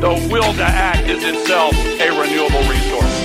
the 0.00 0.28
will 0.30 0.52
to 0.52 0.62
act 0.62 1.08
is 1.08 1.24
itself 1.24 1.74
a 1.74 2.10
renewable 2.20 2.60
resource. 2.68 3.16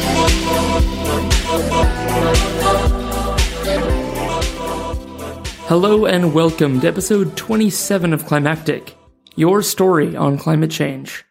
Hello 5.68 6.06
and 6.06 6.34
welcome 6.34 6.80
to 6.80 6.88
episode 6.88 7.36
27 7.36 8.14
of 8.14 8.26
Climactic, 8.26 8.96
your 9.36 9.62
story 9.62 10.16
on 10.16 10.38
climate 10.38 10.72
change. 10.72 11.26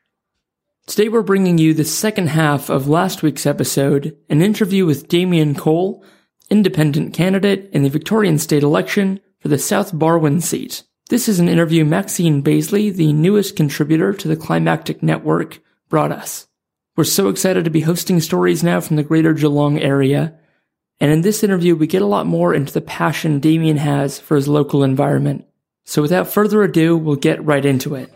Today 0.86 1.08
we're 1.08 1.22
bringing 1.22 1.56
you 1.56 1.72
the 1.72 1.84
second 1.84 2.28
half 2.28 2.68
of 2.68 2.86
last 2.86 3.22
week's 3.22 3.46
episode, 3.46 4.14
an 4.28 4.42
interview 4.42 4.84
with 4.84 5.08
Damien 5.08 5.54
Cole, 5.54 6.04
independent 6.50 7.14
candidate 7.14 7.70
in 7.72 7.82
the 7.82 7.88
Victorian 7.88 8.36
state 8.36 8.62
election 8.62 9.20
for 9.38 9.48
the 9.48 9.58
South 9.58 9.92
Barwon 9.92 10.42
seat. 10.42 10.82
This 11.10 11.28
is 11.28 11.40
an 11.40 11.48
interview 11.48 11.84
Maxine 11.84 12.40
Baisley, 12.40 12.94
the 12.94 13.12
newest 13.12 13.56
contributor 13.56 14.12
to 14.12 14.28
the 14.28 14.36
Climactic 14.36 15.02
Network, 15.02 15.58
brought 15.88 16.12
us. 16.12 16.46
We're 16.96 17.02
so 17.02 17.28
excited 17.28 17.64
to 17.64 17.70
be 17.70 17.80
hosting 17.80 18.20
stories 18.20 18.62
now 18.62 18.80
from 18.80 18.94
the 18.94 19.02
greater 19.02 19.32
Geelong 19.32 19.80
area. 19.80 20.38
And 21.00 21.10
in 21.10 21.22
this 21.22 21.42
interview, 21.42 21.74
we 21.74 21.88
get 21.88 22.00
a 22.00 22.06
lot 22.06 22.26
more 22.26 22.54
into 22.54 22.72
the 22.72 22.80
passion 22.80 23.40
Damien 23.40 23.78
has 23.78 24.20
for 24.20 24.36
his 24.36 24.46
local 24.46 24.84
environment. 24.84 25.46
So 25.84 26.00
without 26.00 26.28
further 26.28 26.62
ado, 26.62 26.96
we'll 26.96 27.16
get 27.16 27.44
right 27.44 27.64
into 27.64 27.96
it. 27.96 28.14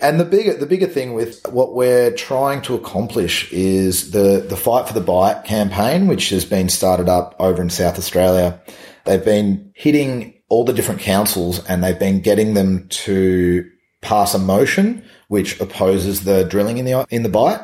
And 0.00 0.20
the 0.20 0.24
bigger 0.24 0.54
the 0.54 0.66
bigger 0.66 0.86
thing 0.86 1.14
with 1.14 1.44
what 1.48 1.74
we're 1.74 2.12
trying 2.12 2.62
to 2.62 2.74
accomplish 2.74 3.52
is 3.52 4.12
the 4.12 4.44
the 4.48 4.56
fight 4.56 4.86
for 4.86 4.94
the 4.94 5.00
Bight 5.00 5.44
campaign, 5.44 6.06
which 6.06 6.28
has 6.30 6.44
been 6.44 6.68
started 6.68 7.08
up 7.08 7.34
over 7.40 7.60
in 7.60 7.68
South 7.68 7.98
Australia. 7.98 8.60
They've 9.04 9.24
been 9.24 9.72
hitting 9.74 10.34
all 10.48 10.64
the 10.64 10.72
different 10.72 11.00
councils 11.00 11.64
and 11.66 11.82
they've 11.82 11.98
been 11.98 12.20
getting 12.20 12.54
them 12.54 12.88
to 12.88 13.68
pass 14.00 14.34
a 14.34 14.38
motion 14.38 15.04
which 15.28 15.58
opposes 15.60 16.24
the 16.24 16.44
drilling 16.44 16.78
in 16.78 16.84
the 16.84 17.06
in 17.10 17.22
the 17.22 17.28
Bight. 17.28 17.60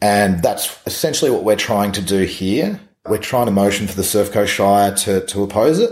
And 0.00 0.42
that's 0.42 0.78
essentially 0.86 1.30
what 1.30 1.44
we're 1.44 1.56
trying 1.56 1.92
to 1.92 2.02
do 2.02 2.24
here. 2.24 2.78
We're 3.06 3.18
trying 3.18 3.46
to 3.46 3.52
motion 3.52 3.86
for 3.86 3.96
the 3.96 4.04
Surf 4.04 4.32
Coast 4.32 4.52
Shire 4.52 4.94
to, 4.96 5.26
to 5.26 5.42
oppose 5.42 5.78
it. 5.78 5.90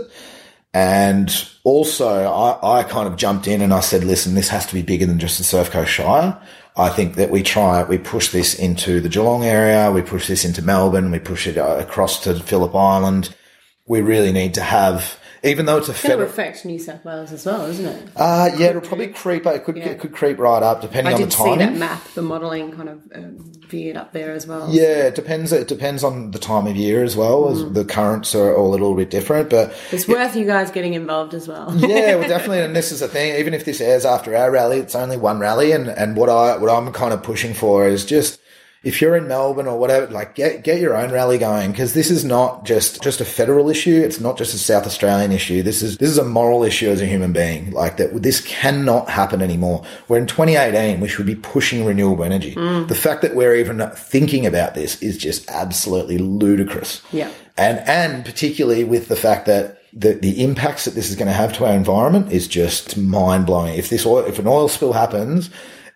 And 0.73 1.29
also, 1.63 2.31
I, 2.31 2.79
I 2.79 2.83
kind 2.83 3.07
of 3.07 3.17
jumped 3.17 3.47
in 3.47 3.61
and 3.61 3.73
I 3.73 3.81
said, 3.81 4.03
listen, 4.03 4.33
this 4.33 4.49
has 4.49 4.65
to 4.67 4.73
be 4.73 4.81
bigger 4.81 5.05
than 5.05 5.19
just 5.19 5.37
the 5.37 5.43
Surf 5.43 5.69
Coast 5.69 5.91
Shire. 5.91 6.39
I 6.75 6.89
think 6.89 7.15
that 7.15 7.29
we 7.29 7.43
try, 7.43 7.83
we 7.83 7.99
push 7.99 8.29
this 8.29 8.57
into 8.57 8.99
the 8.99 9.09
Geelong 9.09 9.43
area, 9.43 9.91
we 9.91 10.01
push 10.01 10.27
this 10.27 10.43
into 10.43 10.63
Melbourne, 10.63 11.11
we 11.11 11.19
push 11.19 11.45
it 11.45 11.57
uh, 11.57 11.77
across 11.79 12.23
to 12.23 12.39
Phillip 12.39 12.73
Island. 12.73 13.35
We 13.85 14.01
really 14.01 14.31
need 14.31 14.53
to 14.55 14.61
have 14.61 15.19
even 15.45 15.65
though 15.65 15.77
it's 15.77 15.89
a 15.89 15.93
federal 15.93 16.29
affect 16.29 16.63
New 16.63 16.79
South 16.79 17.03
Wales 17.03 17.33
as 17.33 17.45
well, 17.45 17.65
isn't 17.65 17.85
it? 17.85 18.09
Uh, 18.15 18.49
yeah, 18.57 18.67
it'll 18.67 18.81
probably 18.81 19.09
creep. 19.09 19.45
It 19.45 19.65
could 19.65 19.75
yeah. 19.75 19.89
it 19.89 19.99
could 19.99 20.13
creep 20.13 20.39
right 20.39 20.63
up 20.63 20.81
depending 20.81 21.13
on 21.13 21.21
the 21.21 21.27
time. 21.27 21.45
I 21.45 21.57
did 21.57 21.59
see 21.59 21.65
that 21.65 21.77
map, 21.77 22.07
the 22.13 22.21
modelling 22.21 22.71
kind 22.71 22.87
of 22.87 23.01
um, 23.13 23.51
veered 23.67 23.97
up 23.97 24.13
there 24.13 24.31
as 24.31 24.47
well. 24.47 24.69
Yeah, 24.71 25.07
it 25.07 25.15
depends. 25.15 25.51
It 25.51 25.67
depends 25.67 26.01
on 26.03 26.31
the 26.31 26.39
time 26.39 26.65
of 26.65 26.77
year 26.77 27.03
as 27.03 27.17
well. 27.17 27.49
As 27.49 27.61
mm. 27.61 27.73
the 27.73 27.83
currents 27.83 28.33
are 28.33 28.55
all 28.55 28.69
a 28.69 28.71
little 28.71 28.95
bit 28.95 29.09
different, 29.09 29.49
but 29.49 29.75
it's 29.91 30.07
worth 30.07 30.35
you 30.37 30.45
guys 30.45 30.71
getting 30.71 30.93
involved 30.93 31.33
as 31.33 31.49
well. 31.49 31.75
yeah, 31.75 32.15
well, 32.15 32.27
definitely. 32.29 32.61
And 32.61 32.73
this 32.73 32.93
is 32.93 33.01
the 33.01 33.09
thing. 33.09 33.35
Even 33.37 33.53
if 33.53 33.65
this 33.65 33.81
airs 33.81 34.05
after 34.05 34.35
our 34.37 34.49
rally, 34.49 34.77
it's 34.77 34.95
only 34.95 35.17
one 35.17 35.39
rally, 35.39 35.73
and 35.73 35.89
and 35.89 36.15
what 36.15 36.29
I 36.29 36.55
what 36.55 36.69
I'm 36.69 36.91
kind 36.93 37.13
of 37.13 37.21
pushing 37.21 37.53
for 37.53 37.85
is 37.85 38.05
just 38.05 38.39
if 38.83 39.01
you're 39.01 39.15
in 39.15 39.29
Melbourne 39.29 39.67
or 39.67 39.79
whatever, 39.79 40.07
like 40.07 40.35
get 40.35 40.63
get 40.63 40.81
your 40.81 40.95
own 40.95 41.11
rally 41.11 41.37
going 41.37 41.71
because 41.71 41.93
this 41.93 42.11
is 42.11 42.25
not 42.25 42.65
just 42.65 43.01
just 43.01 43.21
a 43.21 43.25
federal 43.25 43.69
issue. 43.69 44.01
It's 44.01 44.19
not 44.19 44.37
just 44.37 44.53
a 44.53 44.57
South 44.57 44.85
Australian 44.85 45.31
issue. 45.31 45.63
This 45.63 45.81
is 45.81 45.97
this 45.97 46.09
is 46.09 46.17
a 46.17 46.25
moral 46.25 46.63
issue 46.63 46.89
as 46.89 47.01
a 47.01 47.05
human 47.05 47.31
being. 47.31 47.71
Like 47.71 47.95
that, 47.97 48.21
this 48.21 48.41
cannot 48.41 49.09
happen 49.09 49.41
anymore. 49.41 49.83
We're 50.09 50.17
in 50.17 50.27
2018. 50.27 50.99
We 50.99 51.07
should 51.07 51.25
be 51.25 51.35
pushing 51.35 51.85
renewable 51.85 52.25
energy. 52.25 52.55
Mm. 52.55 52.89
The 52.89 52.95
fact 52.95 53.21
that 53.21 53.35
we're 53.35 53.55
even 53.55 53.89
thinking 53.91 54.45
about 54.45 54.75
this 54.75 55.01
is 55.01 55.17
just 55.17 55.49
absolutely 55.49 56.17
ludicrous. 56.17 57.01
Yeah, 57.13 57.31
and 57.57 57.79
and 57.87 58.25
particularly 58.25 58.83
with 58.83 59.07
the 59.07 59.15
fact 59.15 59.45
that 59.45 59.79
the, 59.93 60.13
the 60.13 60.43
impacts 60.43 60.85
that 60.85 60.95
this 60.95 61.09
is 61.09 61.15
going 61.15 61.27
to 61.27 61.33
have 61.33 61.53
to 61.53 61.65
our 61.65 61.73
environment 61.73 62.31
is 62.31 62.47
just 62.47 62.97
mind 62.97 63.45
blowing. 63.45 63.75
If 63.75 63.89
this 63.89 64.05
oil, 64.05 64.25
if 64.25 64.39
an 64.39 64.47
oil 64.47 64.67
spill 64.67 64.91
happens, 64.91 65.51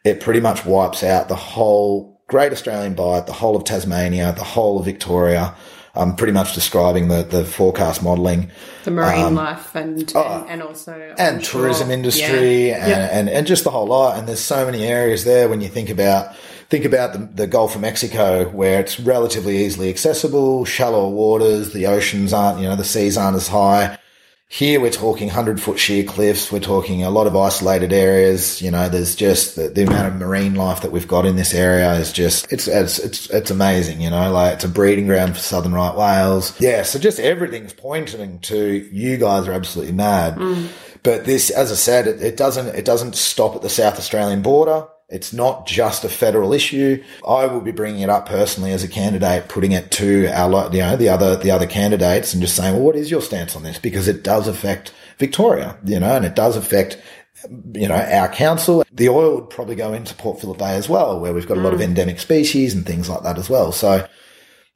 it 0.06 0.22
pretty 0.22 0.40
much 0.40 0.66
wipes 0.66 1.03
out 1.03 1.28
the 1.28 1.36
whole 1.36 2.16
Great 2.28 2.52
Australian 2.52 2.94
Bight, 2.94 3.26
the 3.26 3.34
whole 3.34 3.56
of 3.56 3.64
Tasmania, 3.64 4.34
the 4.34 4.44
whole 4.44 4.80
of 4.80 4.86
Victoria. 4.86 5.56
I'm 5.96 6.16
pretty 6.16 6.34
much 6.34 6.54
describing 6.54 7.08
the, 7.08 7.24
the 7.24 7.44
forecast 7.44 8.04
modelling. 8.04 8.52
The 8.84 8.92
marine 8.92 9.26
um, 9.26 9.36
life 9.36 9.74
and, 9.76 10.12
oh, 10.14 10.42
and, 10.42 10.50
and, 10.50 10.62
also 10.62 11.16
and 11.18 11.44
tourism 11.44 11.90
industry 11.90 12.70
yeah. 12.70 12.76
And, 12.76 12.90
yep. 12.90 13.10
and, 13.14 13.30
and 13.30 13.48
just 13.48 13.64
the 13.64 13.72
whole 13.72 13.88
lot. 13.88 14.20
And 14.20 14.28
there's 14.28 14.42
so 14.42 14.66
many 14.66 14.84
areas 14.84 15.24
there 15.24 15.50
when 15.50 15.62
you 15.62 15.70
think 15.70 15.90
about 15.90 16.36
think 16.70 16.84
about 16.84 17.14
the, 17.14 17.20
the 17.20 17.48
Gulf 17.48 17.76
of 17.76 17.82
Mexico 17.82 18.50
where 18.50 18.82
it's 18.82 19.00
relatively 19.00 19.66
easily 19.66 19.90
accessible, 19.90 20.66
shallow 20.66 21.08
waters, 21.08 21.72
the 21.72 21.88
oceans 21.88 22.34
aren't, 22.34 22.59
you 22.59 22.68
know, 22.68 22.76
the 22.76 22.84
seas 22.84 23.18
aren't 23.18 23.38
as 23.38 23.48
high. 23.48 23.97
Here 24.50 24.80
we're 24.80 24.91
talking 24.91 25.28
100 25.28 25.62
foot 25.62 25.78
sheer 25.78 26.06
cliffs. 26.06 26.53
We're 26.53 26.62
talking 26.62 27.03
a 27.03 27.09
lot 27.09 27.28
of 27.28 27.35
isolated 27.35 27.91
areas. 27.91 28.62
You 28.62 28.72
know, 28.72 28.88
there's 28.88 29.13
just 29.13 29.58
the, 29.58 29.68
the, 29.68 29.84
amount 29.84 30.08
of 30.08 30.16
marine 30.16 30.56
life 30.56 30.81
that 30.81 30.94
we've 30.94 31.08
got 31.08 31.25
in 31.25 31.35
this 31.35 31.53
area 31.53 31.94
is 31.96 32.13
just, 32.13 32.50
it's, 32.52 32.66
it's, 32.66 32.97
it's, 32.97 33.30
it's 33.30 33.52
amazing, 33.52 34.00
you 34.00 34.09
know, 34.09 34.31
like 34.31 34.53
it's 34.53 34.63
a 34.63 34.69
breeding 34.69 35.06
ground 35.06 35.34
for 35.35 35.41
southern 35.41 35.74
right 35.74 35.94
whales. 35.94 36.58
Yeah. 36.62 36.84
So 36.84 36.97
just 36.97 37.19
everything's 37.19 37.74
pointing 37.74 38.40
to 38.41 38.88
you 38.90 39.18
guys 39.18 39.50
are 39.50 39.53
absolutely 39.53 39.94
mad. 39.94 40.35
Mm. 40.35 40.69
But 41.03 41.25
this, 41.25 41.50
as 41.50 41.69
I 41.69 41.75
said, 41.75 42.08
it, 42.08 42.22
it 42.22 42.38
doesn't, 42.38 42.74
it 42.74 42.85
doesn't 42.85 43.16
stop 43.16 43.53
at 43.53 43.62
the 43.62 43.69
South 43.69 43.97
Australian 43.97 44.44
border. 44.44 44.88
It's 45.09 45.31
not 45.31 45.66
just 45.66 46.03
a 46.03 46.09
federal 46.09 46.51
issue. 46.51 47.01
I 47.25 47.45
will 47.45 47.62
be 47.62 47.72
bringing 47.72 48.01
it 48.01 48.09
up 48.09 48.28
personally 48.28 48.73
as 48.73 48.84
a 48.84 48.90
candidate, 48.90 49.47
putting 49.47 49.72
it 49.72 49.90
to 49.91 50.28
our, 50.28 50.69
you 50.73 50.79
know, 50.79 50.97
the 50.97 51.07
other, 51.07 51.38
the 51.38 51.51
other 51.51 51.66
candidates 51.66 52.34
and 52.34 52.41
just 52.41 52.57
saying, 52.57 52.73
well, 52.73 52.84
what 52.84 52.97
is 52.97 53.09
your 53.09 53.22
stance 53.22 53.56
on 53.56 53.63
this? 53.63 53.79
Because 53.79 54.09
it 54.09 54.22
does 54.22 54.50
affect 54.50 54.94
Victoria, 55.17 55.78
you 55.85 56.00
know, 56.00 56.13
and 56.17 56.25
it 56.25 56.35
does 56.35 56.57
affect, 56.57 57.01
you 57.73 57.88
know, 57.88 57.96
our 57.96 58.28
council. 58.28 58.84
The 58.91 59.07
oil 59.07 59.35
would 59.35 59.50
probably 59.50 59.75
go 59.75 59.94
into 59.94 60.13
Port 60.13 60.41
Phillip 60.41 60.57
Bay 60.57 60.75
as 60.75 60.90
well, 60.90 61.22
where 61.22 61.34
we've 61.34 61.47
got 61.47 61.57
a 61.57 61.62
lot 61.62 61.73
of 61.73 61.79
mm. 61.79 61.85
endemic 61.85 62.19
species 62.19 62.73
and 62.73 62.85
things 62.85 63.09
like 63.09 63.23
that 63.23 63.38
as 63.38 63.50
well. 63.50 63.72
So 63.72 64.06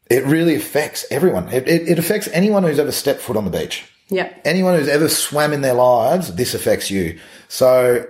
it 0.10 0.24
really 0.26 0.56
affects 0.56 1.06
everyone. 1.12 1.50
It, 1.50 1.68
it, 1.68 1.90
it 1.90 2.00
affects 2.00 2.30
anyone 2.30 2.64
who's 2.64 2.80
ever 2.80 2.94
stepped 2.94 3.20
foot 3.20 3.36
on 3.36 3.44
the 3.44 3.52
beach. 3.52 3.84
Yeah. 4.08 4.34
Anyone 4.46 4.78
who's 4.78 4.88
ever 4.88 5.10
swam 5.10 5.52
in 5.52 5.60
their 5.60 5.74
lives, 5.74 6.36
this 6.36 6.54
affects 6.54 6.90
you. 6.90 7.20
So 7.50 8.06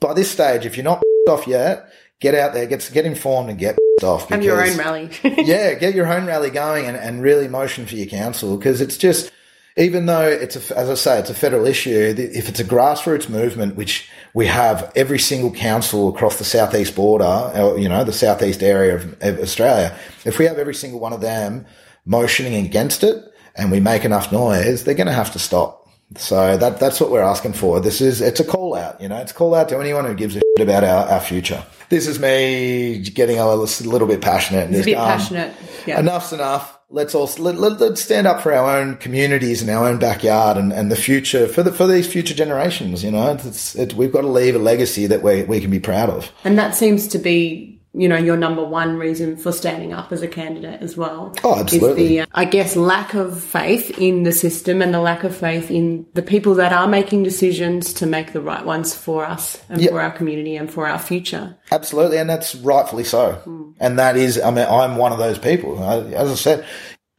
by 0.00 0.14
this 0.14 0.30
stage, 0.30 0.66
if 0.66 0.76
you're 0.76 0.82
not 0.82 1.02
off 1.28 1.46
yet, 1.46 1.92
get 2.20 2.34
out 2.34 2.54
there, 2.54 2.66
get 2.66 2.88
get 2.92 3.06
informed, 3.06 3.50
and 3.50 3.58
get 3.58 3.78
off. 4.02 4.28
Have 4.28 4.42
your 4.42 4.64
own 4.64 4.76
rally. 4.76 5.10
yeah, 5.22 5.74
get 5.74 5.94
your 5.94 6.12
own 6.12 6.26
rally 6.26 6.50
going 6.50 6.86
and, 6.86 6.96
and 6.96 7.22
really 7.22 7.48
motion 7.48 7.86
for 7.86 7.94
your 7.94 8.06
council 8.06 8.56
because 8.56 8.80
it's 8.80 8.96
just 8.96 9.30
even 9.76 10.06
though 10.06 10.26
it's 10.26 10.56
a, 10.56 10.76
as 10.76 10.90
I 10.90 10.94
say, 10.94 11.20
it's 11.20 11.30
a 11.30 11.34
federal 11.34 11.64
issue. 11.64 12.14
If 12.18 12.48
it's 12.48 12.58
a 12.58 12.64
grassroots 12.64 13.28
movement, 13.28 13.76
which 13.76 14.10
we 14.34 14.46
have 14.46 14.90
every 14.96 15.20
single 15.20 15.52
council 15.52 16.08
across 16.08 16.36
the 16.38 16.44
southeast 16.44 16.96
border, 16.96 17.52
or, 17.54 17.78
you 17.78 17.88
know, 17.88 18.02
the 18.02 18.12
southeast 18.12 18.64
area 18.64 18.96
of, 18.96 19.22
of 19.22 19.38
Australia, 19.38 19.96
if 20.24 20.40
we 20.40 20.46
have 20.46 20.58
every 20.58 20.74
single 20.74 20.98
one 20.98 21.12
of 21.12 21.20
them 21.20 21.64
motioning 22.04 22.66
against 22.66 23.04
it, 23.04 23.24
and 23.54 23.70
we 23.70 23.80
make 23.80 24.04
enough 24.04 24.32
noise, 24.32 24.84
they're 24.84 24.94
going 24.94 25.08
to 25.08 25.12
have 25.12 25.32
to 25.32 25.38
stop. 25.38 25.77
So 26.16 26.56
that 26.56 26.80
that's 26.80 27.00
what 27.00 27.10
we're 27.10 27.22
asking 27.22 27.52
for. 27.52 27.80
This 27.80 28.00
is 28.00 28.20
it's 28.20 28.40
a 28.40 28.44
call 28.44 28.74
out, 28.74 29.00
you 29.00 29.08
know, 29.08 29.18
it's 29.18 29.32
a 29.32 29.34
call 29.34 29.54
out 29.54 29.68
to 29.68 29.78
anyone 29.78 30.06
who 30.06 30.14
gives 30.14 30.36
a 30.36 30.40
shit 30.40 30.68
about 30.68 30.82
our, 30.82 31.06
our 31.06 31.20
future. 31.20 31.64
This 31.90 32.06
is 32.06 32.18
me 32.18 32.98
getting 32.98 33.38
a 33.38 33.54
little, 33.54 33.90
little 33.90 34.08
bit 34.08 34.20
passionate. 34.20 34.70
It's 34.70 34.80
a 34.80 34.84
bit 34.84 34.96
passionate. 34.96 35.54
Yeah. 35.86 36.00
Enough's 36.00 36.32
enough. 36.32 36.78
Let's 36.90 37.14
all 37.14 37.30
let, 37.38 37.56
let, 37.56 37.80
us 37.82 38.00
stand 38.00 38.26
up 38.26 38.40
for 38.40 38.52
our 38.54 38.78
own 38.78 38.96
communities 38.96 39.60
and 39.60 39.70
our 39.70 39.86
own 39.86 39.98
backyard 39.98 40.56
and, 40.56 40.72
and 40.72 40.90
the 40.90 40.96
future 40.96 41.46
for 41.46 41.62
the 41.62 41.72
for 41.72 41.86
these 41.86 42.10
future 42.10 42.34
generations. 42.34 43.04
You 43.04 43.10
know, 43.10 43.32
it's, 43.32 43.74
it's 43.74 43.92
we've 43.92 44.12
got 44.12 44.22
to 44.22 44.28
leave 44.28 44.56
a 44.56 44.58
legacy 44.58 45.06
that 45.06 45.22
we 45.22 45.42
we 45.44 45.60
can 45.60 45.70
be 45.70 45.80
proud 45.80 46.08
of. 46.08 46.32
And 46.44 46.58
that 46.58 46.74
seems 46.74 47.06
to 47.08 47.18
be 47.18 47.77
you 47.94 48.08
know, 48.08 48.16
your 48.16 48.36
number 48.36 48.62
one 48.62 48.96
reason 48.98 49.36
for 49.36 49.50
standing 49.50 49.92
up 49.92 50.12
as 50.12 50.22
a 50.22 50.28
candidate 50.28 50.80
as 50.82 50.96
well. 50.96 51.34
Oh, 51.42 51.58
absolutely. 51.58 52.02
Is 52.02 52.08
the, 52.08 52.20
uh, 52.20 52.26
I 52.32 52.44
guess, 52.44 52.76
lack 52.76 53.14
of 53.14 53.42
faith 53.42 53.98
in 53.98 54.24
the 54.24 54.32
system 54.32 54.82
and 54.82 54.92
the 54.92 55.00
lack 55.00 55.24
of 55.24 55.36
faith 55.36 55.70
in 55.70 56.06
the 56.14 56.22
people 56.22 56.54
that 56.56 56.72
are 56.72 56.86
making 56.86 57.22
decisions 57.22 57.92
to 57.94 58.06
make 58.06 58.32
the 58.32 58.40
right 58.40 58.64
ones 58.64 58.94
for 58.94 59.24
us 59.24 59.62
and 59.68 59.80
Yep. 59.80 59.90
for 59.90 60.00
our 60.00 60.10
community 60.10 60.54
and 60.56 60.70
for 60.70 60.86
our 60.86 60.98
future. 60.98 61.56
Absolutely, 61.72 62.18
and 62.18 62.28
that's 62.28 62.54
rightfully 62.54 63.04
so. 63.04 63.74
And 63.80 63.98
that 63.98 64.16
is, 64.16 64.40
I 64.40 64.50
mean, 64.50 64.66
I'm 64.68 64.96
one 64.96 65.12
of 65.12 65.18
those 65.18 65.38
people. 65.38 65.82
I, 65.82 65.98
as 66.14 66.30
I 66.30 66.34
said, 66.34 66.66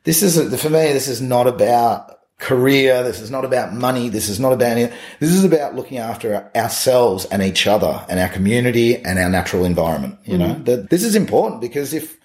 this 0.03 0.23
is 0.23 0.37
for 0.61 0.69
me. 0.69 0.93
This 0.93 1.07
is 1.07 1.21
not 1.21 1.47
about 1.47 2.18
career. 2.39 3.03
This 3.03 3.21
is 3.21 3.29
not 3.29 3.45
about 3.45 3.73
money. 3.73 4.09
This 4.09 4.29
is 4.29 4.39
not 4.39 4.53
about 4.53 4.77
any. 4.77 4.93
This 5.19 5.31
is 5.31 5.43
about 5.43 5.75
looking 5.75 5.99
after 5.99 6.49
ourselves 6.55 7.25
and 7.25 7.43
each 7.43 7.67
other 7.67 8.03
and 8.09 8.19
our 8.19 8.29
community 8.29 8.97
and 8.97 9.19
our 9.19 9.29
natural 9.29 9.65
environment. 9.65 10.17
You 10.25 10.37
know, 10.37 10.53
that 10.63 10.89
this 10.89 11.03
is 11.03 11.15
important 11.15 11.61
because 11.61 11.93
if 11.93 12.17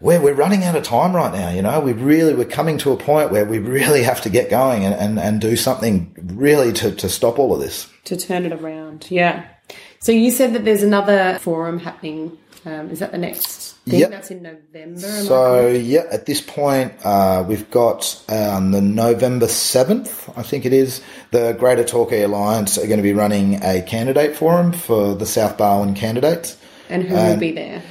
we're, 0.00 0.20
we're 0.20 0.34
running 0.34 0.64
out 0.64 0.76
of 0.76 0.82
time 0.82 1.14
right 1.14 1.32
now, 1.32 1.50
you 1.50 1.62
know, 1.62 1.80
we 1.80 1.92
really, 1.92 2.34
we're 2.34 2.44
coming 2.44 2.78
to 2.78 2.92
a 2.92 2.96
point 2.96 3.30
where 3.30 3.44
we 3.44 3.58
really 3.58 4.02
have 4.02 4.20
to 4.22 4.28
get 4.28 4.50
going 4.50 4.84
and, 4.84 4.94
and, 4.94 5.18
and 5.18 5.40
do 5.40 5.56
something 5.56 6.14
really 6.34 6.72
to, 6.74 6.90
to 6.96 7.08
stop 7.08 7.38
all 7.38 7.54
of 7.54 7.60
this. 7.60 7.88
to 8.04 8.16
turn 8.16 8.44
it 8.44 8.52
around. 8.52 9.06
Yeah. 9.08 9.46
So 10.00 10.12
you 10.12 10.30
said 10.30 10.52
that 10.52 10.64
there's 10.64 10.82
another 10.82 11.38
forum 11.40 11.78
happening. 11.78 12.36
Um, 12.66 12.90
is 12.90 12.98
that 12.98 13.12
the 13.12 13.18
next 13.18 13.73
thing? 13.86 14.00
Yep. 14.00 14.10
That's 14.10 14.30
in 14.30 14.42
November. 14.42 14.98
So 15.00 15.68
yeah, 15.68 16.04
at 16.10 16.26
this 16.26 16.40
point, 16.40 16.92
uh, 17.04 17.44
we've 17.46 17.70
got 17.70 18.22
um, 18.28 18.70
the 18.72 18.80
November 18.80 19.48
seventh, 19.48 20.28
I 20.38 20.42
think 20.42 20.64
it 20.66 20.72
is. 20.72 21.02
The 21.30 21.52
Greater 21.58 21.84
Torquay 21.84 22.22
Alliance 22.22 22.78
are 22.78 22.86
going 22.86 22.98
to 22.98 23.02
be 23.02 23.12
running 23.12 23.62
a 23.62 23.82
candidate 23.82 24.36
forum 24.36 24.72
for 24.72 25.14
the 25.14 25.26
South 25.26 25.56
Barwon 25.58 25.94
candidates. 25.96 26.56
and 26.88 27.02
who 27.04 27.14
will 27.14 27.36
be 27.36 27.52
there? 27.52 27.82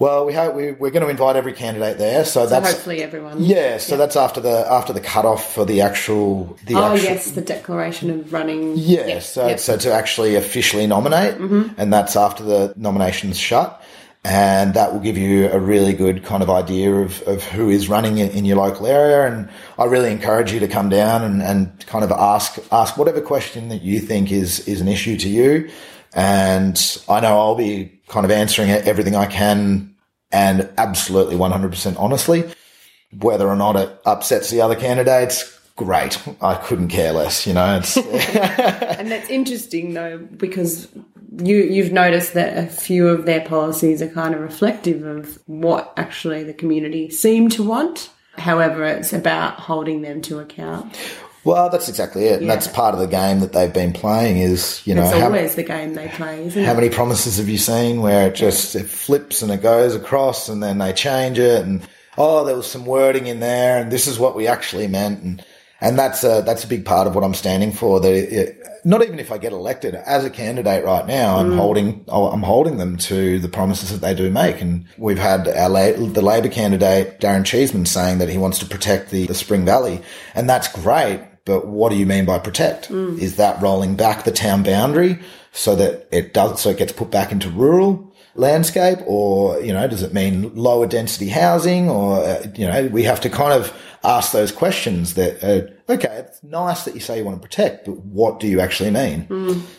Well, 0.00 0.26
we 0.26 0.32
hope 0.32 0.56
we, 0.56 0.72
we're 0.72 0.90
going 0.90 1.04
to 1.04 1.08
invite 1.08 1.36
every 1.36 1.52
candidate 1.52 1.98
there, 1.98 2.24
so, 2.24 2.44
So 2.44 2.50
that's 2.50 2.72
hopefully 2.72 3.00
everyone. 3.00 3.40
yeah. 3.40 3.78
So 3.78 3.96
that's 3.96 4.16
after 4.16 4.40
the 4.40 4.66
after 4.68 4.92
the 4.92 5.00
cutoff 5.00 5.54
for 5.54 5.64
the 5.64 5.82
actual 5.82 6.58
the 6.66 6.74
Oh 6.74 6.94
actual, 6.94 7.04
yes, 7.10 7.30
the 7.30 7.40
declaration 7.40 8.10
of 8.10 8.32
running. 8.32 8.74
Yeah, 8.76 9.06
Yep, 9.06 9.22
so 9.22 9.46
yep. 9.46 9.60
so 9.60 9.76
to 9.76 9.92
actually 9.92 10.34
officially 10.34 10.88
nominate, 10.88 11.36
and 11.36 11.92
that's 11.92 12.16
after 12.16 12.42
the 12.42 12.74
nominations 12.76 13.38
shut, 13.38 13.80
and 14.24 14.72
that 14.72 14.92
will 14.92 15.00
give 15.00 15.18
you 15.18 15.50
a 15.50 15.58
really 15.58 15.92
good 15.92 16.24
kind 16.24 16.42
of 16.42 16.48
idea 16.48 16.94
of, 16.94 17.20
of 17.22 17.44
who 17.44 17.68
is 17.68 17.90
running 17.90 18.16
in, 18.18 18.30
in 18.30 18.46
your 18.46 18.56
local 18.56 18.86
area. 18.86 19.26
And 19.26 19.50
I 19.78 19.84
really 19.84 20.10
encourage 20.10 20.50
you 20.50 20.60
to 20.60 20.68
come 20.68 20.88
down 20.88 21.22
and, 21.22 21.42
and 21.42 21.86
kind 21.86 22.04
of 22.04 22.10
ask 22.10 22.58
ask 22.72 22.96
whatever 22.96 23.20
question 23.20 23.68
that 23.68 23.82
you 23.82 24.00
think 24.00 24.32
is 24.32 24.66
is 24.66 24.80
an 24.80 24.88
issue 24.88 25.18
to 25.18 25.28
you. 25.28 25.70
And 26.14 26.80
I 27.08 27.20
know 27.20 27.38
I'll 27.38 27.54
be 27.54 28.00
kind 28.08 28.24
of 28.24 28.30
answering 28.30 28.70
everything 28.70 29.14
I 29.14 29.26
can, 29.26 29.94
and 30.32 30.70
absolutely 30.78 31.36
one 31.36 31.50
hundred 31.50 31.70
percent 31.70 31.98
honestly. 31.98 32.44
Whether 33.20 33.46
or 33.46 33.56
not 33.56 33.76
it 33.76 34.00
upsets 34.06 34.50
the 34.50 34.60
other 34.60 34.74
candidates, 34.74 35.60
great. 35.76 36.20
I 36.40 36.54
couldn't 36.54 36.88
care 36.88 37.12
less. 37.12 37.46
You 37.46 37.52
know. 37.54 37.82
And 39.04 39.10
that's 39.10 39.28
interesting 39.28 39.92
though, 39.92 40.16
because 40.18 40.88
you 41.42 41.56
you've 41.56 41.92
noticed 41.92 42.34
that 42.34 42.56
a 42.56 42.66
few 42.68 43.08
of 43.08 43.26
their 43.26 43.40
policies 43.40 44.00
are 44.02 44.08
kind 44.08 44.34
of 44.34 44.40
reflective 44.40 45.02
of 45.04 45.38
what 45.46 45.92
actually 45.96 46.42
the 46.44 46.54
community 46.54 47.10
seem 47.10 47.48
to 47.50 47.62
want. 47.62 48.10
However, 48.36 48.84
it's 48.84 49.12
about 49.12 49.54
holding 49.60 50.02
them 50.02 50.20
to 50.22 50.40
account. 50.40 50.96
Well, 51.44 51.68
that's 51.68 51.88
exactly 51.88 52.24
it. 52.24 52.38
And 52.38 52.46
Yeah. 52.46 52.54
that's 52.54 52.66
part 52.66 52.94
of 52.94 53.00
the 53.00 53.06
game 53.06 53.40
that 53.40 53.52
they've 53.52 53.72
been 53.72 53.92
playing 53.92 54.38
is, 54.38 54.80
you 54.86 54.94
know, 54.94 55.02
It's 55.02 55.12
how, 55.12 55.26
always 55.26 55.54
the 55.54 55.62
game 55.62 55.92
they 55.94 56.08
play, 56.08 56.46
isn't 56.46 56.64
how 56.64 56.72
it? 56.72 56.76
many 56.76 56.88
promises 56.88 57.36
have 57.36 57.48
you 57.50 57.58
seen 57.58 58.00
where 58.00 58.28
it 58.28 58.34
just 58.34 58.74
it 58.74 58.86
flips 58.86 59.42
and 59.42 59.52
it 59.52 59.62
goes 59.62 59.94
across 59.94 60.48
and 60.48 60.62
then 60.62 60.78
they 60.78 60.92
change 60.94 61.38
it 61.38 61.62
and 61.64 61.82
oh, 62.16 62.44
there 62.44 62.56
was 62.56 62.66
some 62.66 62.86
wording 62.86 63.26
in 63.26 63.40
there 63.40 63.78
and 63.78 63.90
this 63.92 64.06
is 64.06 64.18
what 64.18 64.34
we 64.34 64.46
actually 64.46 64.86
meant 64.88 65.22
and 65.22 65.44
and 65.84 65.98
that's 65.98 66.24
a 66.24 66.42
that's 66.46 66.64
a 66.64 66.66
big 66.66 66.86
part 66.86 67.06
of 67.06 67.14
what 67.14 67.22
I'm 67.22 67.34
standing 67.34 67.70
for. 67.70 68.00
That 68.00 68.12
it, 68.12 68.58
not 68.84 69.02
even 69.02 69.18
if 69.18 69.30
I 69.30 69.36
get 69.36 69.52
elected 69.52 69.94
as 69.94 70.24
a 70.24 70.30
candidate 70.30 70.82
right 70.82 71.06
now, 71.06 71.36
I'm 71.36 71.52
mm. 71.52 71.56
holding 71.56 72.04
oh, 72.08 72.28
I'm 72.28 72.42
holding 72.42 72.78
them 72.78 72.96
to 72.96 73.38
the 73.38 73.48
promises 73.48 73.90
that 73.90 74.00
they 74.00 74.14
do 74.14 74.30
make. 74.30 74.62
And 74.62 74.86
we've 74.96 75.18
had 75.18 75.46
our 75.46 75.68
La- 75.68 75.92
the 75.92 76.22
Labor 76.22 76.48
candidate 76.48 77.20
Darren 77.20 77.44
Cheeseman 77.44 77.84
saying 77.84 78.18
that 78.18 78.30
he 78.30 78.38
wants 78.38 78.58
to 78.60 78.66
protect 78.66 79.10
the, 79.10 79.26
the 79.26 79.34
Spring 79.34 79.66
Valley, 79.66 80.00
and 80.34 80.48
that's 80.48 80.68
great. 80.68 81.20
But 81.44 81.66
what 81.66 81.90
do 81.90 81.96
you 81.96 82.06
mean 82.06 82.24
by 82.24 82.38
protect? 82.38 82.88
Mm. 82.88 83.18
Is 83.18 83.36
that 83.36 83.60
rolling 83.60 83.96
back 83.96 84.24
the 84.24 84.32
town 84.32 84.62
boundary 84.62 85.18
so 85.52 85.76
that 85.76 86.08
it 86.10 86.32
does 86.32 86.62
so 86.62 86.70
it 86.70 86.78
gets 86.78 86.92
put 86.92 87.10
back 87.10 87.30
into 87.30 87.50
rural? 87.50 88.13
Landscape 88.36 88.98
or 89.06 89.60
you 89.60 89.72
know 89.72 89.86
does 89.86 90.02
it 90.02 90.12
mean 90.12 90.52
lower 90.54 90.86
density 90.86 91.28
housing 91.28 91.88
or 91.88 92.18
uh, 92.18 92.46
you 92.56 92.66
know 92.66 92.86
we 92.88 93.04
have 93.04 93.20
to 93.20 93.30
kind 93.30 93.52
of 93.52 93.72
ask 94.02 94.32
those 94.32 94.50
questions 94.50 95.14
that 95.14 95.42
uh, 95.42 95.92
okay 95.92 96.24
it's 96.26 96.42
nice 96.42 96.84
that 96.84 96.94
you 96.94 97.00
say 97.00 97.18
you 97.18 97.24
want 97.24 97.40
to 97.40 97.46
protect 97.46 97.86
but 97.86 97.96
what 97.98 98.40
do 98.40 98.46
you 98.46 98.60
actually 98.60 98.90
mean? 98.90 99.26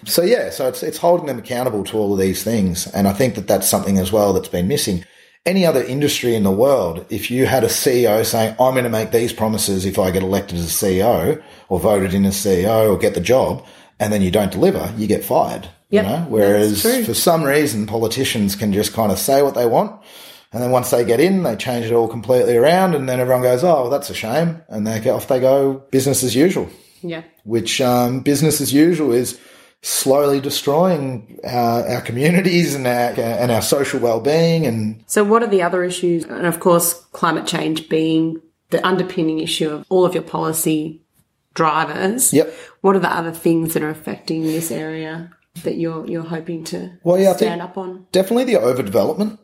So 0.06 0.22
yeah 0.24 0.50
so 0.50 0.68
it's 0.68 0.84
it's 0.84 0.98
holding 0.98 1.28
them 1.28 1.40
accountable 1.40 1.84
to 1.86 1.98
all 1.98 2.14
of 2.14 2.20
these 2.20 2.44
things 2.44 2.88
and 2.88 3.08
i 3.08 3.14
think 3.14 3.36
that 3.36 3.48
that's 3.48 3.68
something 3.68 3.98
as 3.98 4.12
well 4.12 4.34
that's 4.34 4.50
been 4.50 4.68
missing. 4.68 5.04
Any 5.46 5.64
other 5.64 5.84
industry 5.84 6.34
in 6.34 6.42
the 6.42 6.50
world, 6.50 7.06
if 7.12 7.30
you 7.30 7.46
had 7.46 7.64
a 7.64 7.68
CEO 7.68 8.26
saying, 8.26 8.56
I'm 8.60 8.74
going 8.74 8.84
to 8.84 8.90
make 8.90 9.12
these 9.12 9.32
promises 9.32 9.86
if 9.86 10.00
I 10.00 10.10
get 10.10 10.24
elected 10.24 10.58
as 10.58 10.66
a 10.66 10.86
CEO 10.86 11.44
or 11.70 11.80
voted 11.80 12.16
in 12.16 12.26
as 12.26 12.36
CEO 12.36 12.90
or 12.90 12.98
get 12.98 13.14
the 13.14 13.22
job, 13.22 13.64
and 14.00 14.12
then 14.12 14.24
you 14.24 14.32
don't 14.32 14.52
deliver, 14.52 14.92
you 14.98 15.06
get 15.06 15.24
fired. 15.24 15.70
Yep, 15.96 16.06
you 16.06 16.12
know? 16.12 16.26
Whereas 16.30 17.06
for 17.06 17.14
some 17.14 17.44
reason, 17.44 17.88
politicians 17.88 18.56
can 18.56 18.72
just 18.74 18.94
kind 18.94 19.12
of 19.12 19.18
say 19.20 19.42
what 19.42 19.56
they 19.56 19.66
want. 19.66 20.02
And 20.52 20.64
then 20.64 20.72
once 20.72 20.90
they 20.92 21.04
get 21.04 21.20
in, 21.20 21.44
they 21.44 21.56
change 21.58 21.86
it 21.86 21.94
all 21.94 22.08
completely 22.08 22.56
around. 22.56 22.96
And 22.96 23.10
then 23.10 23.20
everyone 23.20 23.44
goes, 23.44 23.64
oh, 23.64 23.82
well, 23.82 23.90
that's 23.90 24.10
a 24.10 24.14
shame. 24.14 24.62
And 24.70 24.88
they 24.88 25.00
get 25.02 25.14
off 25.14 25.28
they 25.28 25.40
go 25.42 25.84
business 25.92 26.24
as 26.24 26.34
usual, 26.34 26.70
Yeah. 27.02 27.24
which 27.44 27.82
um, 27.82 28.22
business 28.22 28.62
as 28.62 28.72
usual 28.72 29.12
is 29.12 29.38
slowly 29.82 30.40
destroying 30.40 31.40
our, 31.44 31.88
our 31.88 32.02
communities 32.02 32.74
and 32.74 32.88
our, 32.88 33.12
and 33.20 33.52
our 33.52 33.62
social 33.62 34.00
well-being 34.00 34.66
and 34.66 35.04
So, 35.08 35.24
what 35.24 35.44
are 35.44 35.48
the 35.48 35.62
other 35.62 35.84
issues? 35.84 36.24
And 36.24 36.46
of 36.46 36.60
course, 36.60 36.94
climate 37.12 37.46
change 37.46 37.90
being 37.90 38.42
the 38.70 38.86
underpinning 38.88 39.40
issue 39.40 39.70
of 39.70 39.86
all 39.90 40.06
of 40.06 40.14
your 40.14 40.24
policy 40.24 41.02
drivers. 41.54 42.34
Yep. 42.34 42.54
What 42.82 42.96
are 42.96 43.00
the 43.00 43.14
other 43.14 43.32
things 43.32 43.74
that 43.74 43.84
are 43.84 43.90
affecting 43.90 44.44
this 44.44 44.72
area 44.72 45.32
that 45.64 45.78
you're 45.78 46.06
you're 46.08 46.24
hoping 46.24 46.64
to 46.66 46.92
Well, 47.04 47.20
yeah, 47.20 47.36
stand 47.36 47.62
up 47.62 47.78
on? 47.78 48.06
definitely 48.12 48.44
the 48.46 48.60
overdevelopment. 48.60 49.40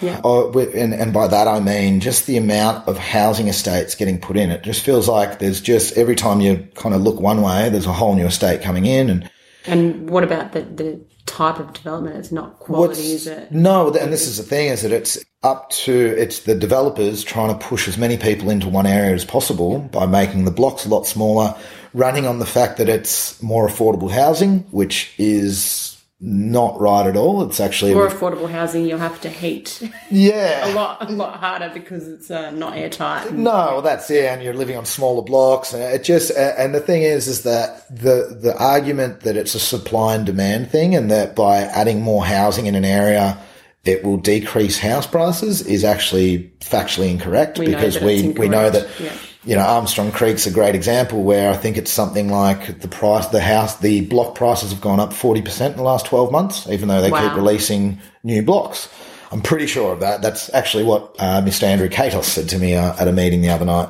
Yeah. 0.00 0.18
Uh, 0.24 0.44
wi- 0.48 0.70
and, 0.74 0.94
and 0.94 1.12
by 1.12 1.26
that 1.26 1.48
I 1.48 1.58
mean 1.60 2.00
just 2.00 2.26
the 2.26 2.36
amount 2.36 2.86
of 2.88 2.98
housing 2.98 3.48
estates 3.48 3.94
getting 3.94 4.20
put 4.20 4.36
in. 4.36 4.50
It 4.50 4.62
just 4.62 4.82
feels 4.82 5.08
like 5.08 5.38
there's 5.38 5.60
just 5.60 5.96
every 5.96 6.14
time 6.16 6.40
you 6.40 6.68
kind 6.74 6.94
of 6.94 7.02
look 7.02 7.20
one 7.20 7.42
way, 7.42 7.68
there's 7.68 7.86
a 7.86 7.92
whole 7.92 8.14
new 8.14 8.26
estate 8.26 8.62
coming 8.62 8.86
in, 8.86 9.10
and 9.10 9.30
And 9.66 10.08
what 10.08 10.22
about 10.22 10.52
the 10.52 10.62
the 10.62 11.04
type 11.26 11.58
of 11.58 11.72
development? 11.72 12.16
It's 12.16 12.30
not 12.30 12.58
quality, 12.60 13.12
is 13.12 13.26
it? 13.26 13.50
No, 13.50 13.88
and 13.92 14.12
this 14.12 14.26
is 14.28 14.36
the 14.36 14.44
thing: 14.44 14.68
is 14.68 14.82
that 14.82 14.92
it's 14.92 15.18
up 15.42 15.70
to 15.70 15.92
it's 15.92 16.40
the 16.40 16.54
developers 16.54 17.24
trying 17.24 17.56
to 17.56 17.66
push 17.66 17.88
as 17.88 17.98
many 17.98 18.16
people 18.16 18.50
into 18.50 18.68
one 18.68 18.86
area 18.86 19.14
as 19.14 19.24
possible 19.24 19.78
by 19.80 20.06
making 20.06 20.44
the 20.44 20.50
blocks 20.50 20.84
a 20.86 20.88
lot 20.88 21.06
smaller, 21.06 21.54
running 21.96 22.26
on 22.26 22.38
the 22.38 22.46
fact 22.46 22.76
that 22.76 22.88
it's 22.88 23.42
more 23.42 23.66
affordable 23.66 24.10
housing, 24.10 24.60
which 24.70 25.12
is 25.18 25.96
not 26.20 26.80
right 26.80 27.06
at 27.06 27.16
all. 27.16 27.42
It's 27.42 27.60
actually 27.60 27.94
More 27.94 28.08
affordable 28.08 28.50
housing, 28.50 28.86
you'll 28.86 28.98
have 28.98 29.20
to 29.20 29.28
heat 29.28 29.82
yeah 30.10 30.66
a 30.70 30.72
lot 30.72 31.10
a 31.10 31.12
lot 31.12 31.38
harder 31.40 31.70
because 31.74 32.08
it's 32.08 32.30
uh, 32.30 32.50
not 32.52 32.76
airtight. 32.76 33.32
No, 33.32 33.50
well, 33.52 33.82
that's 33.82 34.10
it, 34.10 34.24
and 34.24 34.42
you're 34.42 34.54
living 34.54 34.76
on 34.76 34.86
smaller 34.86 35.22
blocks. 35.22 35.74
And 35.74 35.82
it 35.82 36.04
just, 36.04 36.30
and 36.30 36.74
the 36.74 36.80
thing 36.80 37.02
is, 37.02 37.28
is 37.28 37.42
that 37.42 37.86
the 37.94 38.38
the 38.40 38.54
argument 38.58 39.20
that 39.20 39.36
it's 39.36 39.54
a 39.54 39.60
supply 39.60 40.14
and 40.14 40.24
demand 40.24 40.70
thing, 40.70 40.94
and 40.94 41.10
that 41.10 41.36
by 41.36 41.58
adding 41.58 42.00
more 42.00 42.24
housing 42.24 42.64
in 42.66 42.74
an 42.74 42.84
area, 42.86 43.36
it 43.84 44.02
will 44.02 44.16
decrease 44.16 44.78
house 44.78 45.06
prices, 45.06 45.60
is 45.66 45.84
actually 45.84 46.50
factually 46.60 47.10
incorrect 47.10 47.58
We 47.58 47.66
because 47.66 48.00
we 48.00 48.30
we 48.30 48.48
know 48.48 48.70
that. 48.70 48.88
yeah. 48.98 49.12
You 49.46 49.54
know, 49.54 49.62
Armstrong 49.62 50.10
Creek's 50.10 50.46
a 50.46 50.50
great 50.50 50.74
example 50.74 51.22
where 51.22 51.50
I 51.50 51.56
think 51.56 51.76
it's 51.76 51.92
something 51.92 52.28
like 52.28 52.80
the 52.80 52.88
price, 52.88 53.26
the 53.26 53.40
house, 53.40 53.76
the 53.78 54.00
block 54.02 54.34
prices 54.34 54.72
have 54.72 54.80
gone 54.80 54.98
up 54.98 55.10
40% 55.10 55.70
in 55.70 55.76
the 55.76 55.82
last 55.82 56.06
12 56.06 56.32
months, 56.32 56.68
even 56.68 56.88
though 56.88 57.00
they 57.00 57.10
keep 57.10 57.36
releasing 57.36 57.98
new 58.24 58.42
blocks. 58.42 58.88
I'm 59.30 59.42
pretty 59.42 59.66
sure 59.66 59.92
of 59.92 60.00
that. 60.00 60.20
That's 60.22 60.52
actually 60.52 60.84
what 60.84 61.14
uh, 61.18 61.42
Mr. 61.42 61.62
Andrew 61.64 61.88
Katos 61.88 62.24
said 62.24 62.48
to 62.50 62.58
me 62.58 62.74
uh, 62.74 62.94
at 63.00 63.08
a 63.08 63.12
meeting 63.12 63.40
the 63.40 63.50
other 63.50 63.64
night. 63.64 63.88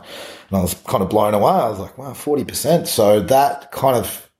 And 0.50 0.58
I 0.58 0.60
was 0.60 0.74
kind 0.74 1.02
of 1.02 1.08
blown 1.08 1.34
away. 1.34 1.52
I 1.52 1.68
was 1.68 1.78
like, 1.78 1.96
wow, 1.98 2.12
40%. 2.12 2.86
So 2.86 3.20
that 3.20 3.72
kind 3.72 3.96
of 3.96 4.30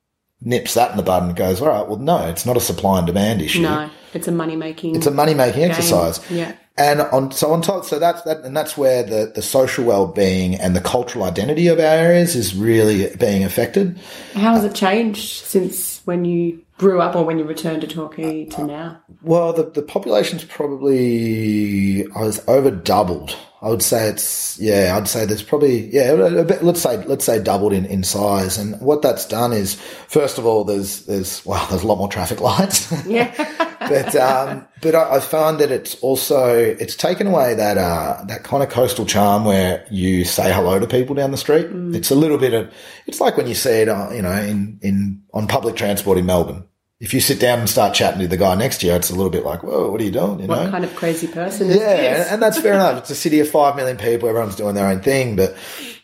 nips 0.40 0.75
that 0.75 0.90
in 0.90 0.96
the 0.96 1.02
bud 1.02 1.23
and 1.23 1.35
goes, 1.35 1.61
all 1.61 1.68
right, 1.68 1.87
well, 1.87 1.99
no, 1.99 2.28
it's 2.28 2.46
not 2.46 2.56
a 2.56 2.61
supply 2.61 2.99
and 2.99 3.06
demand 3.06 3.42
issue. 3.42 3.62
No, 3.62 3.90
it's 4.14 4.28
a 4.28 4.32
money 4.32 4.56
making. 4.56 4.96
It's 4.96 5.06
a 5.06 5.11
money 5.11 5.35
making 5.35 5.64
exercise. 5.64 6.20
Yeah. 6.30 6.54
And 6.78 7.00
on 7.00 7.33
so 7.33 7.52
on 7.52 7.62
top, 7.62 7.87
so 7.87 7.99
that's 7.99 8.21
that, 8.23 8.45
and 8.45 8.54
that's 8.54 8.76
where 8.76 9.02
the 9.02 9.33
the 9.35 9.40
social 9.40 9.85
well 9.85 10.06
being 10.06 10.56
and 10.56 10.76
the 10.76 10.80
cultural 10.80 11.25
identity 11.25 11.68
of 11.68 11.78
our 11.78 11.85
areas 11.85 12.37
is 12.37 12.54
really 12.54 13.14
being 13.16 13.45
affected. 13.45 13.99
How 14.35 14.54
has 14.54 14.64
it 14.64 14.75
changed 14.75 15.45
since 15.47 16.02
when 16.04 16.26
you 16.26 16.62
grew 16.76 17.00
up 17.00 17.16
or 17.16 17.25
when 17.25 17.38
you 17.38 17.45
returned 17.45 17.80
to 17.80 17.87
Torquay 17.87 18.45
to 18.45 18.61
uh, 18.61 18.64
uh, 18.64 18.66
now? 18.66 19.00
Well, 19.23 19.52
the 19.54 19.71
the 19.71 19.80
population's 19.80 20.45
probably 20.45 22.06
I 22.14 22.21
was 22.21 22.47
over 22.47 22.71
doubled. 22.71 23.35
I 23.62 23.70
would 23.70 23.82
say 23.82 24.08
it's 24.08 24.58
yeah. 24.58 24.94
I'd 24.96 25.08
say 25.08 25.25
there's 25.25 25.42
probably 25.42 25.88
yeah. 25.92 26.12
A 26.12 26.44
bit, 26.44 26.62
let's 26.62 26.82
say 26.82 27.02
let's 27.04 27.25
say 27.25 27.42
doubled 27.42 27.72
in, 27.72 27.86
in 27.86 28.04
size. 28.04 28.58
And 28.58 28.78
what 28.80 29.02
that's 29.02 29.26
done 29.26 29.52
is 29.52 29.75
first 30.08 30.38
of 30.38 30.44
all, 30.44 30.64
there's 30.64 31.06
there's 31.06 31.44
well, 31.46 31.66
there's 31.70 31.82
a 31.82 31.86
lot 31.86 31.96
more 31.96 32.08
traffic 32.08 32.40
lights. 32.42 32.92
Yeah. 33.06 33.32
but 33.88 34.14
um, 34.16 34.66
but 34.82 34.94
I, 34.94 35.16
I 35.16 35.20
found 35.20 35.58
that 35.60 35.70
it's 35.70 35.94
also 35.96 36.54
it's 36.54 36.96
taken 36.96 37.26
away 37.26 37.54
that 37.54 37.78
uh, 37.78 38.22
that 38.26 38.44
kind 38.44 38.62
of 38.62 38.68
coastal 38.68 39.06
charm 39.06 39.44
where 39.44 39.86
you 39.90 40.25
say 40.25 40.52
hello 40.52 40.78
to 40.78 40.86
people 40.86 41.14
down 41.14 41.30
the 41.30 41.36
street. 41.36 41.68
Mm. 41.68 41.94
It's 41.94 42.10
a 42.10 42.14
little 42.14 42.38
bit 42.38 42.52
of 42.52 42.72
it's 43.06 43.20
like 43.20 43.36
when 43.36 43.46
you 43.46 43.54
see 43.54 43.80
it, 43.80 43.88
uh, 43.88 44.10
you 44.12 44.22
know, 44.22 44.32
in 44.32 44.78
in 44.82 45.22
on 45.32 45.48
public 45.48 45.76
transport 45.76 46.18
in 46.18 46.26
Melbourne. 46.26 46.64
If 46.98 47.12
you 47.12 47.20
sit 47.20 47.38
down 47.38 47.58
and 47.58 47.68
start 47.68 47.92
chatting 47.94 48.20
to 48.20 48.26
the 48.28 48.38
guy 48.38 48.54
next 48.54 48.78
to 48.78 48.86
you, 48.86 48.94
it's 48.94 49.10
a 49.10 49.14
little 49.14 49.30
bit 49.30 49.44
like, 49.44 49.62
"Whoa, 49.62 49.90
what 49.90 50.00
are 50.00 50.04
you 50.04 50.10
doing?" 50.10 50.40
You 50.40 50.46
What 50.46 50.64
know, 50.64 50.70
kind 50.70 50.84
of 50.84 50.94
crazy 50.96 51.26
person 51.26 51.68
is 51.68 51.76
yeah, 51.76 51.96
this? 51.96 52.24
and, 52.24 52.34
and 52.34 52.42
that's 52.42 52.58
fair 52.58 52.72
enough. 52.80 52.98
It's 52.98 53.10
a 53.10 53.14
city 53.14 53.38
of 53.40 53.50
five 53.50 53.76
million 53.76 53.98
people; 53.98 54.28
everyone's 54.28 54.56
doing 54.56 54.74
their 54.74 54.88
own 54.88 55.00
thing. 55.00 55.36
But 55.36 55.54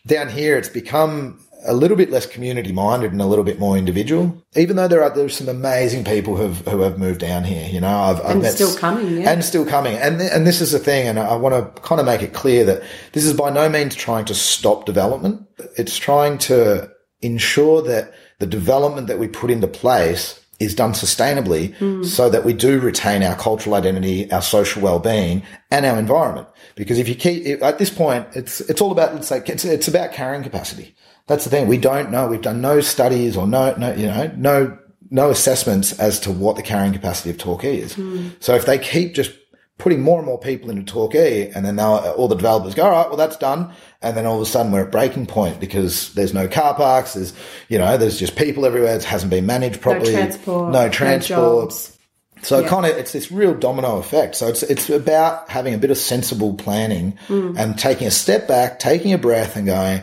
down 0.07 0.29
here, 0.29 0.59
it's 0.59 0.69
become 0.69 1.41
a 1.65 1.73
little 1.73 1.97
bit 1.97 2.11
less 2.11 2.27
community 2.27 2.73
minded 2.73 3.13
and 3.13 3.23
a 3.23 3.25
little 3.25 3.45
bit 3.45 3.59
more 3.59 3.79
individual. 3.79 4.37
Even 4.57 4.77
though 4.77 4.89
there 4.89 5.03
are 5.03 5.09
there's 5.09 5.35
some 5.37 5.49
amazing 5.49 6.05
people 6.05 6.37
who 6.37 6.43
have 6.43 6.67
who 6.69 6.81
have 6.81 6.99
moved 6.99 7.21
down 7.21 7.45
here. 7.45 7.67
You 7.71 7.81
know, 7.81 7.89
I've, 7.89 8.21
I've 8.21 8.31
And 8.33 8.43
met 8.43 8.53
still 8.53 8.77
coming, 8.77 9.23
yeah. 9.23 9.31
and 9.31 9.43
still 9.43 9.65
coming. 9.65 9.95
And 9.97 10.19
th- 10.19 10.31
and 10.31 10.47
this 10.47 10.61
is 10.61 10.73
the 10.73 10.79
thing, 10.79 11.09
and 11.09 11.19
I 11.19 11.37
want 11.37 11.55
to 11.75 11.81
kind 11.81 12.01
of 12.01 12.07
make 12.07 12.21
it 12.21 12.35
clear 12.35 12.65
that 12.65 12.83
this 13.13 13.25
is 13.25 13.33
by 13.33 13.49
no 13.49 13.67
means 13.71 13.95
trying 13.95 14.27
to 14.27 14.35
stop 14.35 14.85
development. 14.85 15.47
It's 15.79 15.97
trying 15.97 16.37
to 16.39 16.91
ensure 17.23 17.81
that 17.81 18.13
the 18.41 18.47
development 18.47 19.07
that 19.07 19.19
we 19.19 19.29
put 19.29 19.51
into 19.51 19.69
place 19.69 20.39
is 20.63 20.75
done 20.75 20.93
sustainably 20.93 21.75
Hmm. 21.77 22.05
so 22.05 22.31
that 22.31 22.45
we 22.45 22.53
do 22.53 22.81
retain 22.81 23.23
our 23.23 23.35
cultural 23.37 23.75
identity, 23.75 24.31
our 24.33 24.43
social 24.43 24.83
well-being 24.83 25.43
and 25.71 25.85
our 25.87 25.99
environment. 25.99 26.49
Because 26.75 26.99
if 26.99 27.09
you 27.09 27.15
keep, 27.15 27.63
at 27.63 27.79
this 27.79 27.91
point, 27.91 28.27
it's, 28.35 28.61
it's 28.63 28.81
all 28.81 28.93
about, 28.93 29.15
let's 29.15 29.29
say, 29.29 29.43
it's, 29.47 29.65
it's 29.65 29.89
about 29.89 30.13
carrying 30.13 30.43
capacity. 30.43 30.95
That's 31.27 31.45
the 31.45 31.51
thing. 31.51 31.69
We 31.69 31.79
don't 31.79 32.11
know. 32.11 32.29
We've 32.29 32.43
done 32.43 32.61
no 32.61 32.81
studies 32.81 33.37
or 33.37 33.47
no, 33.47 33.75
no, 33.77 33.93
you 33.95 34.07
know, 34.07 34.31
no, 34.37 34.79
no 35.11 35.31
assessments 35.31 35.99
as 35.99 36.19
to 36.21 36.31
what 36.31 36.57
the 36.57 36.63
carrying 36.63 36.93
capacity 36.93 37.31
of 37.31 37.39
Torquay 37.39 37.79
is. 37.79 37.97
So 38.41 38.55
if 38.55 38.65
they 38.67 38.79
keep 38.79 39.15
just 39.15 39.33
putting 39.83 40.01
more 40.01 40.19
and 40.19 40.27
more 40.27 40.39
people 40.39 40.71
into 40.71 40.85
Torquay 40.85 41.51
and 41.51 41.67
then 41.67 41.75
now 41.75 41.99
all 42.13 42.29
the 42.29 42.37
developers 42.37 42.73
go, 42.75 42.85
all 42.85 42.91
right, 42.93 43.09
well, 43.09 43.17
that's 43.17 43.37
done. 43.37 43.73
And 44.01 44.17
then 44.17 44.27
all 44.27 44.37
of 44.37 44.43
a 44.43 44.47
sudden 44.47 44.71
we're 44.71 44.85
at 44.85 44.93
breaking 44.93 45.27
point 45.27 45.59
because 45.59 46.15
there's 46.15 46.33
no 46.33 46.47
car 46.47 46.75
parks. 46.75 47.15
There's, 47.15 47.33
you 47.69 47.79
know, 47.79 47.97
there's 47.97 48.17
just 48.19 48.37
people 48.37 48.65
everywhere. 48.65 48.95
It 48.95 49.03
hasn't 49.03 49.31
been 49.31 49.45
managed 49.45 49.81
properly. 49.81 50.13
No 50.13 50.19
transport, 50.21 50.73
No 50.73 50.83
no 50.85 50.89
transport. 50.89 51.71
jobs. 51.71 51.99
So 52.43 52.61
Yeah. 52.61 52.69
kind 52.69 52.87
of 52.87 52.97
it's 52.97 53.13
this 53.13 53.33
real 53.33 53.55
domino 53.55 53.99
effect. 53.99 54.37
So 54.37 54.47
it's 54.49 54.63
it's 54.63 54.89
about 54.89 55.49
having 55.51 55.75
a 55.75 55.79
bit 55.79 55.91
of 55.91 55.99
sensible 55.99 56.55
planning 56.55 57.19
Mm. 57.29 57.59
and 57.59 57.77
taking 57.79 58.07
a 58.07 58.11
step 58.13 58.47
back, 58.49 58.79
taking 58.79 59.13
a 59.13 59.19
breath, 59.19 59.57
and 59.57 59.67
going, 59.67 60.03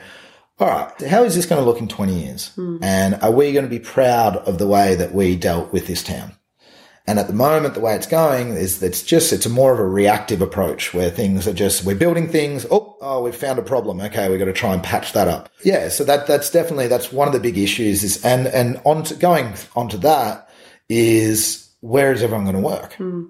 all 0.60 0.68
right, 0.68 0.90
how 1.10 1.24
is 1.24 1.36
this 1.36 1.46
going 1.46 1.62
to 1.62 1.66
look 1.66 1.80
in 1.80 1.88
twenty 1.88 2.22
years? 2.24 2.52
Mm. 2.58 2.80
And 2.82 3.16
are 3.22 3.32
we 3.32 3.52
going 3.54 3.66
to 3.66 3.70
be 3.70 3.80
proud 3.80 4.36
of 4.38 4.58
the 4.58 4.68
way 4.68 4.96
that 4.96 5.14
we 5.14 5.36
dealt 5.38 5.72
with 5.74 5.88
this 5.88 6.04
town? 6.04 6.32
And 7.10 7.18
at 7.18 7.26
the 7.26 7.34
moment, 7.34 7.74
the 7.74 7.80
way 7.80 7.96
it's 7.96 8.06
going 8.06 8.50
is 8.50 8.84
it's 8.84 9.02
just 9.02 9.34
it's 9.34 9.48
a 9.48 9.50
more 9.50 9.74
of 9.74 9.80
a 9.80 9.88
reactive 9.88 10.44
approach 10.44 10.94
where 10.94 11.10
things 11.10 11.48
are 11.48 11.54
just 11.54 11.84
we're 11.84 11.96
building 11.96 12.28
things. 12.30 12.68
Oh, 12.70 12.98
oh, 13.02 13.24
we've 13.24 13.36
found 13.36 13.58
a 13.58 13.64
problem. 13.64 14.00
Okay, 14.00 14.30
we've 14.30 14.38
got 14.38 14.46
to 14.46 14.54
try 14.54 14.76
and 14.76 14.84
patch 14.84 15.14
that 15.14 15.28
up. 15.28 15.50
Yeah, 15.64 15.90
so 15.90 16.04
that 16.04 16.28
that's 16.28 16.52
definitely 16.52 16.88
that's 16.88 17.12
one 17.12 17.28
of 17.28 17.34
the 17.34 17.40
big 17.40 17.58
issues. 17.58 18.04
Is 18.04 18.24
and 18.24 18.46
and 18.46 18.80
on 18.86 19.04
to, 19.06 19.16
going 19.16 19.56
onto 19.76 19.98
that 19.98 20.50
is 20.88 21.70
where 21.82 22.12
is 22.14 22.22
everyone 22.22 22.46
going 22.46 22.62
to 22.62 22.62
work? 22.62 22.94
Hmm. 22.94 23.24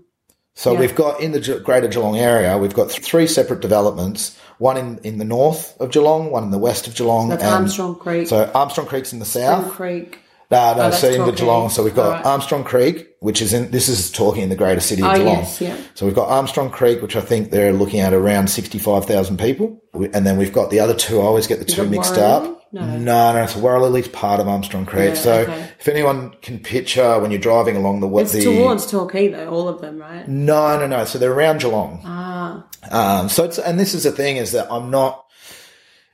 So 0.55 0.73
Yeah. 0.73 0.79
we've 0.81 0.95
got 0.95 1.21
in 1.21 1.31
the 1.31 1.61
Greater 1.63 1.87
Geelong 1.87 2.17
area, 2.17 2.57
we've 2.57 2.73
got 2.73 2.91
three 2.91 3.27
separate 3.27 3.61
developments. 3.61 4.37
One 4.57 4.75
in, 4.75 4.97
in 5.05 5.19
the 5.19 5.23
north 5.23 5.79
of 5.79 5.91
Geelong, 5.91 6.31
one 6.31 6.43
in 6.43 6.51
the 6.51 6.57
west 6.57 6.85
of 6.85 6.95
Geelong. 6.95 7.29
That's 7.29 7.43
and- 7.43 7.53
Armstrong 7.53 7.95
Creek. 7.95 8.27
So 8.27 8.51
Armstrong 8.53 8.87
Creek's 8.87 9.13
in 9.13 9.19
the 9.19 9.25
south. 9.25 9.73
Spring 9.73 9.75
Creek. 10.05 10.19
No, 10.51 10.73
no, 10.75 10.83
Oh, 10.87 10.91
so 10.91 11.09
in 11.09 11.25
the 11.25 11.31
Geelong. 11.31 11.69
So 11.69 11.83
we've 11.83 11.95
got 11.95 12.07
Alright. 12.07 12.25
Armstrong 12.25 12.63
Creek, 12.63 13.07
which 13.19 13.39
is 13.41 13.53
in, 13.53 13.69
this 13.69 13.87
is 13.87 14.11
talking 14.11 14.41
in 14.43 14.49
the 14.49 14.55
greater 14.55 14.79
city 14.81 15.03
of 15.03 15.09
Oh, 15.09 15.15
Geelong. 15.15 15.35
yes, 15.37 15.61
yeah. 15.61 15.77
So 15.93 16.05
we've 16.07 16.15
got 16.15 16.27
Armstrong 16.29 16.71
Creek, 16.71 17.01
which 17.03 17.15
I 17.15 17.21
think 17.21 17.51
they're 17.51 17.71
looking 17.73 17.99
at 17.99 18.13
around 18.13 18.49
65,000 18.49 19.37
people. 19.37 19.79
And 19.93 20.25
then 20.25 20.37
we've 20.37 20.53
got 20.53 20.71
the 20.71 20.79
other 20.79 20.95
two. 20.95 21.19
I 21.21 21.23
always 21.23 21.45
get 21.45 21.59
the 21.59 21.65
two 21.65 21.87
mixed 21.87 22.17
up. 22.17 22.55
No. 22.71 22.85
no, 22.97 23.33
no. 23.33 23.45
So 23.47 23.59
Warralily's 23.59 24.07
part 24.07 24.39
of 24.39 24.47
Armstrong 24.47 24.85
Creek. 24.85 25.09
Yeah, 25.09 25.13
so 25.15 25.33
okay. 25.41 25.69
if 25.79 25.87
anyone 25.87 26.35
can 26.43 26.59
picture 26.59 27.19
when 27.19 27.31
you're 27.31 27.39
driving 27.39 27.75
along 27.75 27.99
the, 27.99 28.07
what 28.07 28.23
It's 28.23 28.33
the, 28.33 28.43
towards 28.43 28.85
Torquay 28.89 29.27
though, 29.29 29.49
all 29.49 29.67
of 29.67 29.81
them, 29.81 29.97
right? 29.99 30.27
no, 30.27 30.77
no, 30.79 30.85
no. 30.87 31.03
So 31.05 31.17
they're 31.17 31.33
around 31.33 31.61
Geelong. 31.61 32.01
Ah. 32.05 32.65
Um, 32.91 33.27
so 33.29 33.43
it's, 33.43 33.57
and 33.59 33.79
this 33.79 33.93
is 33.95 34.03
the 34.03 34.11
thing 34.11 34.37
is 34.37 34.51
that 34.51 34.67
I'm 34.71 34.89
not, 34.91 35.25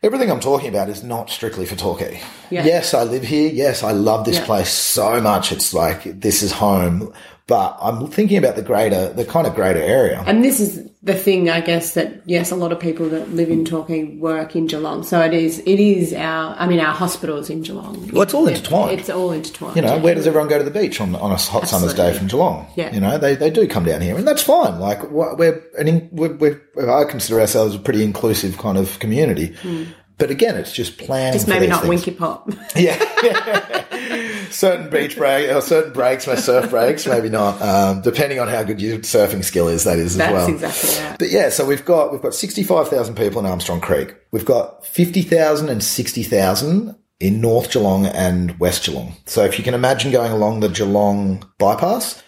everything 0.06 0.30
I'm 0.32 0.40
talking 0.40 0.70
about 0.70 0.88
is 0.90 1.04
not 1.04 1.30
strictly 1.30 1.66
for 1.66 1.76
Torquay. 1.76 2.22
Yeah. 2.52 2.64
Yes, 2.64 2.94
I 2.94 3.04
live 3.04 3.24
here. 3.24 3.50
Yes, 3.52 3.84
I 3.84 3.92
love 3.92 4.26
this 4.26 4.38
Yeah. 4.38 4.46
place 4.46 4.70
so 4.70 5.20
much. 5.20 5.52
It's 5.52 5.74
like, 5.74 6.22
this 6.22 6.44
is 6.44 6.52
home. 6.52 7.12
But 7.48 7.78
I'm 7.82 8.08
thinking 8.08 8.38
about 8.38 8.56
the 8.56 8.62
greater, 8.64 9.10
the 9.14 9.26
kind 9.26 9.46
of 9.46 9.54
greater 9.56 9.82
area. 9.82 10.24
And 10.26 10.44
this 10.44 10.60
is 10.60 10.88
the 11.06 11.14
thing, 11.14 11.52
I 11.52 11.62
guess, 11.62 11.94
that 11.94 12.22
yes, 12.26 12.50
a 12.52 12.56
lot 12.56 12.72
of 12.72 12.80
people 12.80 13.08
that 13.10 13.30
live 13.30 13.50
in 13.50 13.64
Torquay 13.64 14.04
work 14.18 14.56
in 14.56 14.66
Geelong. 14.66 15.04
So 15.04 15.22
it 15.22 15.36
is, 15.36 15.60
it 15.60 15.80
is 15.80 16.14
our, 16.14 16.56
I 16.56 16.68
mean, 16.68 16.80
our 16.80 16.94
hospitals 16.94 17.50
in 17.50 17.62
Geelong. 17.62 18.10
Well, 18.12 18.24
it's 18.24 18.34
all 18.34 18.48
It- 18.48 18.58
intertwined. 18.58 19.00
It's 19.00 19.10
all 19.10 19.32
intertwined. 19.32 19.76
You 19.76 19.84
know, 19.84 20.00
where 20.00 20.16
does 20.16 20.26
everyone 20.26 20.50
go 20.50 20.58
to 20.58 20.64
the 20.64 20.72
beach 20.72 21.00
on, 21.00 21.14
on 21.16 21.32
a 21.32 21.36
hot 21.38 21.68
summer's 21.68 21.94
day 21.94 22.12
from 22.18 22.26
Geelong? 22.28 22.68
Yeah. 22.76 22.92
You 22.92 23.00
know, 23.00 23.20
they, 23.20 23.36
they 23.36 23.52
do 23.52 23.68
come 23.68 23.86
down 23.86 24.02
here 24.02 24.18
and 24.18 24.28
that's 24.28 24.42
fine. 24.44 24.80
Like 24.80 25.04
we're, 25.12 25.62
an 25.78 25.88
in, 25.88 26.10
we're, 26.12 26.34
we're, 26.36 26.62
I 26.90 27.04
consider 27.10 27.40
ourselves 27.40 27.76
a 27.76 27.80
pretty 27.80 28.04
inclusive 28.04 28.58
kind 28.58 28.78
of 28.78 28.98
community. 28.98 29.54
Hmm. 29.62 29.84
But 30.18 30.32
again, 30.32 30.56
it's 30.56 30.72
just 30.72 30.98
planning. 30.98 31.34
Just 31.34 31.48
maybe 31.48 31.68
not 31.68 31.82
things. 31.82 31.90
Winky 31.90 32.12
Pop. 32.12 32.50
Yeah. 32.76 32.98
certain 34.50 34.90
beach 34.90 35.18
break 35.18 35.50
or 35.50 35.62
certain 35.62 35.92
breaks, 35.94 36.28
my 36.28 36.36
surf 36.36 36.70
breaks, 36.70 37.06
maybe 37.06 37.30
not. 37.30 37.62
Um, 37.62 38.02
depending 38.02 38.40
on 38.40 38.48
how 38.48 38.64
good 38.64 38.82
your 38.82 39.00
surfing 39.00 39.44
skill 39.44 39.68
is, 39.68 39.84
that 39.84 39.98
is 40.00 40.14
as 40.14 40.18
That's 40.18 40.34
well. 40.34 40.50
exactly 40.50 41.04
right. 41.06 41.20
But 41.20 41.30
yeah, 41.32 41.50
so 41.50 41.66
we've 41.66 41.84
got 41.86 42.12
we've 42.12 42.22
got 42.22 42.34
sixty 42.34 42.64
five 42.64 42.88
thousand 42.88 43.16
people 43.16 43.40
in 43.40 43.46
Armstrong 43.46 43.82
Creek. 43.82 44.16
We've 44.32 44.46
got 44.46 44.86
fifty 44.86 45.22
thousand 45.22 45.70
and 45.70 45.84
sixty 45.84 46.24
thousand 46.24 46.96
in 47.20 47.42
North 47.42 47.72
Geelong 47.72 48.06
and 48.06 48.58
West 48.60 48.86
Geelong. 48.86 49.16
So 49.26 49.44
if 49.44 49.58
you 49.58 49.64
can 49.64 49.74
imagine 49.74 50.12
going 50.12 50.32
along 50.32 50.60
the 50.60 50.70
Geelong 50.70 51.44
bypass, 51.58 52.22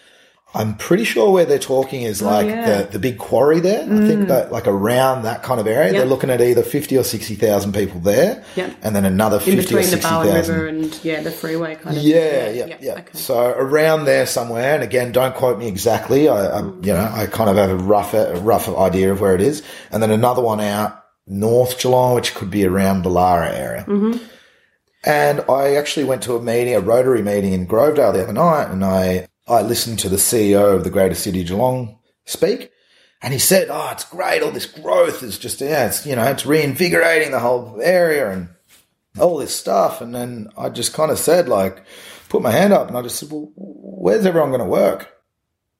I'm 0.54 0.76
pretty 0.76 1.04
sure 1.04 1.30
where 1.30 1.44
they're 1.44 1.58
talking 1.58 2.02
is 2.02 2.22
like 2.22 2.46
Oh, 2.46 2.48
yeah. 2.48 2.82
the, 2.82 2.92
the 2.92 2.98
big 2.98 3.18
quarry 3.18 3.60
there. 3.60 3.82
I 3.82 4.06
think 4.06 4.28
that 4.28 4.50
like 4.50 4.66
around 4.66 5.22
that 5.24 5.42
kind 5.42 5.60
of 5.60 5.66
area, 5.66 5.92
they're 5.92 6.06
looking 6.06 6.30
at 6.30 6.40
either 6.40 6.62
fifty 6.62 6.96
or 6.96 7.04
sixty 7.04 7.34
thousand 7.34 7.74
people 7.74 8.00
there, 8.00 8.42
Yep. 8.56 8.76
and 8.82 8.96
then 8.96 9.04
another 9.04 9.38
fifty 9.38 9.52
or 9.60 9.62
between 9.62 9.82
the 9.82 9.88
sixty 10.00 10.14
River 10.14 10.66
and, 10.66 11.04
yeah, 11.04 11.20
the 11.20 11.30
freeway 11.30 11.74
kind 11.74 11.98
of. 11.98 12.02
Yeah, 12.02 12.48
yeah, 12.50 12.76
yeah. 12.80 12.92
Okay. 12.92 13.04
So 13.12 13.50
around 13.50 14.06
there 14.06 14.24
somewhere, 14.24 14.74
and 14.74 14.82
again, 14.82 15.12
don't 15.12 15.34
quote 15.34 15.58
me 15.58 15.68
exactly. 15.68 16.28
I, 16.28 16.46
I 16.46 16.60
you 16.62 16.94
know, 16.94 17.10
I 17.14 17.26
kind 17.26 17.50
of 17.50 17.56
have 17.56 17.70
a 17.70 17.76
rough, 17.76 18.14
a 18.14 18.34
rough 18.40 18.68
idea 18.68 19.12
of 19.12 19.20
where 19.20 19.34
it 19.34 19.42
is, 19.42 19.62
and 19.92 20.02
then 20.02 20.10
another 20.10 20.42
one 20.42 20.60
out 20.60 21.04
north 21.26 21.78
Geelong, 21.78 22.14
which 22.14 22.34
could 22.34 22.50
be 22.50 22.64
around 22.64 23.02
the 23.02 23.10
Lara 23.10 23.52
area. 23.54 23.84
Mm-hmm. 23.86 24.24
And 25.04 25.44
I 25.48 25.76
actually 25.76 26.04
went 26.04 26.22
to 26.24 26.34
a 26.36 26.42
meeting, 26.42 26.74
a 26.74 26.80
Rotary 26.80 27.22
meeting 27.22 27.52
in 27.52 27.66
Grovedale 27.68 28.12
the 28.14 28.24
other 28.24 28.32
night, 28.32 28.70
and 28.70 28.84
I 28.84 29.27
I 29.48 29.62
listened 29.62 29.98
to 30.00 30.08
the 30.08 30.16
CEO 30.16 30.74
of 30.74 30.84
the 30.84 30.90
Greater 30.90 31.14
City 31.14 31.42
Geelong 31.44 31.98
speak. 32.26 32.70
And 33.20 33.32
he 33.32 33.40
said, 33.40 33.68
"Oh, 33.70 33.88
it's 33.90 34.04
great. 34.04 34.42
All 34.42 34.52
this 34.52 34.66
growth 34.66 35.22
is 35.24 35.38
just, 35.38 35.60
yeah, 35.60 35.86
it's 35.86 36.06
you 36.06 36.14
know, 36.14 36.24
it's 36.24 36.46
reinvigorating 36.46 37.32
the 37.32 37.40
whole 37.40 37.80
area 37.82 38.30
and 38.30 38.48
all 39.18 39.38
this 39.38 39.54
stuff." 39.54 40.00
And 40.00 40.14
then 40.14 40.48
I 40.56 40.68
just 40.68 40.92
kind 40.92 41.10
of 41.10 41.18
said, 41.18 41.48
like, 41.48 41.82
put 42.28 42.42
my 42.42 42.52
hand 42.52 42.72
up, 42.72 42.86
and 42.86 42.96
I 42.96 43.02
just 43.02 43.16
said, 43.16 43.30
"Well, 43.32 43.50
where's 43.56 44.24
everyone 44.24 44.50
going 44.50 44.60
to 44.60 44.66
work?" 44.66 45.10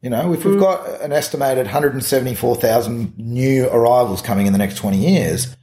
You 0.02 0.10
know, 0.10 0.32
if 0.32 0.44
we've 0.44 0.56
mm. 0.56 0.60
got 0.60 1.00
an 1.00 1.12
estimated 1.12 1.66
174,000 1.66 3.18
new 3.18 3.68
arrivals 3.68 4.22
coming 4.22 4.46
in 4.46 4.52
the 4.52 4.58
next 4.58 4.76
20 4.76 4.96
years, 4.96 5.56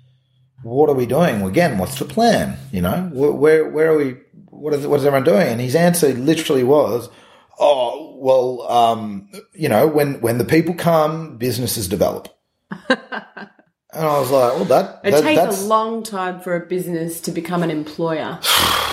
what 0.61 0.89
are 0.89 0.95
we 0.95 1.05
doing? 1.05 1.41
Again, 1.41 1.77
what's 1.77 1.99
the 1.99 2.05
plan? 2.05 2.57
You 2.71 2.81
know, 2.81 3.09
where 3.13 3.69
where 3.69 3.91
are 3.91 3.97
we? 3.97 4.17
What 4.49 4.73
is 4.73 4.87
what 4.87 5.01
is 5.01 5.05
everyone 5.05 5.25
doing? 5.25 5.47
And 5.47 5.59
his 5.59 5.75
answer 5.75 6.13
literally 6.13 6.63
was, 6.63 7.09
"Oh, 7.59 8.17
well, 8.19 8.61
um, 8.71 9.29
you 9.53 9.69
know, 9.69 9.87
when 9.87 10.21
when 10.21 10.37
the 10.37 10.45
people 10.45 10.73
come, 10.75 11.37
businesses 11.37 11.87
develop." 11.87 12.27
and 12.89 12.89
I 13.93 14.19
was 14.19 14.31
like, 14.31 14.53
"Well, 14.55 14.65
that, 14.65 15.01
It 15.03 15.11
that 15.11 15.23
takes 15.23 15.41
that's 15.41 15.61
a 15.63 15.65
long 15.67 16.03
time 16.03 16.39
for 16.41 16.55
a 16.55 16.65
business 16.65 17.21
to 17.21 17.31
become 17.31 17.63
an 17.63 17.71
employer. 17.71 18.39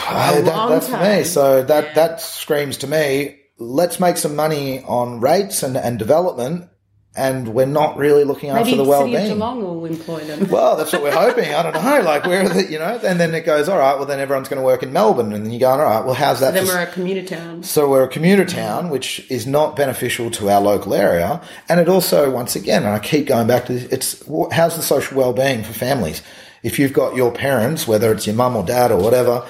I- 0.09 0.40
that- 0.45 0.69
that's 0.69 0.88
for 0.88 0.99
me. 0.99 1.25
So 1.25 1.62
that 1.62 1.95
that 1.95 2.21
screams 2.21 2.78
to 2.78 2.87
me. 2.87 3.38
Let's 3.59 4.00
make 4.00 4.16
some 4.16 4.35
money 4.35 4.83
on 4.83 5.21
rates 5.21 5.62
and, 5.62 5.76
and 5.76 5.99
development, 5.99 6.69
and 7.14 7.49
we're 7.49 7.66
not 7.66 7.99
really 7.99 8.25
looking 8.25 8.49
after 8.50 8.64
Maybe 8.64 8.76
the 8.78 8.85
City 8.85 8.92
of 8.95 9.11
well-being. 9.11 9.35
Geelong 9.35 9.62
will 9.62 9.85
employ 9.85 10.21
them. 10.21 10.49
Well, 10.50 10.76
that's 10.76 10.92
what 10.92 11.02
we're 11.02 11.12
hoping. 11.12 11.52
I 11.54 11.62
don't 11.62 11.75
know. 11.75 12.00
Like, 12.02 12.25
where, 12.25 12.45
are 12.45 12.49
the, 12.49 12.71
you 12.71 12.78
know, 12.78 12.99
and 13.04 13.21
then 13.21 13.35
it 13.35 13.45
goes, 13.45 13.69
all 13.69 13.78
right, 13.78 13.97
well, 13.97 14.07
then 14.07 14.19
everyone's 14.19 14.49
going 14.49 14.61
to 14.61 14.64
work 14.64 14.83
in 14.83 14.92
Melbourne. 14.92 15.33
And 15.33 15.45
then 15.45 15.52
you 15.52 15.61
go, 15.61 15.71
all 15.71 15.78
right, 15.78 16.04
well, 16.04 16.14
how's 16.14 16.40
that? 16.40 16.54
then 16.54 16.64
for- 16.64 16.73
we're 16.73 16.83
a 16.83 16.87
commuter 16.87 17.23
town. 17.26 17.62
so 17.62 17.88
we're 17.90 18.04
a 18.04 18.09
commuter 18.09 18.45
town, 18.47 18.88
which 18.88 19.31
is 19.31 19.47
not 19.47 19.76
beneficial 19.76 20.31
to 20.33 20.49
our 20.49 20.61
local 20.61 20.95
area. 20.95 21.42
And 21.69 21.81
it 21.81 21.88
also, 21.88 22.31
once 22.31 22.57
again, 22.57 22.85
and 22.85 22.92
I 22.92 22.99
keep 22.99 23.26
going 23.26 23.47
back 23.47 23.66
to 23.66 23.75
this, 23.75 23.85
it's 23.92 24.23
how's 24.52 24.76
the 24.76 24.83
social 24.83 25.16
well-being 25.19 25.64
for 25.64 25.73
families? 25.75 26.23
If 26.62 26.78
you've 26.78 26.92
got 26.92 27.14
your 27.14 27.33
parents, 27.33 27.87
whether 27.87 28.12
it's 28.12 28.26
your 28.26 28.37
mum 28.37 28.57
or 28.57 28.64
dad 28.64 28.90
or 28.90 28.99
whatever, 28.99 29.47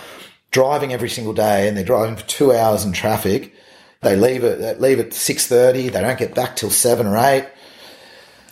driving 0.51 0.93
every 0.93 1.09
single 1.09 1.33
day 1.33 1.69
and 1.69 1.77
they're 1.77 1.85
driving 1.85 2.17
for 2.17 2.27
two 2.27 2.53
hours 2.53 2.85
in 2.85 2.93
traffic, 2.93 3.55
they 4.03 4.17
leave 4.17 4.45
at, 4.45 4.59
they 4.59 4.75
leave 4.75 5.01
at 5.01 5.11
6.30, 5.11 5.73
they 5.73 5.89
don't 5.91 6.19
get 6.19 6.35
back 6.35 6.57
till 6.57 6.71
seven 6.71 7.07
or 7.07 7.17
eight. 7.17 7.47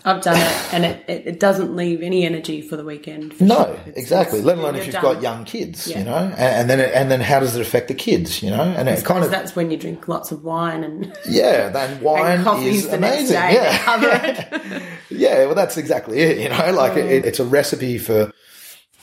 I've 0.03 0.23
done 0.23 0.37
it, 0.39 0.73
and 0.75 0.85
it, 0.87 1.05
it, 1.09 1.27
it 1.27 1.41
doesn't 1.41 1.77
leave 1.77 2.01
any 2.01 2.25
energy 2.25 2.63
for 2.63 2.75
the 2.79 2.85
weekend. 2.85 3.35
for 3.35 3.45
No, 3.45 3.57
sure. 3.57 3.81
Exactly. 3.97 4.39
it's- 4.39 4.47
Let 4.47 4.57
alone 4.57 4.77
if 4.77 4.87
you've 4.87 4.95
done. 4.95 5.03
got 5.03 5.21
young 5.21 5.45
kids, 5.45 5.87
Yeah. 5.89 5.99
you 5.99 6.05
know, 6.07 6.17
and, 6.17 6.39
and 6.41 6.71
then 6.71 6.81
it, 6.81 6.91
and 6.95 7.11
then 7.11 7.21
how 7.21 7.39
does 7.41 7.55
it 7.55 7.61
affect 7.61 7.89
the 7.89 7.95
kids, 7.95 8.43
you 8.43 8.49
know? 8.49 8.63
And 8.63 8.89
it 8.89 9.05
kind 9.05 9.23
of 9.23 9.31
that's 9.31 9.55
when 9.55 9.71
you 9.71 9.77
drink 9.77 10.09
lots 10.09 10.33
of 10.33 10.43
wine 10.43 10.85
and, 10.85 11.13
yeah, 11.29 11.69
then 11.69 12.01
wine 12.03 12.41
is 12.65 12.89
the 12.89 12.97
next 12.97 13.31
amazing. 13.31 13.35
day. 13.37 13.53
yeah, 13.53 14.25
it. 14.81 14.83
yeah. 15.11 15.45
Well, 15.45 15.55
that's 15.55 15.77
exactly 15.77 16.21
it. 16.21 16.39
You 16.39 16.49
know, 16.49 16.73
like 16.73 16.93
mm. 16.93 17.05
it, 17.11 17.27
it's 17.27 17.39
a 17.41 17.45
recipe 17.45 17.99
for 17.99 18.33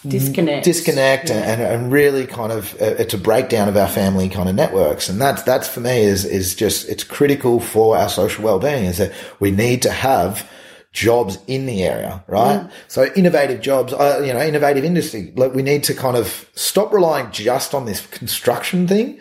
Disconnect. 0.06 0.64
disconnect 0.64 1.32
and, 1.32 1.62
and 1.62 1.92
really 1.92 2.28
kind 2.28 2.52
of 2.52 2.74
uh, 2.76 2.96
it's 3.00 3.16
a 3.16 3.18
breakdown 3.18 3.68
of 3.68 3.76
our 3.76 3.88
family 3.88 4.30
kind 4.30 4.48
of 4.48 4.54
networks. 4.54 5.10
And 5.10 5.20
that's 5.20 5.42
that's 5.42 5.68
for 5.68 5.80
me 5.80 6.02
is 6.02 6.24
is 6.24 6.54
just 6.54 6.88
it's 6.88 7.04
critical 7.04 7.60
for 7.60 7.98
our 7.98 8.08
social 8.08 8.44
well-being 8.44 8.86
is 8.86 8.98
that 9.00 9.12
we 9.40 9.50
need 9.50 9.82
to 9.82 9.92
have 9.92 10.48
jobs 10.92 11.40
in 11.48 11.66
the 11.66 11.84
area 11.84 12.24
right? 12.28 12.70
So 12.88 13.12
innovative 13.16 13.60
jobs 13.62 13.92
uh, 13.92 14.22
you 14.24 14.34
know 14.34 14.42
innovative 14.42 14.86
industry. 14.86 15.34
Like 15.36 15.56
we 15.56 15.64
need 15.64 15.84
to 15.86 15.96
kind 15.96 16.16
of 16.16 16.48
stop 16.54 16.94
relying 16.94 17.32
just 17.32 17.74
on 17.74 17.86
this 17.86 18.06
construction 18.06 18.88
thing. 18.88 19.20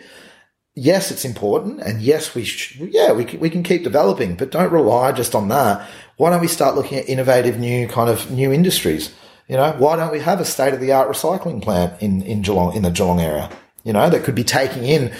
Yes 0.75 1.09
it's 1.09 1.25
important 1.25 1.81
and 1.81 2.03
yes 2.03 2.35
we 2.35 2.43
sh- 2.43 2.79
yeah 2.79 3.13
we 3.13 3.25
can, 3.25 3.39
we 3.39 3.49
can 3.49 3.63
keep 3.63 3.83
developing 3.83 4.35
but 4.35 4.51
don't 4.51 4.71
rely 4.71 5.11
just 5.11 5.33
on 5.33 5.47
that. 5.47 5.89
Why 6.17 6.29
don't 6.29 6.41
we 6.41 6.47
start 6.47 6.75
looking 6.75 6.99
at 6.99 7.09
innovative 7.09 7.57
new 7.57 7.87
kind 7.87 8.11
of 8.11 8.29
new 8.29 8.53
industries 8.53 9.11
you 9.47 9.55
know, 9.55 9.71
why 9.77 9.95
don't 9.95 10.11
we 10.11 10.19
have 10.19 10.39
a 10.39 10.45
state 10.45 10.73
of 10.73 10.79
the 10.79 10.91
art 10.91 11.09
recycling 11.09 11.61
plant 11.61 12.01
in, 12.01 12.21
in 12.23 12.41
Geelong, 12.41 12.75
in 12.75 12.83
the 12.83 12.91
Geelong 12.91 13.19
area, 13.19 13.49
you 13.83 13.93
know, 13.93 14.09
that 14.09 14.23
could 14.23 14.35
be 14.35 14.43
taking 14.43 14.83
in 14.83 15.13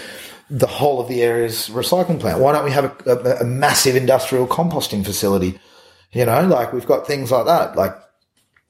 the 0.49 0.67
whole 0.67 0.99
of 0.99 1.07
the 1.07 1.21
area's 1.21 1.69
recycling 1.69 2.19
plant? 2.19 2.39
Why 2.39 2.51
don't 2.51 2.65
we 2.65 2.71
have 2.71 2.85
a, 3.07 3.11
a, 3.11 3.41
a 3.41 3.43
massive 3.45 3.95
industrial 3.95 4.47
composting 4.47 5.05
facility? 5.05 5.59
You 6.11 6.25
know, 6.25 6.45
like 6.47 6.73
we've 6.73 6.85
got 6.85 7.07
things 7.07 7.31
like 7.31 7.45
that, 7.45 7.75
like, 7.75 7.95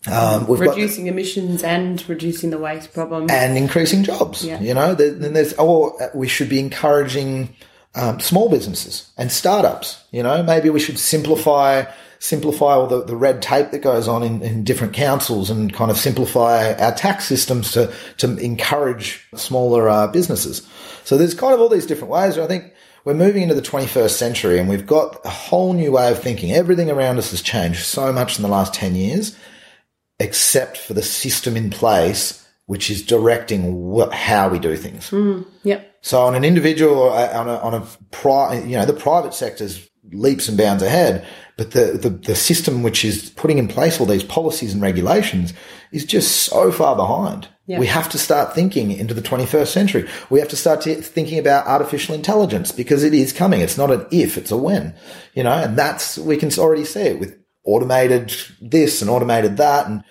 um, 0.05 0.47
we've 0.47 0.59
got, 0.59 0.75
reducing 0.75 1.07
emissions 1.07 1.63
and 1.63 2.07
reducing 2.07 2.49
the 2.49 2.57
waste 2.57 2.93
problem. 2.93 3.29
and 3.29 3.57
increasing 3.57 4.03
jobs. 4.03 4.45
Yeah. 4.45 4.59
You 4.59 4.73
know, 4.73 4.93
then 4.93 5.33
there's 5.33 5.53
or 5.53 6.11
we 6.13 6.27
should 6.27 6.49
be 6.49 6.59
encouraging 6.59 7.55
um, 7.95 8.19
small 8.19 8.49
businesses 8.49 9.11
and 9.17 9.31
startups. 9.31 10.03
You 10.11 10.23
know, 10.23 10.43
maybe 10.43 10.69
we 10.69 10.79
should 10.79 10.99
simplify 10.99 11.85
simplify 12.19 12.73
all 12.73 12.87
the, 12.87 13.03
the 13.03 13.15
red 13.15 13.41
tape 13.41 13.71
that 13.71 13.79
goes 13.79 14.07
on 14.07 14.23
in, 14.23 14.41
in 14.41 14.63
different 14.63 14.93
councils 14.93 15.49
and 15.49 15.73
kind 15.73 15.91
of 15.91 15.97
simplify 15.97 16.73
our 16.73 16.93
tax 16.93 17.25
systems 17.25 17.71
to 17.71 17.93
to 18.17 18.37
encourage 18.37 19.27
smaller 19.35 19.89
uh, 19.89 20.07
businesses. 20.07 20.67
So 21.03 21.17
there's 21.17 21.33
kind 21.33 21.53
of 21.53 21.59
all 21.59 21.69
these 21.69 21.85
different 21.85 22.11
ways. 22.11 22.37
I 22.37 22.47
think 22.47 22.73
we're 23.05 23.13
moving 23.13 23.43
into 23.43 23.55
the 23.55 23.61
21st 23.61 24.09
century 24.09 24.59
and 24.59 24.67
we've 24.67 24.85
got 24.85 25.25
a 25.25 25.29
whole 25.29 25.73
new 25.73 25.93
way 25.93 26.11
of 26.11 26.21
thinking. 26.21 26.51
Everything 26.51 26.91
around 26.91 27.17
us 27.17 27.31
has 27.31 27.41
changed 27.41 27.85
so 27.85 28.11
much 28.11 28.37
in 28.37 28.43
the 28.43 28.49
last 28.49 28.73
10 28.73 28.95
years 28.95 29.37
except 30.19 30.77
for 30.77 30.93
the 30.93 31.03
system 31.03 31.55
in 31.55 31.69
place 31.69 32.43
which 32.65 32.89
is 32.89 33.01
directing 33.01 33.85
what, 33.85 34.13
how 34.13 34.49
we 34.49 34.59
do 34.59 34.75
things. 34.75 35.09
Yep. 35.63 35.99
So 36.01 36.21
on 36.21 36.35
an 36.35 36.43
individual 36.43 37.09
uh, 37.13 37.31
on 37.33 37.47
a, 37.47 37.57
on 37.59 37.73
a 37.73 37.87
pri- 38.11 38.59
you 38.59 38.75
know, 38.75 38.85
the 38.85 38.93
private 38.93 39.33
sector's 39.33 39.87
leaps 40.11 40.47
and 40.47 40.57
bounds 40.57 40.83
ahead, 40.83 41.25
but 41.57 41.71
the, 41.71 41.97
the, 41.99 42.09
the 42.09 42.35
system 42.35 42.83
which 42.83 43.03
is 43.03 43.29
putting 43.31 43.57
in 43.57 43.67
place 43.67 43.99
all 43.99 44.05
these 44.05 44.23
policies 44.23 44.73
and 44.73 44.81
regulations 44.81 45.53
is 45.91 46.05
just 46.05 46.43
so 46.43 46.71
far 46.71 46.95
behind. 46.95 47.47
Yeah. 47.65 47.79
We 47.79 47.87
have 47.87 48.09
to 48.09 48.17
start 48.17 48.53
thinking 48.53 48.91
into 48.91 49.13
the 49.13 49.21
21st 49.21 49.67
century. 49.67 50.09
We 50.29 50.39
have 50.39 50.47
to 50.49 50.55
start 50.55 50.81
to 50.81 50.95
thinking 50.95 51.39
about 51.39 51.67
artificial 51.67 52.15
intelligence 52.15 52.71
because 52.71 53.03
it 53.03 53.13
is 53.13 53.33
coming. 53.33 53.61
It's 53.61 53.77
not 53.77 53.91
an 53.91 54.05
if, 54.11 54.37
it's 54.37 54.51
a 54.51 54.57
when, 54.57 54.95
you 55.33 55.43
know, 55.43 55.51
and 55.51 55.77
that's, 55.77 56.17
we 56.17 56.37
can 56.37 56.49
already 56.57 56.85
see 56.85 57.01
it 57.01 57.19
with 57.19 57.37
automated 57.65 58.33
this 58.61 59.01
and 59.01 59.11
automated 59.11 59.57
that. 59.57 59.87
And 59.87 60.03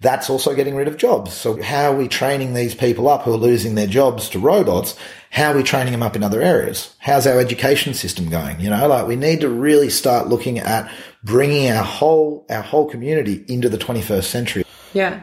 that's 0.00 0.30
also 0.30 0.54
getting 0.54 0.74
rid 0.74 0.88
of 0.88 0.96
jobs. 0.96 1.32
So 1.32 1.62
how 1.62 1.92
are 1.92 1.96
we 1.96 2.08
training 2.08 2.54
these 2.54 2.74
people 2.74 3.08
up 3.08 3.22
who 3.22 3.34
are 3.34 3.38
losing 3.38 3.74
their 3.74 3.86
jobs 3.86 4.28
to 4.30 4.38
robots? 4.38 4.96
How 5.32 5.52
are 5.52 5.56
we 5.56 5.62
training 5.62 5.92
them 5.92 6.02
up 6.02 6.14
in 6.14 6.22
other 6.22 6.42
areas? 6.42 6.94
How's 6.98 7.26
our 7.26 7.40
education 7.40 7.94
system 7.94 8.28
going? 8.28 8.60
You 8.60 8.68
know, 8.68 8.86
like 8.86 9.06
we 9.06 9.16
need 9.16 9.40
to 9.40 9.48
really 9.48 9.88
start 9.88 10.28
looking 10.28 10.58
at 10.58 10.92
bringing 11.24 11.70
our 11.72 11.82
whole, 11.82 12.44
our 12.50 12.60
whole 12.60 12.86
community 12.86 13.42
into 13.48 13.70
the 13.70 13.78
21st 13.78 14.24
century. 14.24 14.64
Yeah. 14.92 15.22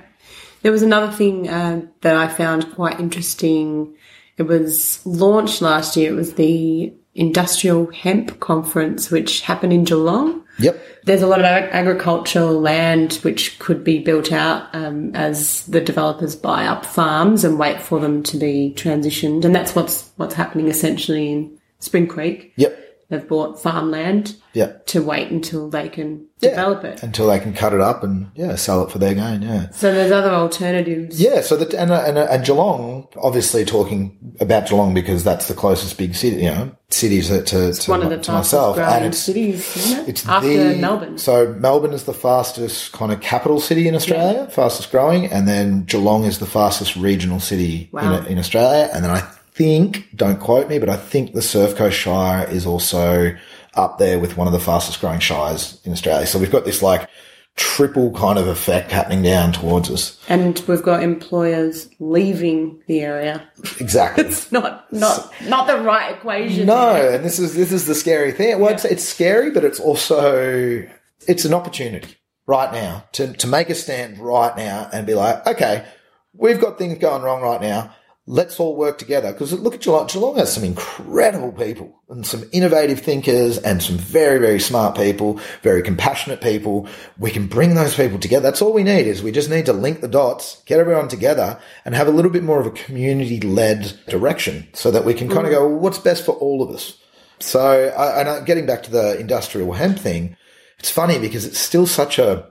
There 0.64 0.72
was 0.72 0.82
another 0.82 1.12
thing 1.12 1.48
uh, 1.48 1.84
that 2.02 2.16
I 2.16 2.28
found 2.28 2.74
quite 2.74 3.00
interesting. 3.00 3.96
It 4.38 4.44
was 4.44 5.06
launched 5.06 5.62
last 5.62 5.96
year. 5.96 6.12
It 6.12 6.16
was 6.16 6.34
the 6.34 6.92
Industrial 7.14 7.92
Hemp 7.92 8.40
Conference, 8.40 9.12
which 9.12 9.42
happened 9.42 9.74
in 9.74 9.84
Geelong. 9.84 10.44
Yep. 10.60 10.86
There's 11.04 11.22
a 11.22 11.28
lot 11.28 11.40
of 11.40 11.46
ag- 11.46 11.70
agricultural 11.72 12.60
land 12.60 13.14
which 13.24 13.58
could 13.60 13.84
be 13.84 14.00
built 14.00 14.32
out 14.32 14.74
um, 14.76 15.16
as 15.16 15.66
the 15.66 15.82
developers 15.82 16.36
buy 16.36 16.66
up 16.66 16.86
farms 16.86 17.44
and 17.44 17.58
wait 17.58 17.82
for 17.82 18.00
them 18.00 18.24
to 18.24 18.38
be 18.38 18.74
transitioned, 18.76 19.46
and 19.46 19.56
that's 19.56 19.76
what's 19.76 20.10
what's 20.18 20.36
happening 20.36 20.68
essentially 20.68 21.32
in 21.32 21.58
Spring 21.80 22.08
Creek. 22.08 22.54
Yep. 22.58 22.89
They've 23.10 23.28
bought 23.28 23.60
farmland 23.62 24.36
Yep. 24.54 24.86
to 24.88 25.02
wait 25.02 25.30
until 25.32 25.70
they 25.70 25.90
can 25.90 26.26
Yeah. 26.42 26.50
develop 26.52 26.84
it. 26.84 27.02
Until 27.04 27.28
they 27.28 27.40
can 27.40 27.54
cut 27.54 27.74
it 27.74 27.82
up 27.82 28.04
and, 28.04 28.28
yeah, 28.36 28.56
sell 28.56 28.84
it 28.84 28.92
for 28.92 28.98
their 29.00 29.14
gain. 29.14 29.42
Yeah. 29.42 29.68
So 29.72 29.92
there's 29.94 30.12
other 30.12 30.30
alternatives. 30.32 31.20
Yeah, 31.22 31.42
so 31.42 31.56
that 31.58 31.74
and, 31.74 31.92
and 31.92 32.18
and 32.18 32.46
Geelong, 32.46 33.08
obviously 33.18 33.66
talking 33.66 34.18
about 34.40 34.68
Geelong 34.68 34.94
because 34.94 35.24
that's 35.24 35.48
the 35.48 35.54
closest 35.54 35.98
big 35.98 36.16
city, 36.16 36.38
you 36.44 36.50
know, 36.52 36.72
cities 36.90 37.28
to 37.30 37.42
to, 37.44 37.74
to, 37.74 37.92
One 37.92 38.04
of 38.04 38.10
the 38.10 38.18
to 38.20 38.32
myself, 38.32 38.76
growing 38.76 38.92
and 38.94 39.06
it's 39.06 39.18
cities, 39.20 39.76
isn't 39.78 40.00
it? 40.02 40.10
it's 40.10 40.28
After 40.28 40.74
the, 40.74 40.78
Melbourne. 40.78 41.18
So 41.18 41.54
Melbourne 41.60 41.94
is 41.94 42.04
the 42.06 42.14
fastest 42.14 42.92
kind 42.92 43.12
of 43.12 43.22
capital 43.22 43.60
city 43.60 43.88
in 43.88 43.96
Australia, 43.96 44.48
fastest 44.52 44.92
growing, 44.92 45.26
and 45.26 45.48
then 45.48 45.84
Geelong 45.86 46.24
is 46.26 46.38
the 46.40 46.46
fastest 46.48 46.96
regional 46.96 47.40
city 47.40 47.90
Wow. 47.92 48.18
in, 48.20 48.26
in 48.34 48.40
Australia, 48.40 48.90
and 48.94 49.04
then 49.04 49.12
I 49.12 49.24
think, 49.60 50.08
don't 50.16 50.40
quote 50.40 50.70
me, 50.70 50.80
but 50.80 50.88
I 50.88 50.96
think 50.96 51.34
the 51.34 51.42
Surf 51.42 51.76
Coast 51.76 51.98
Shire 51.98 52.48
is 52.50 52.66
also 52.66 53.36
up 53.74 54.00
there 54.00 54.18
with 54.18 54.38
one 54.38 54.48
of 54.48 54.54
the 54.54 54.60
fastest 54.60 55.02
growing 55.02 55.20
shires 55.20 55.82
in 55.84 55.92
Australia. 55.92 56.26
So 56.26 56.40
we've 56.40 56.50
got 56.50 56.64
this 56.64 56.82
like 56.82 57.10
triple 57.58 58.14
kind 58.14 58.40
of 58.40 58.48
effect 58.48 58.90
happening 58.90 59.22
down 59.22 59.52
towards 59.52 59.92
us. 59.92 60.18
and 60.30 60.64
we've 60.66 60.82
got 60.82 61.04
employers 61.04 61.90
leaving 62.00 62.82
the 62.88 63.02
area. 63.02 63.44
Exactly. 63.82 64.24
It's 64.28 64.50
not 64.50 64.92
not 64.94 65.30
not 65.46 65.68
the 65.68 65.78
right 65.82 66.16
equation. 66.16 66.66
No, 66.66 66.94
there. 66.94 67.16
and 67.16 67.26
this 67.26 67.38
is 67.38 67.54
this 67.56 67.74
is 67.74 67.86
the 67.86 67.96
scary 67.96 68.32
thing. 68.32 68.60
Well, 68.60 68.74
it's, 68.74 68.86
it's 68.86 69.04
scary, 69.04 69.52
but 69.52 69.66
it's 69.66 69.80
also 69.82 70.88
it's 71.28 71.44
an 71.44 71.54
opportunity 71.54 72.16
right 72.48 72.72
now 72.72 73.04
to 73.12 73.34
to 73.34 73.46
make 73.48 73.70
a 73.70 73.76
stand 73.76 74.20
right 74.20 74.56
now 74.56 74.90
and 74.94 75.06
be 75.06 75.16
like, 75.16 75.46
okay, 75.46 75.86
we've 76.34 76.62
got 76.62 76.78
things 76.78 76.98
going 76.98 77.24
wrong 77.24 77.42
right 77.42 77.60
now. 77.60 77.94
Let's 78.32 78.60
all 78.60 78.76
work 78.76 79.00
together 79.00 79.32
because 79.32 79.52
look 79.54 79.74
at 79.74 79.82
Geelong. 79.82 80.06
Geelong 80.06 80.36
has 80.36 80.54
some 80.54 80.64
incredible 80.64 81.52
people 81.52 82.00
and 82.10 82.24
some 82.24 82.44
innovative 82.52 83.00
thinkers 83.00 83.58
and 83.58 83.82
some 83.82 83.98
very 83.98 84.38
very 84.38 84.60
smart 84.60 84.96
people, 84.96 85.40
very 85.64 85.82
compassionate 85.82 86.40
people. 86.40 86.88
We 87.18 87.32
can 87.32 87.48
bring 87.48 87.74
those 87.74 87.96
people 87.96 88.20
together. 88.20 88.44
That's 88.44 88.62
all 88.62 88.72
we 88.72 88.84
need 88.84 89.08
is 89.08 89.24
we 89.24 89.32
just 89.32 89.50
need 89.50 89.66
to 89.66 89.74
link 89.74 90.02
the 90.02 90.08
dots, 90.08 90.62
get 90.68 90.80
everyone 90.80 91.08
together, 91.08 91.60
and 91.86 91.96
have 91.96 92.08
a 92.08 92.12
little 92.12 92.30
bit 92.30 92.44
more 92.44 92.60
of 92.60 92.68
a 92.68 92.72
community 92.72 93.42
led 93.42 94.00
direction 94.08 94.68
so 94.74 94.92
that 94.92 95.06
we 95.06 95.16
can 95.16 95.28
kind 95.28 95.48
of 95.48 95.52
mm. 95.52 95.56
go, 95.56 95.68
well, 95.68 95.80
what's 95.80 95.98
best 95.98 96.24
for 96.24 96.34
all 96.34 96.62
of 96.62 96.70
us. 96.70 97.00
So, 97.40 97.60
I, 97.98 98.20
and 98.20 98.30
I, 98.30 98.42
getting 98.42 98.68
back 98.68 98.84
to 98.84 98.92
the 98.92 99.18
industrial 99.20 99.74
hemp 99.74 99.98
thing, 99.98 100.38
it's 100.78 100.92
funny 100.92 101.18
because 101.18 101.46
it's 101.46 101.58
still 101.58 101.88
such 101.88 102.20
a, 102.20 102.48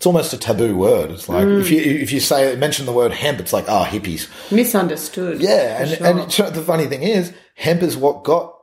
it's 0.00 0.06
almost 0.06 0.32
a 0.32 0.38
taboo 0.38 0.74
word. 0.78 1.10
It's 1.10 1.28
like 1.28 1.46
if 1.46 1.70
you 1.70 1.78
mm. 1.78 2.00
if 2.00 2.10
you 2.10 2.20
say 2.20 2.56
mention 2.56 2.86
the 2.86 2.92
word 2.92 3.12
hemp, 3.12 3.38
it's 3.38 3.52
like 3.52 3.66
oh 3.68 3.84
hippies. 3.86 4.30
Misunderstood. 4.50 5.42
Yeah, 5.42 5.82
and 5.82 6.32
sure. 6.32 6.46
and 6.46 6.54
the 6.54 6.62
funny 6.62 6.86
thing 6.86 7.02
is, 7.02 7.34
hemp 7.54 7.82
is 7.82 7.98
what 7.98 8.24
got 8.24 8.56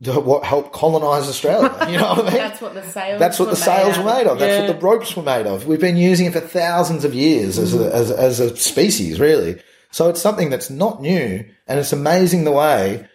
the, 0.00 0.18
what 0.18 0.44
helped 0.44 0.72
colonize 0.72 1.28
Australia. 1.28 1.76
You 1.90 1.98
know 1.98 2.14
what 2.14 2.20
I 2.20 2.22
mean? 2.30 2.32
that's 2.32 2.62
what 2.62 2.72
the 2.72 2.82
sales. 2.84 3.20
That's 3.20 3.38
what 3.38 3.50
the 3.50 3.56
sails 3.56 3.98
were 3.98 4.04
made 4.04 4.26
of. 4.26 4.38
That's 4.38 4.62
Yeah. 4.62 4.66
what 4.66 4.80
the 4.80 4.86
ropes 4.86 5.14
were 5.14 5.22
made 5.22 5.46
of. 5.46 5.66
We've 5.66 5.78
been 5.78 5.98
using 5.98 6.24
it 6.24 6.32
for 6.32 6.40
thousands 6.40 7.04
of 7.04 7.12
years 7.12 7.58
as 7.58 7.74
a, 7.74 7.94
as, 7.94 8.10
as 8.10 8.40
a 8.40 8.56
species, 8.56 9.20
really. 9.20 9.60
So 9.90 10.08
it's 10.08 10.22
something 10.22 10.48
that's 10.48 10.70
not 10.70 11.02
new, 11.02 11.44
and 11.66 11.78
it's 11.78 11.92
amazing 11.92 12.44
the 12.44 12.52
way 12.52 13.06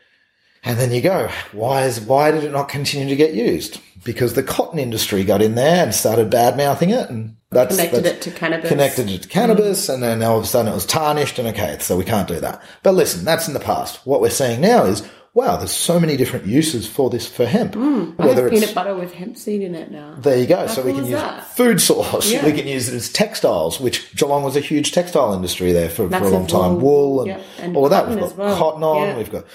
And 0.64 0.78
then 0.80 0.92
you 0.94 1.02
go, 1.02 1.30
why 1.52 1.86
is 1.86 2.00
why 2.00 2.32
did 2.32 2.44
it 2.44 2.52
not 2.52 2.70
continue 2.70 3.10
to 3.10 3.16
get 3.16 3.34
used? 3.34 3.82
Because 4.04 4.34
the 4.34 4.44
cotton 4.44 4.80
industry 4.80 5.24
got 5.24 5.42
in 5.42 5.56
there 5.56 5.84
and 5.84 5.94
started 5.94 6.30
bad 6.30 6.58
mouthing 6.58 6.90
it, 6.90 7.10
and 7.10 7.38
that's 7.52 7.76
Connected 7.76 8.04
that's 8.04 8.18
it 8.18 8.32
to 8.32 8.32
cannabis. 8.38 8.70
Connected 8.70 9.10
it 9.10 9.24
to 9.24 9.30
cannabis, 9.30 9.88
mm. 9.88 9.94
and 9.94 10.04
then 10.04 10.24
all 10.24 10.38
of 10.38 10.44
a 10.44 10.48
sudden 10.48 10.72
it 10.72 10.76
was 10.76 10.86
tarnished, 10.86 11.40
and 11.40 11.48
okay, 11.50 11.78
so 11.80 11.98
we 11.98 12.04
can't 12.04 12.28
do 12.28 12.40
that. 12.40 12.62
But 12.82 12.96
listen, 12.96 13.24
that's 13.24 13.48
in 13.48 13.54
the 13.54 13.60
past. 13.60 14.06
What 14.06 14.22
we're 14.22 14.30
seeing 14.30 14.62
now 14.62 14.86
is, 14.86 15.08
wow, 15.34 15.58
there's 15.58 15.72
so 15.72 16.00
many 16.00 16.16
different 16.16 16.46
uses 16.46 16.88
for 16.88 17.10
this 17.10 17.28
for 17.28 17.46
hemp. 17.46 17.74
Mm, 17.74 18.16
I 18.20 18.28
have 18.28 18.52
peanut 18.52 18.74
butter 18.76 18.94
with 18.96 19.14
hemp 19.14 19.36
seed 19.38 19.62
in 19.62 19.74
it 19.76 19.90
now. 19.92 20.16
There 20.20 20.38
you 20.38 20.46
go. 20.48 20.58
How 20.58 20.68
so 20.68 20.84
we 20.84 20.92
can 20.94 21.06
use 21.06 21.12
that? 21.20 21.48
food 21.56 21.82
source. 21.82 22.32
Yeah. 22.32 22.46
We 22.46 22.52
can 22.54 22.68
use 22.68 22.88
it 22.88 22.96
as 22.96 23.12
textiles, 23.12 23.80
which 23.80 24.16
Geelong 24.16 24.44
was 24.44 24.56
a 24.56 24.60
huge 24.60 24.92
textile 24.92 25.34
industry 25.34 25.72
there 25.72 25.90
for, 25.90 26.08
for 26.10 26.16
a 26.18 26.30
long 26.30 26.48
time. 26.48 26.80
wool. 26.82 27.22
And, 27.22 27.28
Yep, 27.30 27.42
and 27.60 27.78
all 27.78 27.86
of 27.86 27.92
that. 27.92 28.06
cotton 28.06 28.20
We've 28.22 28.30
got 28.30 28.38
well. 28.38 28.58
cotton 28.58 28.84
on. 28.84 29.08
Yeah. 29.08 29.18
We've 29.18 29.32
got. 29.32 29.46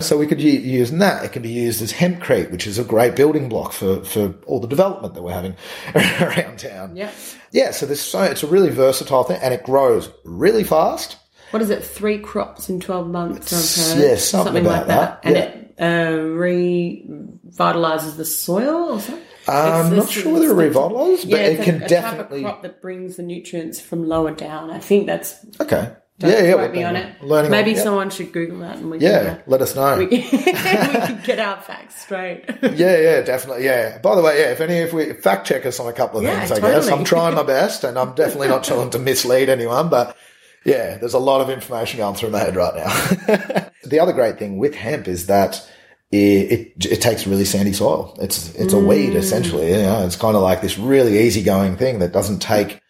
So 0.00 0.16
we 0.16 0.28
could 0.28 0.40
use 0.40 0.92
that. 0.92 1.24
It 1.24 1.32
can 1.32 1.42
be 1.42 1.48
used 1.50 1.82
as 1.82 1.92
hempcrete, 1.92 2.52
which 2.52 2.68
is 2.68 2.78
a 2.78 2.84
great 2.84 3.16
building 3.16 3.48
block 3.48 3.72
for, 3.72 4.04
for 4.04 4.32
all 4.46 4.60
the 4.60 4.68
development 4.68 5.14
that 5.14 5.22
we're 5.22 5.32
having 5.32 5.56
around 6.20 6.58
town. 6.60 6.96
Yeah. 6.96 7.10
Yeah. 7.50 7.72
So 7.72 7.84
there's 7.86 8.00
so 8.00 8.22
it's 8.22 8.42
a 8.44 8.46
really 8.46 8.70
versatile 8.70 9.24
thing, 9.24 9.38
and 9.42 9.52
it 9.54 9.64
grows 9.64 10.08
really 10.24 10.62
fast. 10.64 11.16
What 11.50 11.62
is 11.62 11.70
it? 11.70 11.84
Three 11.84 12.18
crops 12.18 12.68
in 12.68 12.80
twelve 12.80 13.08
months. 13.08 13.94
Heard. 13.94 14.02
yeah, 14.02 14.16
something 14.16 14.64
like 14.64 14.84
about 14.84 14.86
that, 14.88 15.22
that, 15.22 15.28
and 15.28 15.36
yeah. 15.36 15.42
it 15.42 15.74
uh, 15.78 16.12
revitalizes 17.58 18.16
the 18.16 18.24
soil 18.24 18.94
or 18.94 19.00
something. 19.00 19.24
I'm 19.48 19.96
not 19.96 20.10
sure 20.10 20.32
whether 20.34 20.60
it 20.60 20.72
revitalises, 20.72 21.22
but 21.22 21.40
yeah, 21.40 21.46
it 21.46 21.60
a- 21.60 21.64
can 21.64 21.82
a 21.82 21.88
definitely. 21.88 22.38
of 22.38 22.44
crop 22.44 22.62
that 22.62 22.82
brings 22.82 23.16
the 23.16 23.22
nutrients 23.22 23.80
from 23.80 24.06
lower 24.06 24.32
down. 24.32 24.70
I 24.70 24.78
think 24.78 25.06
that's. 25.06 25.36
Okay. 25.60 25.92
Don't 26.18 26.32
yeah, 26.32 26.42
yeah. 26.42 26.54
quote 26.54 26.72
me 26.72 26.82
on 26.82 26.96
it. 26.96 27.22
Learning. 27.22 27.50
Maybe 27.52 27.70
on, 27.70 27.76
yeah. 27.76 27.82
someone 27.84 28.10
should 28.10 28.32
Google 28.32 28.58
that 28.58 28.78
and 28.78 28.90
we 28.90 28.98
Yeah, 28.98 29.18
can, 29.20 29.28
uh, 29.28 29.42
let 29.46 29.62
us 29.62 29.76
know. 29.76 29.98
we, 29.98 30.08
can, 30.08 30.18
we 30.32 30.52
can 30.52 31.20
get 31.22 31.38
our 31.38 31.60
facts 31.60 32.02
straight. 32.02 32.44
yeah, 32.62 32.98
yeah, 32.98 33.20
definitely. 33.20 33.64
Yeah. 33.64 33.98
By 33.98 34.16
the 34.16 34.22
way, 34.22 34.40
yeah, 34.40 34.50
if 34.50 34.60
any, 34.60 34.74
if 34.78 34.92
we 34.92 35.12
fact 35.12 35.46
check 35.46 35.64
us 35.64 35.78
on 35.78 35.86
a 35.86 35.92
couple 35.92 36.18
of 36.18 36.24
Yeah, 36.24 36.44
things, 36.44 36.58
I 36.58 36.60
guess. 36.60 36.88
I'm 36.88 37.04
trying 37.04 37.36
my 37.36 37.44
best, 37.44 37.84
and 37.84 37.96
I'm 37.96 38.16
definitely 38.16 38.48
not 38.48 38.64
trying 38.64 38.90
to 38.90 38.98
mislead 38.98 39.48
anyone, 39.48 39.90
but 39.90 40.16
yeah, 40.64 40.98
there's 40.98 41.14
a 41.14 41.18
lot 41.18 41.40
of 41.40 41.50
information 41.50 41.98
going 41.98 42.14
through 42.14 42.30
my 42.30 42.38
head 42.40 42.56
right 42.56 42.74
now. 42.74 43.68
the 43.84 44.00
other 44.00 44.12
great 44.12 44.38
thing 44.38 44.58
with 44.58 44.74
hemp 44.74 45.08
is 45.08 45.26
that 45.26 45.66
it, 46.10 46.16
it, 46.76 46.86
it 46.86 47.00
takes 47.02 47.26
really 47.26 47.44
sandy 47.44 47.72
soil. 47.72 48.16
It's, 48.20 48.54
it's 48.54 48.72
a 48.72 48.78
weed 48.78 49.10
Mm. 49.12 49.16
essentially. 49.16 49.70
You 49.70 49.82
know, 49.82 50.04
it's 50.06 50.16
kind 50.16 50.36
of 50.36 50.42
like 50.42 50.60
this 50.62 50.78
really 50.78 51.18
easygoing 51.20 51.76
thing 51.76 51.98
that 52.00 52.12
doesn't 52.12 52.40
take 52.40 52.80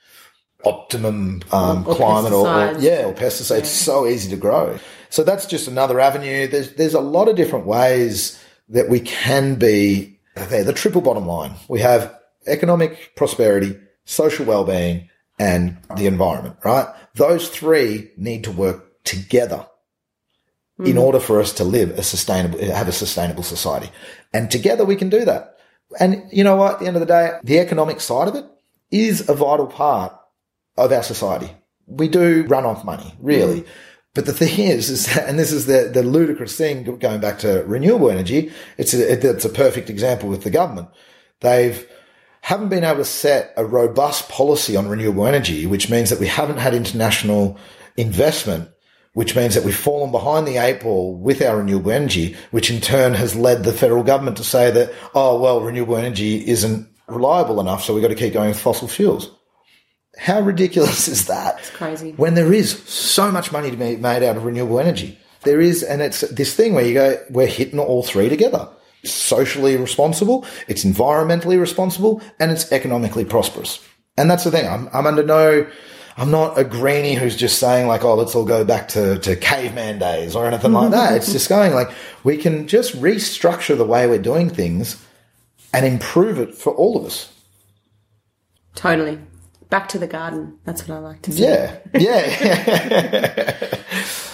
optimum 0.64 1.42
um, 1.52 1.86
Or- 1.86 1.92
or 1.92 1.96
climate 1.96 2.32
or, 2.32 2.46
or 2.46 2.74
pesticides. 2.74 2.82
yeah 2.82 3.04
or 3.06 3.14
pesticides. 3.14 3.58
It's 3.58 3.70
so 3.70 4.06
easy 4.06 4.30
to 4.30 4.36
grow. 4.36 4.78
So 5.10 5.22
that's 5.24 5.46
just 5.46 5.68
another 5.68 6.00
avenue. 6.00 6.46
There's 6.48 6.74
there's 6.74 6.94
a 6.94 7.00
lot 7.00 7.28
of 7.28 7.36
different 7.36 7.66
ways 7.66 8.42
that 8.68 8.88
we 8.88 9.00
can 9.00 9.54
be 9.54 10.18
there. 10.34 10.64
The 10.64 10.72
triple 10.72 11.00
bottom 11.00 11.26
line: 11.26 11.52
we 11.68 11.80
have 11.80 12.14
economic 12.46 13.12
prosperity, 13.16 13.78
social 14.04 14.44
well-being, 14.44 15.08
and 15.38 15.76
the 15.96 16.06
environment. 16.06 16.56
Right? 16.64 16.86
Those 17.14 17.48
three 17.48 18.10
need 18.16 18.44
to 18.44 18.52
work 18.52 19.02
together 19.04 19.66
in 20.84 20.94
Mm. 20.94 21.02
order 21.02 21.18
for 21.18 21.40
us 21.40 21.52
to 21.54 21.64
live 21.64 21.90
a 21.98 22.02
sustainable, 22.04 22.58
have 22.60 22.86
a 22.86 22.92
sustainable 22.92 23.42
society. 23.42 23.90
And 24.32 24.48
together 24.50 24.84
we 24.84 24.94
can 24.94 25.08
do 25.08 25.24
that. 25.24 25.56
And 25.98 26.22
you 26.30 26.44
know 26.44 26.54
what? 26.54 26.74
At 26.74 26.80
the 26.80 26.86
end 26.86 26.96
of 26.96 27.00
the 27.00 27.06
day, 27.06 27.32
the 27.42 27.58
economic 27.58 28.00
side 28.00 28.28
of 28.28 28.36
it 28.36 28.44
is 28.92 29.28
a 29.28 29.34
vital 29.34 29.66
part 29.66 30.12
of 30.76 30.92
our 30.92 31.02
society. 31.02 31.50
We 31.86 32.06
do 32.06 32.44
run 32.46 32.64
off 32.64 32.84
money, 32.84 33.14
really. 33.18 33.64
But 34.14 34.26
the 34.26 34.32
thing 34.32 34.58
is, 34.58 34.88
is 34.90 35.06
that, 35.06 35.28
and 35.28 35.38
this 35.38 35.52
is 35.52 35.66
the, 35.66 35.90
the 35.92 36.02
ludicrous 36.02 36.56
thing 36.56 36.84
going 36.98 37.20
back 37.20 37.38
to 37.40 37.64
renewable 37.66 38.10
energy. 38.10 38.52
It's 38.76 38.94
a, 38.94 39.12
it, 39.12 39.24
it's 39.24 39.44
a 39.44 39.48
perfect 39.50 39.90
example 39.90 40.28
with 40.28 40.42
the 40.44 40.50
government. 40.50 40.88
They've 41.40 41.88
haven't 42.48 42.70
been 42.70 42.82
able 42.82 42.96
to 42.96 43.04
set 43.04 43.52
a 43.58 43.64
robust 43.66 44.30
policy 44.30 44.74
on 44.74 44.88
renewable 44.88 45.26
energy, 45.26 45.66
which 45.66 45.90
means 45.90 46.08
that 46.08 46.18
we 46.18 46.26
haven't 46.26 46.56
had 46.56 46.72
international 46.72 47.58
investment, 47.98 48.70
which 49.12 49.36
means 49.36 49.54
that 49.54 49.64
we've 49.64 49.76
fallen 49.76 50.10
behind 50.10 50.48
the 50.48 50.56
eight 50.56 50.80
ball 50.80 51.14
with 51.14 51.42
our 51.42 51.58
renewable 51.58 51.90
energy, 51.90 52.34
which 52.50 52.70
in 52.70 52.80
turn 52.80 53.12
has 53.12 53.36
led 53.36 53.64
the 53.64 53.72
federal 53.74 54.02
government 54.02 54.38
to 54.38 54.44
say 54.44 54.70
that, 54.70 54.90
oh, 55.14 55.38
well, 55.38 55.60
renewable 55.60 55.98
energy 55.98 56.48
isn't 56.48 56.88
reliable 57.06 57.60
enough, 57.60 57.84
so 57.84 57.92
we've 57.92 58.00
got 58.00 58.08
to 58.08 58.14
keep 58.14 58.32
going 58.32 58.48
with 58.48 58.58
fossil 58.58 58.88
fuels. 58.88 59.30
How 60.16 60.40
ridiculous 60.40 61.06
is 61.06 61.26
that? 61.26 61.58
It's 61.58 61.68
crazy. 61.68 62.12
When 62.12 62.32
there 62.32 62.54
is 62.54 62.82
so 62.84 63.30
much 63.30 63.52
money 63.52 63.70
to 63.70 63.76
be 63.76 63.96
made 63.96 64.22
out 64.22 64.38
of 64.38 64.46
renewable 64.46 64.80
energy. 64.80 65.18
There 65.42 65.60
is, 65.60 65.82
and 65.82 66.00
it's 66.00 66.22
this 66.22 66.56
thing 66.56 66.72
where 66.72 66.86
you 66.86 66.94
go, 66.94 67.22
we're 67.28 67.46
hitting 67.46 67.78
all 67.78 68.02
three 68.02 68.30
together. 68.30 68.70
Socially 69.12 69.76
responsible, 69.76 70.44
it's 70.66 70.84
environmentally 70.84 71.58
responsible, 71.60 72.22
and 72.38 72.50
it's 72.50 72.70
economically 72.72 73.24
prosperous. 73.24 73.84
And 74.16 74.30
that's 74.30 74.44
the 74.44 74.50
thing. 74.50 74.66
I'm, 74.66 74.88
I'm 74.92 75.06
under 75.06 75.22
no, 75.22 75.66
I'm 76.16 76.30
not 76.30 76.58
a 76.58 76.64
greenie 76.64 77.14
who's 77.14 77.36
just 77.36 77.58
saying 77.58 77.86
like, 77.86 78.02
oh, 78.04 78.14
let's 78.14 78.34
all 78.34 78.44
go 78.44 78.64
back 78.64 78.88
to, 78.88 79.18
to 79.20 79.36
caveman 79.36 79.98
days 79.98 80.34
or 80.34 80.46
anything 80.46 80.72
like 80.72 80.90
that. 80.90 81.16
It's 81.16 81.32
just 81.32 81.48
going 81.48 81.72
like, 81.74 81.90
we 82.24 82.36
can 82.36 82.66
just 82.66 82.94
restructure 83.00 83.76
the 83.76 83.84
way 83.84 84.06
we're 84.06 84.18
doing 84.18 84.50
things 84.50 85.04
and 85.72 85.86
improve 85.86 86.38
it 86.38 86.54
for 86.54 86.74
all 86.74 86.96
of 86.98 87.04
us. 87.04 87.32
totally. 88.74 89.20
Back 89.70 89.88
to 89.90 89.98
the 89.98 90.06
garden. 90.06 90.58
That's 90.64 90.88
what 90.88 90.96
I 90.96 90.98
like 90.98 91.22
to 91.22 91.32
say. 91.32 91.80
Yeah. 91.92 92.00
Yeah. 92.00 93.64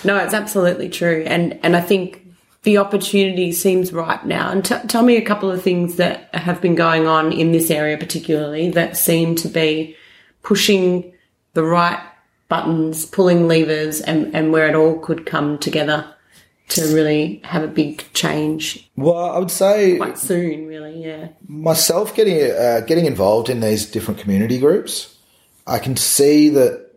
No, 0.05 0.19
it's 0.19 0.35
absolutely 0.35 0.91
true, 0.91 1.25
and 1.27 1.59
and 1.63 1.75
I 1.75 1.81
think 1.81 2.24
the 2.65 2.79
opportunity 2.79 3.53
seems 3.53 3.93
ripe 3.93 4.25
now. 4.25 4.51
And 4.51 4.65
t- 4.65 4.75
tell 4.89 5.03
me 5.03 5.17
a 5.17 5.25
couple 5.25 5.51
of 5.51 5.63
things 5.63 5.97
that 5.97 6.35
have 6.35 6.61
been 6.61 6.75
going 6.75 7.07
on 7.07 7.33
in 7.33 7.53
this 7.53 7.71
area, 7.71 7.97
particularly 7.97 8.71
that 8.71 8.97
seem 8.97 9.37
to 9.37 9.49
be 9.49 9.97
pushing 10.43 11.13
the 11.53 11.63
right 11.63 12.01
buttons, 12.49 13.07
pulling 13.07 13.47
levers, 13.47 14.01
and 14.01 14.35
and 14.35 14.53
where 14.53 14.69
it 14.69 14.75
all 14.75 14.99
could 14.99 15.27
come 15.27 15.59
together 15.59 16.11
to 16.69 16.83
really 16.95 17.41
have 17.45 17.63
a 17.63 17.69
big 17.69 18.03
change 18.15 18.91
well, 18.97 19.19
I 19.19 19.39
would 19.39 19.51
say 19.51 19.97
quite 19.97 20.19
soon. 20.19 20.67
Really, 20.67 21.05
yeah. 21.05 21.29
myself 21.47 22.15
getting 22.15 22.41
uh, 22.51 22.81
getting 22.87 23.07
involved 23.07 23.49
in 23.49 23.61
these 23.61 23.91
different 23.91 24.21
community 24.21 24.59
groups, 24.59 25.17
I 25.67 25.79
can 25.79 25.97
see 25.97 26.49
that 26.51 26.93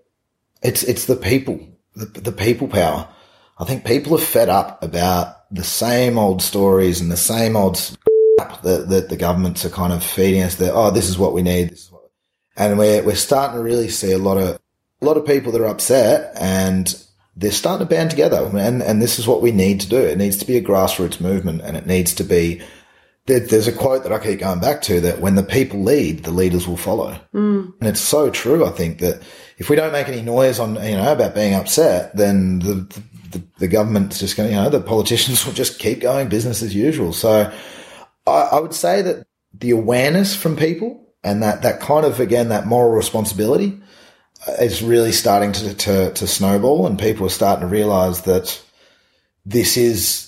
it's 0.62 0.84
it's 0.84 1.06
the 1.06 1.16
people, 1.16 1.60
the, 1.96 2.06
the 2.06 2.32
people 2.32 2.68
power. 2.68 3.10
I 3.60 3.66
think 3.66 3.86
people 3.86 4.14
are 4.16 4.20
fed 4.20 4.50
up 4.50 4.84
about 4.84 5.52
the 5.52 5.64
same 5.64 6.18
old 6.18 6.42
stories 6.42 7.02
and 7.02 7.12
the 7.12 7.18
same 7.18 7.56
old 7.56 7.98
crap 8.38 8.62
that, 8.62 8.90
that 8.90 9.10
the 9.10 9.18
governments 9.18 9.66
are 9.66 9.70
kind 9.70 9.94
of 9.94 10.04
feeding 10.04 10.44
us. 10.44 10.56
That 10.56 10.74
oh, 10.74 10.92
this 10.92 11.10
is 11.10 11.18
what 11.18 11.34
we 11.34 11.42
need, 11.42 11.72
this 11.72 11.86
is 11.86 11.92
what, 11.92 12.10
and 12.56 12.78
we're 12.78 13.04
we're 13.04 13.16
starting 13.16 13.58
to 13.58 13.64
really 13.64 13.90
see 13.90 14.12
a 14.12 14.18
lot 14.18 14.38
of 14.38 14.60
a 15.02 15.06
lot 15.06 15.18
of 15.18 15.26
people 15.26 15.52
that 15.52 15.62
are 15.62 15.68
upset 15.68 16.36
and 16.40 17.04
they're 17.36 17.52
starting 17.52 17.88
to 17.88 17.90
band 17.94 18.10
together. 18.10 18.50
And 18.58 18.82
and 18.82 19.02
this 19.02 19.20
is 19.20 19.28
what 19.28 19.42
we 19.42 19.52
need 19.52 19.82
to 19.82 19.90
do. 19.90 20.00
It 20.00 20.18
needs 20.18 20.38
to 20.38 20.46
be 20.46 20.58
a 20.58 20.62
grassroots 20.62 21.20
movement, 21.20 21.62
and 21.62 21.76
it 21.76 21.86
needs 21.86 22.14
to 22.16 22.24
be 22.24 22.62
there, 23.28 23.42
there's 23.42 23.68
a 23.68 23.74
quote 23.74 24.04
that 24.04 24.12
I 24.12 24.20
keep 24.20 24.40
going 24.40 24.60
back 24.60 24.82
to 24.84 25.00
that 25.02 25.20
when 25.20 25.36
the 25.36 25.44
people 25.44 25.84
lead, 25.84 26.24
the 26.24 26.32
leaders 26.32 26.68
will 26.68 26.78
follow. 26.78 27.20
Mm. 27.34 27.74
And 27.80 27.90
it's 27.90 28.02
so 28.02 28.32
true. 28.32 28.66
I 28.66 28.70
think 28.70 29.00
that 29.00 29.22
if 29.58 29.70
we 29.70 29.76
don't 29.76 29.92
make 29.92 30.08
any 30.08 30.22
noise 30.22 30.60
on, 30.60 30.76
you 30.76 30.96
know, 30.96 31.12
about 31.12 31.36
being 31.36 31.54
upset, 31.54 32.16
then 32.16 32.60
the, 32.60 32.74
the, 32.74 33.04
the 33.60 33.68
government's 33.68 34.20
just 34.20 34.38
going, 34.38 34.50
you 34.50 34.56
know, 34.56 34.70
the 34.70 34.80
politicians 34.80 35.46
will 35.46 35.54
just 35.54 35.80
keep 35.80 36.00
going 36.00 36.30
business 36.30 36.62
as 36.62 36.76
usual. 36.76 37.14
So 37.14 37.52
I, 38.26 38.32
I 38.32 38.60
would 38.60 38.74
say 38.74 39.02
that 39.02 39.26
the 39.54 39.72
awareness 39.72 40.36
from 40.36 40.56
people 40.56 41.08
and 41.24 41.42
that, 41.44 41.64
that 41.64 41.80
kind 41.80 42.06
of, 42.06 42.20
again, 42.20 42.50
that 42.50 42.68
moral 42.68 42.92
responsibility 42.92 43.80
uh, 44.48 44.52
is 44.54 44.82
really 44.84 45.12
starting 45.12 45.52
to, 45.54 45.74
to, 45.74 46.14
to 46.14 46.28
snowball 46.28 46.86
and 46.88 47.00
people 47.00 47.26
are 47.26 47.32
starting 47.32 47.62
to 47.62 47.68
realize 47.68 48.22
that 48.24 48.62
this 49.46 49.78
is 49.78 50.28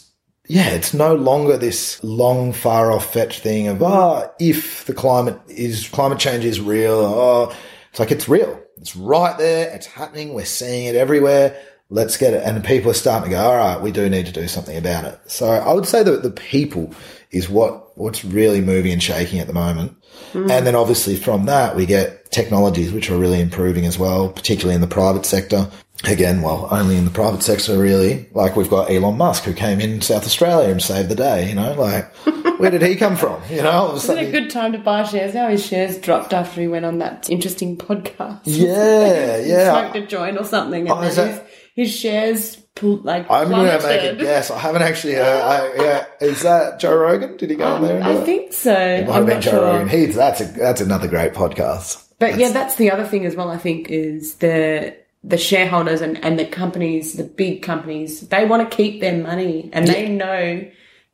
yeah, 0.50 0.70
it's 0.72 0.96
no 0.96 1.14
longer 1.14 1.58
this 1.58 2.04
long, 2.04 2.54
far 2.54 2.92
off 2.92 3.14
fetch 3.14 3.40
thing 3.40 3.68
of, 3.68 3.84
ah, 3.84 4.32
if 4.40 4.84
the 4.86 4.96
climate 4.96 5.40
is, 5.48 5.88
climate 5.90 6.18
change 6.18 6.44
is 6.44 6.60
real, 6.60 6.96
oh, 6.96 7.56
it's 7.92 8.00
like, 8.00 8.10
it's 8.10 8.28
real. 8.28 8.60
It's 8.78 8.96
right 8.96 9.38
there. 9.38 9.70
It's 9.76 9.86
happening. 9.86 10.34
We're 10.34 10.46
seeing 10.46 10.88
it 10.88 10.96
everywhere. 10.96 11.56
Let's 11.92 12.18
get 12.18 12.34
it. 12.34 12.44
And 12.44 12.64
people 12.64 12.92
are 12.92 12.96
starting 12.96 13.32
to 13.32 13.36
go, 13.36 13.42
all 13.44 13.58
right, 13.58 13.82
we 13.82 13.92
do 13.92 14.10
need 14.10 14.28
to 14.28 14.32
do 14.32 14.48
something 14.48 14.78
about 14.78 15.06
it. 15.06 15.20
So 15.26 15.48
I 15.48 15.74
would 15.74 15.88
say 15.88 16.04
that 16.04 16.22
the 16.22 16.30
people 16.30 16.94
is 17.32 17.50
what, 17.50 17.98
what's 17.98 18.24
really 18.24 18.62
moving 18.62 18.92
and 18.92 19.02
shaking 19.02 19.40
at 19.40 19.48
the 19.48 19.54
moment. 19.54 19.96
Mm. 20.34 20.52
And 20.52 20.68
then 20.68 20.76
obviously 20.76 21.16
from 21.16 21.46
that, 21.46 21.76
we 21.76 21.86
get 21.86 22.32
technologies 22.32 22.92
which 22.92 23.10
are 23.10 23.18
really 23.18 23.42
improving 23.42 23.86
as 23.86 23.98
well, 23.98 24.30
particularly 24.30 24.76
in 24.76 24.82
the 24.82 24.88
private 24.88 25.26
sector. 25.26 25.70
Again, 26.06 26.42
well, 26.42 26.68
only 26.72 26.96
in 26.96 27.04
the 27.04 27.12
private 27.12 27.44
sector, 27.44 27.78
really. 27.78 28.30
Like 28.34 28.56
we've 28.56 28.70
got 28.70 28.90
Elon 28.90 29.18
Musk 29.18 29.44
who 29.44 29.54
came 29.54 29.82
in 29.82 30.02
South 30.02 30.26
Australia 30.26 30.70
and 30.70 30.82
saved 30.82 31.10
the 31.10 31.16
day, 31.16 31.50
you 31.50 31.56
know, 31.56 31.74
like 31.74 32.16
where 32.58 32.72
did 32.72 32.82
he 32.82 32.96
come 32.96 33.18
from? 33.18 33.42
You 33.50 33.64
know, 33.64 33.90
of 33.90 34.10
a 34.10 34.12
it 34.14 34.30
a 34.30 34.32
good 34.32 34.50
time 34.50 34.72
to 34.72 34.78
buy 34.78 35.04
shares? 35.04 35.34
Now 35.34 35.50
his 35.50 35.66
shares 35.66 35.98
dropped 35.98 36.34
after 36.34 36.62
he 36.62 36.70
went 36.70 36.86
on 36.86 37.00
that 37.00 37.30
interesting 37.30 37.76
podcast. 37.76 38.42
Yeah, 38.46 39.38
yeah. 39.40 39.92
smoked 39.92 39.96
a 39.98 40.08
joint 40.08 40.38
or 40.38 40.46
something, 40.46 40.88
and 40.88 40.92
Oh, 40.92 41.02
his, 41.86 41.96
shares 41.96 42.56
pl- 42.76 42.98
like 43.04 43.30
I'm 43.30 43.50
going 43.50 43.66
to 43.80 43.88
make 43.88 44.12
a 44.14 44.16
guess. 44.16 44.52
I 44.52 44.60
haven't 44.60 44.82
actually. 44.82 45.18
Uh, 45.18 45.24
I, 45.26 45.74
yeah, 45.76 46.06
is 46.22 46.42
that 46.44 46.80
Joe 46.80 46.96
Rogan? 46.96 47.38
Did 47.38 47.50
he 47.50 47.56
go 47.56 47.66
on 47.66 47.82
there? 47.82 48.02
Um, 48.02 48.18
I 48.18 48.22
think 48.24 48.54
so. 48.54 48.74
It 48.74 49.08
might 49.08 49.16
I'm 49.16 49.16
have 49.16 49.26
been 49.26 49.36
not 49.36 49.44
Joe 49.44 49.52
sure. 49.52 49.62
Rogan. 49.64 49.90
He's 49.90 50.16
that's 50.16 50.42
a 50.42 50.46
that's 50.46 50.82
another 50.82 51.08
great 51.08 51.34
podcast. 51.34 52.06
But 52.20 52.38
yeah, 52.38 52.52
that's 52.52 52.76
the 52.76 52.92
other 52.92 53.06
thing 53.06 53.26
as 53.26 53.36
well. 53.36 53.50
I 53.50 53.58
think 53.58 53.90
is 53.90 54.36
the 54.36 54.96
the 55.24 55.38
shareholders 55.38 56.00
and, 56.02 56.24
and 56.24 56.40
the 56.40 56.46
companies, 56.46 57.14
the 57.14 57.24
big 57.26 57.62
companies, 57.62 58.28
they 58.30 58.46
want 58.46 58.70
to 58.70 58.76
keep 58.76 59.02
their 59.02 59.22
money, 59.22 59.70
and 59.74 59.86
they 59.88 60.08
know 60.08 60.66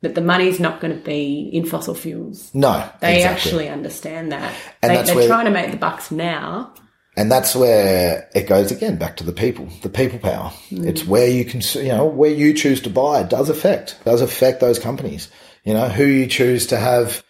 that 0.02 0.14
the 0.14 0.20
money's 0.20 0.60
not 0.60 0.80
going 0.80 0.96
to 0.96 1.02
be 1.04 1.48
in 1.52 1.64
fossil 1.64 1.94
fuels. 1.94 2.50
No, 2.54 2.88
They 3.00 3.16
exactly. 3.16 3.22
actually 3.24 3.68
understand 3.68 4.30
that. 4.30 4.54
And 4.82 4.90
they, 4.92 4.96
that's 4.96 5.08
they're 5.08 5.16
where- 5.16 5.26
trying 5.26 5.46
to 5.46 5.50
make 5.50 5.70
the 5.72 5.76
bucks 5.76 6.10
now. 6.12 6.72
And 7.16 7.32
that's 7.32 7.54
where 7.56 8.28
it 8.34 8.46
goes 8.46 8.70
again 8.70 8.96
back 8.96 9.16
to 9.16 9.24
the 9.24 9.32
people, 9.32 9.66
the 9.82 9.88
people 9.88 10.18
power. 10.18 10.52
It's 10.70 11.04
where 11.04 11.28
you 11.28 11.46
can, 11.46 11.62
you 11.74 11.88
know, 11.88 12.04
where 12.04 12.30
you 12.30 12.52
choose 12.52 12.80
to 12.82 12.90
buy 12.90 13.22
does 13.22 13.48
affect, 13.48 13.98
does 14.04 14.20
affect 14.20 14.60
those 14.60 14.78
companies. 14.78 15.30
You 15.64 15.72
know, 15.72 15.88
who 15.88 16.04
you 16.04 16.26
choose 16.26 16.66
to 16.66 16.76
have 16.76 17.24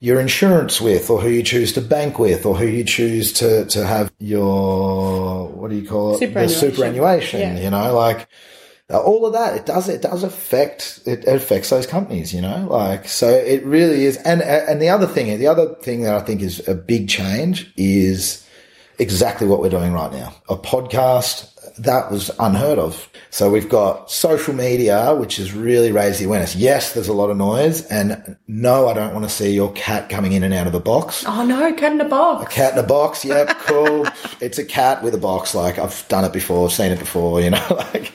your 0.00 0.18
insurance 0.18 0.80
with, 0.80 1.10
or 1.10 1.20
who 1.20 1.28
you 1.28 1.42
choose 1.42 1.72
to 1.74 1.80
bank 1.80 2.18
with, 2.18 2.44
or 2.44 2.56
who 2.56 2.66
you 2.66 2.82
choose 2.82 3.32
to, 3.34 3.66
to 3.66 3.86
have 3.86 4.10
your, 4.18 5.46
what 5.48 5.70
do 5.70 5.76
you 5.76 5.86
call 5.88 6.14
it? 6.16 6.20
The 6.20 6.26
Superannuation. 6.26 6.70
superannuation, 6.70 7.40
Yeah. 7.40 7.60
you 7.60 7.70
know, 7.70 7.94
like, 7.94 8.26
uh, 8.90 8.98
all 8.98 9.26
of 9.26 9.34
that, 9.34 9.56
it 9.56 9.66
does, 9.66 9.88
it 9.88 10.02
does 10.02 10.24
affect, 10.24 11.00
it 11.06 11.24
affects 11.26 11.70
those 11.70 11.86
companies, 11.86 12.34
you 12.34 12.40
know, 12.40 12.66
like, 12.68 13.06
so 13.06 13.28
it 13.28 13.64
really 13.64 14.06
is. 14.06 14.16
And, 14.16 14.42
and 14.42 14.80
the 14.80 14.88
other 14.88 15.06
thing, 15.06 15.38
the 15.38 15.46
other 15.46 15.74
thing 15.76 16.02
that 16.02 16.14
I 16.14 16.20
think 16.20 16.40
is 16.40 16.66
a 16.66 16.74
big 16.74 17.08
change 17.08 17.70
is, 17.76 18.44
exactly 19.00 19.48
what 19.48 19.60
we're 19.60 19.70
doing 19.70 19.92
right 19.92 20.12
now. 20.12 20.34
A 20.48 20.56
podcast 20.56 21.49
that 21.78 22.10
was 22.10 22.30
unheard 22.38 22.78
of. 22.78 23.08
So 23.30 23.48
we've 23.50 23.68
got 23.68 24.10
social 24.10 24.52
media, 24.54 25.14
which 25.14 25.36
has 25.36 25.52
really 25.52 25.92
raised 25.92 26.20
the 26.20 26.24
awareness. 26.24 26.56
Yes, 26.56 26.94
there's 26.94 27.06
a 27.08 27.12
lot 27.12 27.30
of 27.30 27.36
noise 27.36 27.86
and 27.86 28.36
no, 28.48 28.88
I 28.88 28.94
don't 28.94 29.12
want 29.14 29.24
to 29.24 29.30
see 29.30 29.52
your 29.54 29.70
cat 29.72 30.08
coming 30.08 30.32
in 30.32 30.42
and 30.42 30.52
out 30.52 30.66
of 30.66 30.72
the 30.72 30.80
box. 30.80 31.24
Oh 31.26 31.44
no, 31.44 31.72
cat 31.74 31.92
in 31.92 32.00
a 32.00 32.08
box. 32.08 32.44
A 32.44 32.54
cat 32.54 32.72
in 32.72 32.78
a 32.80 32.82
box. 32.86 33.24
Yep. 33.24 33.56
Cool. 33.70 34.06
it's 34.40 34.58
a 34.58 34.64
cat 34.64 35.02
with 35.04 35.14
a 35.14 35.18
box. 35.18 35.54
Like 35.54 35.78
I've 35.78 36.04
done 36.08 36.24
it 36.24 36.32
before, 36.32 36.70
seen 36.70 36.90
it 36.90 36.98
before, 36.98 37.40
you 37.40 37.50
know, 37.50 37.66
like 37.70 38.12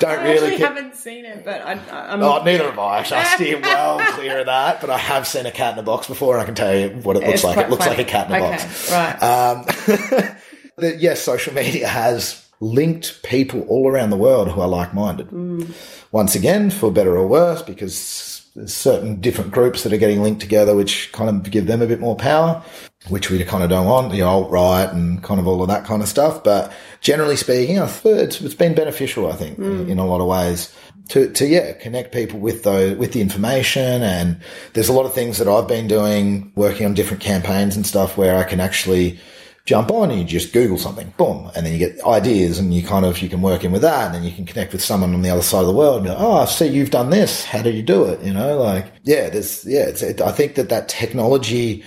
don't 0.00 0.18
I 0.18 0.32
really 0.32 0.56
ca- 0.58 0.66
haven't 0.66 0.96
seen 0.96 1.24
it, 1.24 1.44
but 1.44 1.60
I, 1.64 1.72
I'm. 1.92 2.22
Oh, 2.22 2.42
neither 2.42 2.64
have 2.64 2.78
I. 2.78 2.98
Actually, 2.98 3.18
I 3.18 3.24
steer 3.36 3.60
well 3.62 3.98
clear 4.14 4.40
of 4.40 4.46
that, 4.46 4.80
but 4.80 4.90
I 4.90 4.98
have 4.98 5.26
seen 5.28 5.46
a 5.46 5.52
cat 5.52 5.74
in 5.74 5.78
a 5.78 5.82
box 5.84 6.08
before, 6.08 6.34
and 6.34 6.42
I 6.42 6.44
can 6.46 6.54
tell 6.56 6.74
you 6.76 6.88
what 7.02 7.16
it 7.16 7.20
looks 7.20 7.34
It's 7.34 7.44
like. 7.44 7.54
quite 7.54 7.66
It 7.66 7.70
looks 7.70 7.86
like 7.86 7.98
a 7.98 8.04
cat 8.04 8.26
in 8.28 8.34
a 8.34 8.38
Okay, 8.44 8.50
box. 8.56 8.90
right. 8.90 9.22
Um, 9.22 10.96
yes, 10.98 11.22
social 11.22 11.54
media 11.54 11.86
has 11.86 12.43
linked 12.60 13.22
people 13.22 13.62
all 13.62 13.88
around 13.88 14.10
the 14.10 14.16
world 14.16 14.50
who 14.50 14.60
are 14.60 14.68
like-minded. 14.68 15.28
Mm. 15.28 15.72
Once 16.12 16.34
again, 16.34 16.70
for 16.70 16.90
better 16.90 17.16
or 17.16 17.26
worse, 17.26 17.62
because 17.62 18.46
there's 18.54 18.72
certain 18.72 19.20
different 19.20 19.50
groups 19.50 19.82
that 19.82 19.92
are 19.92 19.98
getting 19.98 20.22
linked 20.22 20.40
together, 20.40 20.76
which 20.76 21.10
kind 21.12 21.28
of 21.28 21.50
give 21.50 21.66
them 21.66 21.82
a 21.82 21.86
bit 21.86 22.00
more 22.00 22.16
power, 22.16 22.62
which 23.08 23.28
we 23.28 23.42
kind 23.44 23.64
of 23.64 23.70
don't 23.70 23.86
want, 23.86 24.12
the 24.12 24.22
alt 24.22 24.50
right 24.50 24.88
and 24.90 25.22
kind 25.22 25.40
of 25.40 25.48
all 25.48 25.60
of 25.60 25.68
that 25.68 25.84
kind 25.84 26.02
of 26.02 26.08
stuff. 26.08 26.44
But 26.44 26.72
generally 27.00 27.36
speaking, 27.36 27.76
it's, 27.76 28.40
it's 28.40 28.54
been 28.54 28.74
beneficial, 28.74 29.30
I 29.30 29.34
think, 29.34 29.58
mm. 29.58 29.88
in 29.88 29.98
a 29.98 30.06
lot 30.06 30.20
of 30.20 30.28
ways. 30.28 30.74
To, 31.08 31.30
to 31.32 31.46
yeah, 31.46 31.72
connect 31.72 32.14
people 32.14 32.38
with 32.38 32.62
those, 32.62 32.96
with 32.96 33.12
the 33.12 33.20
information. 33.20 34.02
And 34.02 34.40
there's 34.72 34.88
a 34.88 34.92
lot 34.94 35.04
of 35.04 35.12
things 35.12 35.36
that 35.36 35.48
I've 35.48 35.68
been 35.68 35.86
doing, 35.86 36.50
working 36.54 36.86
on 36.86 36.94
different 36.94 37.22
campaigns 37.22 37.76
and 37.76 37.86
stuff 37.86 38.16
where 38.16 38.38
I 38.38 38.44
can 38.44 38.58
actually 38.58 39.18
jump 39.66 39.90
on 39.90 40.10
and 40.10 40.20
you 40.20 40.26
just 40.26 40.52
Google 40.52 40.76
something, 40.76 41.12
boom, 41.16 41.50
and 41.56 41.64
then 41.64 41.72
you 41.72 41.78
get 41.78 42.04
ideas 42.04 42.58
and 42.58 42.74
you 42.74 42.82
kind 42.82 43.06
of, 43.06 43.20
you 43.22 43.30
can 43.30 43.40
work 43.40 43.64
in 43.64 43.72
with 43.72 43.82
that 43.82 44.06
and 44.06 44.14
then 44.14 44.22
you 44.22 44.30
can 44.30 44.44
connect 44.44 44.72
with 44.72 44.82
someone 44.82 45.14
on 45.14 45.22
the 45.22 45.30
other 45.30 45.42
side 45.42 45.60
of 45.60 45.66
the 45.66 45.72
world 45.72 45.96
and 45.96 46.04
be 46.04 46.10
like, 46.10 46.20
oh, 46.20 46.36
I 46.36 46.44
see 46.44 46.66
you've 46.66 46.90
done 46.90 47.08
this. 47.08 47.44
How 47.44 47.62
do 47.62 47.70
you 47.70 47.82
do 47.82 48.04
it? 48.04 48.20
You 48.22 48.34
know, 48.34 48.58
like, 48.58 48.92
yeah, 49.04 49.30
there's, 49.30 49.64
yeah, 49.64 49.86
it's, 49.86 50.02
it, 50.02 50.20
I 50.20 50.32
think 50.32 50.56
that 50.56 50.68
that 50.68 50.88
technology, 50.90 51.82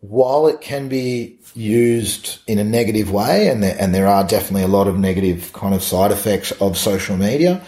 while 0.00 0.46
it 0.48 0.60
can 0.60 0.88
be 0.88 1.40
used 1.54 2.40
in 2.46 2.58
a 2.58 2.64
negative 2.64 3.10
way, 3.10 3.48
and 3.48 3.62
there, 3.62 3.76
and 3.80 3.94
there 3.94 4.06
are 4.06 4.22
definitely 4.22 4.64
a 4.64 4.68
lot 4.68 4.86
of 4.86 4.98
negative 4.98 5.50
kind 5.54 5.74
of 5.74 5.82
side 5.82 6.12
effects 6.12 6.52
of 6.60 6.76
social 6.76 7.16
media, 7.16 7.64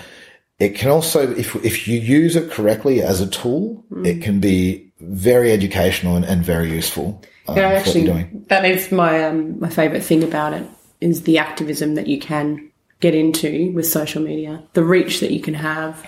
it 0.59 0.75
can 0.75 0.91
also, 0.91 1.35
if, 1.35 1.57
if 1.65 1.89
you 1.89 1.99
use 1.99 2.37
it 2.37 2.51
correctly 2.51 3.01
as 3.01 3.23
a 3.23 3.27
tool, 3.27 3.87
it 3.91 4.19
mm. 4.19 4.23
can 4.23 4.39
be 4.39 4.90
very 5.01 5.53
educational 5.53 6.17
and, 6.17 6.25
and 6.25 6.45
very 6.45 6.71
useful. 6.71 7.23
um, 7.49 7.57
Yeah, 7.57 7.69
actually, 7.69 8.07
that 8.49 8.65
is 8.65 8.91
my 8.93 9.25
um, 9.25 9.59
my 9.61 9.69
favorite 9.69 10.03
thing 10.05 10.23
about 10.23 10.53
it 10.53 10.67
is 11.01 11.23
the 11.23 11.39
activism 11.39 11.95
that 11.95 12.07
you 12.07 12.19
can 12.19 12.71
get 13.01 13.15
into 13.15 13.73
with 13.73 13.87
social 13.87 14.23
media, 14.23 14.63
the 14.75 14.85
reach 14.85 15.21
that 15.21 15.31
you 15.33 15.41
can 15.41 15.55
have, 15.55 16.07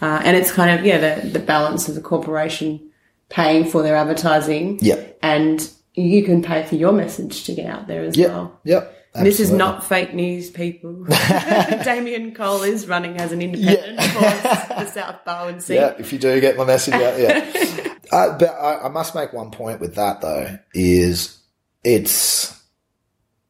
uh, 0.00 0.20
and 0.24 0.36
it's 0.36 0.50
kind 0.52 0.78
of 0.78 0.84
yeah 0.84 0.98
the 0.98 1.28
the 1.28 1.38
balance 1.38 1.88
of 1.88 1.94
the 1.94 2.00
corporation 2.00 2.80
paying 3.28 3.64
for 3.64 3.82
their 3.82 3.96
advertising, 3.96 4.78
Yep. 4.82 5.18
and 5.22 5.70
you 5.94 6.22
can 6.24 6.42
pay 6.42 6.64
for 6.64 6.74
your 6.74 6.92
message 6.92 7.44
to 7.44 7.54
get 7.54 7.66
out 7.66 7.86
there 7.86 8.02
as 8.04 8.16
Yep. 8.16 8.28
well. 8.30 8.60
Yep. 8.64 8.98
And 9.14 9.26
This 9.26 9.40
is 9.40 9.50
not 9.50 9.84
fake 9.86 10.14
news, 10.14 10.48
people. 10.50 11.04
Damien 11.84 12.34
Cole 12.34 12.62
is 12.62 12.86
running 12.88 13.18
as 13.18 13.30
an 13.32 13.40
independent 13.42 14.02
for 14.02 14.20
the 14.20 14.86
South 14.86 15.16
Barwon 15.26 15.60
seat. 15.62 15.74
Yeah, 15.76 15.94
if 15.98 16.12
you 16.14 16.18
do 16.18 16.40
get 16.40 16.56
my 16.56 16.64
message 16.64 16.94
out, 16.94 17.18
yeah. 17.18 17.91
uh, 18.12 18.38
but 18.38 18.50
I, 18.50 18.84
I 18.84 18.88
must 18.88 19.14
make 19.14 19.32
one 19.32 19.50
point 19.50 19.80
with 19.80 19.96
that 19.96 20.20
though, 20.20 20.58
is 20.74 21.38
it's, 21.82 22.62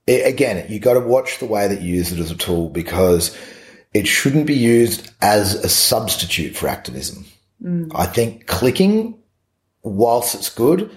it, 0.07 0.27
again, 0.27 0.67
you 0.71 0.79
got 0.79 0.95
to 0.95 1.01
watch 1.01 1.39
the 1.39 1.47
way 1.47 1.69
that 1.69 1.83
you 1.83 1.97
use 1.97 2.13
it 2.13 2.19
as 2.19 2.31
a 2.31 2.37
tool 2.37 2.69
because 2.69 3.37
it 3.93 4.07
shouldn't 4.07 4.47
be 4.47 4.55
used 4.55 5.11
as 5.21 5.55
a 5.57 5.69
substitute 5.69 6.57
for 6.57 6.69
activism. 6.69 7.27
I 7.95 8.07
think 8.07 8.47
clicking, 8.47 9.19
whilst 9.83 10.35
it's 10.35 10.49
good, 10.49 10.91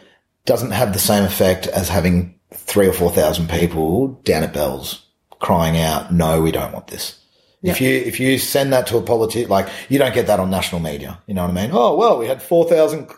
doesn't 0.46 0.72
have 0.72 0.94
the 0.94 1.00
same 1.00 1.24
effect 1.24 1.68
as 1.68 1.90
having 1.90 2.40
three 2.54 2.88
or 2.88 2.94
four 2.94 3.12
thousand 3.12 3.50
people 3.50 4.08
down 4.24 4.44
at 4.44 4.54
Bell's 4.54 5.06
crying 5.40 5.78
out, 5.78 6.12
"No, 6.12 6.42
we 6.42 6.52
don't 6.52 6.72
want 6.72 6.88
this." 6.88 7.20
If 7.62 7.82
you 7.82 7.90
if 7.90 8.20
you 8.20 8.38
send 8.38 8.74
that 8.74 8.88
to 8.88 8.98
a 8.98 9.02
politic, 9.02 9.50
like 9.50 9.68
you 9.90 9.98
don't 9.98 10.14
get 10.14 10.28
that 10.28 10.40
on 10.40 10.50
national 10.50 10.82
media, 10.82 11.20
you 11.28 11.34
know 11.34 11.44
what 11.44 11.58
I 11.58 11.62
mean? 11.62 11.72
Oh 11.74 11.96
well, 11.96 12.18
we 12.18 12.28
had 12.28 12.42
four 12.42 12.68
thousand 12.68 13.10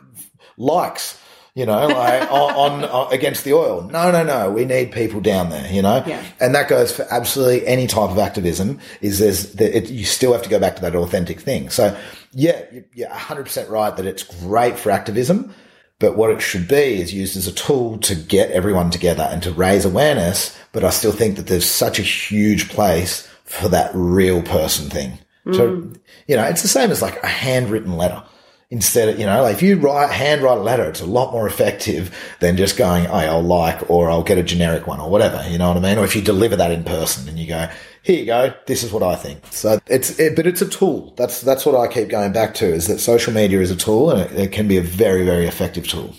likes, 0.58 1.20
you 1.56 1.65
know, 1.65 1.88
like 1.88 2.32
on, 2.32 2.84
on 2.84 3.13
against 3.13 3.43
the 3.43 3.54
oil. 3.54 3.82
No, 3.84 4.12
no, 4.12 4.24
no. 4.24 4.52
We 4.52 4.65
need 4.65 4.91
people 4.91 5.22
down 5.22 5.50
there, 5.50 5.72
you 5.72 5.82
know. 5.82 6.04
Yeah. 6.06 6.24
And 6.39 6.54
that 6.56 6.67
goes 6.67 6.91
for 6.91 7.06
absolutely 7.10 7.65
any 7.65 7.88
type 7.88 8.10
of 8.10 8.17
activism. 8.17 8.80
Is 9.02 9.20
there's 9.20 9.54
that 9.54 9.76
it, 9.76 9.89
you 9.89 10.06
still 10.06 10.34
have 10.34 10.43
to 10.43 10.50
go 10.50 10.60
back 10.60 10.76
to 10.76 10.82
that 10.82 10.96
authentic 10.96 11.39
thing. 11.39 11.70
So 11.70 11.98
yeah, 12.32 12.62
you- 12.72 12.84
you're 12.93 13.10
100 13.10 13.43
percent 13.43 13.70
right 13.70 13.96
that 13.96 14.06
it's 14.06 14.24
great 14.24 14.78
for 14.78 14.91
activism. 14.91 15.54
But 16.00 16.15
what 16.15 16.30
it 16.30 16.43
should 16.43 16.67
be 16.67 17.02
is 17.02 17.12
used 17.12 17.36
as 17.36 17.48
a 17.48 17.52
tool 17.52 17.98
to 18.00 18.13
get 18.13 18.52
everyone 18.52 18.91
together 18.91 19.28
and 19.32 19.41
to 19.41 19.52
raise 19.52 19.84
awareness. 19.84 20.56
But 20.72 20.84
I 20.84 20.91
still 20.91 21.12
think 21.12 21.38
that 21.38 21.48
there's 21.48 21.65
such 21.65 21.98
a 21.98 22.04
huge 22.04 22.70
place 22.70 23.28
for 23.46 23.67
that 23.70 23.89
real 23.96 24.43
person 24.43 24.91
thing. 24.91 25.17
So, 25.54 25.78
mm. 25.78 26.00
you 26.28 26.36
know, 26.36 26.43
it's 26.43 26.62
the 26.62 26.67
same 26.67 26.91
as 26.91 27.02
like 27.02 27.24
a 27.24 27.28
handwritten 27.28 27.98
letter. 27.98 28.22
Instead 28.69 29.08
of, 29.08 29.17
you 29.17 29.25
know, 29.25 29.41
like 29.43 29.56
if 29.56 29.62
you 29.62 29.77
write, 29.77 30.12
handwrite 30.12 30.58
a 30.58 30.62
letter, 30.62 30.89
it's 30.89 30.99
a 30.99 31.06
lot 31.06 31.32
more 31.32 31.47
effective 31.47 32.13
than 32.41 32.58
just 32.58 32.75
going, 32.77 33.08
oh, 33.08 33.13
I'll 33.13 33.41
like, 33.41 33.89
or 33.89 34.10
I'll 34.10 34.23
get 34.23 34.38
a 34.38 34.43
generic 34.43 34.88
one 34.88 34.99
or 34.99 35.10
whatever. 35.10 35.41
You 35.49 35.58
know 35.58 35.69
what 35.69 35.77
I 35.77 35.80
mean? 35.80 35.97
Or 35.97 36.03
if 36.03 36.17
you 36.17 36.21
deliver 36.21 36.58
that 36.58 36.71
in 36.71 36.84
person 36.84 37.30
and 37.30 37.39
you 37.39 37.47
go, 37.47 37.69
here 38.03 38.19
you 38.19 38.25
go, 38.25 38.53
this 38.65 38.84
is 38.84 38.91
what 38.91 39.03
I 39.03 39.15
think. 39.15 39.39
So 39.51 39.80
it's, 39.88 40.19
it, 40.19 40.36
but 40.36 40.45
it's 40.45 40.62
a 40.62 40.67
tool. 40.67 41.13
That's, 41.15 41.39
that's 41.39 41.65
what 41.65 41.75
I 41.75 41.88
keep 41.91 42.10
going 42.10 42.34
back 42.34 42.56
to 42.56 42.65
is 42.65 42.88
that 42.88 42.99
social 42.99 43.32
media 43.32 43.62
is 43.62 43.71
a 43.71 43.75
tool 43.77 44.12
and 44.12 44.19
it, 44.19 44.38
it 44.38 44.51
can 44.51 44.67
be 44.67 44.75
a 44.75 44.82
very, 44.82 45.23
very 45.23 45.45
effective 45.45 45.88
tool. 45.88 46.13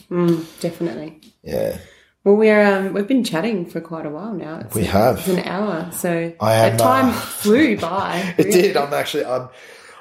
Definitely. 0.60 1.20
Yeah. 1.42 1.76
Well, 2.24 2.36
we're 2.36 2.62
um, 2.62 2.92
we've 2.92 3.06
been 3.06 3.24
chatting 3.24 3.64
for 3.64 3.80
quite 3.80 4.04
a 4.04 4.10
while 4.10 4.34
now. 4.34 4.58
It's, 4.58 4.74
We 4.74 4.84
have. 4.84 5.18
It's 5.18 5.28
an 5.28 5.38
hour, 5.40 5.90
so 5.92 6.34
I 6.40 6.54
am, 6.54 6.76
time 6.76 7.10
uh, 7.10 7.12
flew 7.12 7.78
by. 7.78 8.34
It 8.38 8.44
really. 8.46 8.62
did. 8.62 8.76
I'm 8.76 8.92
actually, 8.92 9.24
I'm, 9.24 9.48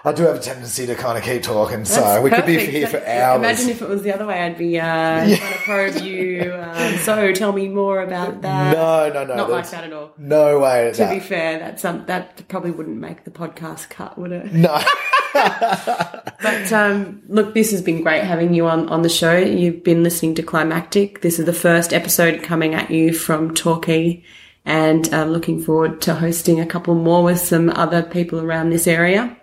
I 0.08 0.14
do 0.14 0.24
have 0.24 0.38
a 0.38 0.40
tendency 0.40 0.86
to 0.86 0.96
kind 0.96 1.18
of 1.18 1.24
keep 1.26 1.44
talking. 1.44 1.84
So 1.84 2.00
That's 2.00 2.24
we 2.24 2.30
could 2.30 2.46
be 2.46 2.56
perfect. 2.56 2.72
here 2.72 2.88
for 2.88 3.06
hours. 3.06 3.40
Imagine 3.40 3.70
if 3.70 3.82
it 3.82 3.90
was 3.90 4.04
the 4.04 4.14
other 4.14 4.26
way. 4.26 4.40
I'd 4.40 4.58
be 4.58 4.80
uh, 4.80 4.86
trying 4.86 5.38
to 5.38 5.60
probe 5.66 6.02
you. 6.02 6.54
Um, 6.54 6.98
so 7.00 7.34
tell 7.34 7.52
me 7.52 7.68
more 7.68 8.02
about 8.02 8.42
that. 8.42 8.74
no, 8.74 9.10
no, 9.12 9.26
no. 9.26 9.36
not 9.36 9.50
like 9.50 9.70
that 9.72 9.84
at 9.84 9.92
all. 9.92 10.14
No 10.18 10.60
way. 10.62 10.92
To 10.94 10.98
that- 11.00 11.14
be 11.14 11.20
fair, 11.20 11.60
that's 11.60 11.84
um, 11.84 12.06
that 12.06 12.48
probably 12.48 12.72
wouldn't 12.72 12.98
make 12.98 13.26
the 13.26 13.32
podcast 13.32 13.90
cut, 13.90 14.18
would 14.18 14.32
it? 14.32 14.54
no. 14.54 14.82
But 16.40 16.72
um, 16.72 17.24
look, 17.28 17.54
this 17.54 17.72
has 17.72 17.82
been 17.82 18.04
great 18.04 18.24
having 18.24 18.54
you 18.54 18.68
on, 18.68 18.88
on 18.90 19.02
the 19.02 19.10
show. 19.10 19.36
You've 19.36 19.84
been 19.84 20.04
listening 20.04 20.36
to 20.36 20.44
Climactic. 20.44 21.22
This 21.22 21.40
is 21.40 21.46
the 21.46 21.54
first 21.54 21.94
episode 21.94 22.44
coming 22.44 22.76
at 22.76 22.92
you 22.92 23.12
from 23.14 23.54
Torquay, 23.54 24.24
and 24.64 25.12
I'm 25.14 25.30
looking 25.32 25.62
forward 25.62 26.00
to 26.04 26.16
hosting 26.16 26.60
a 26.60 26.66
couple 26.66 26.96
more 26.96 27.24
with 27.24 27.40
some 27.40 27.70
other 27.72 28.04
people 28.04 28.40
around 28.40 28.70
this 28.70 28.88
area. 28.88 29.36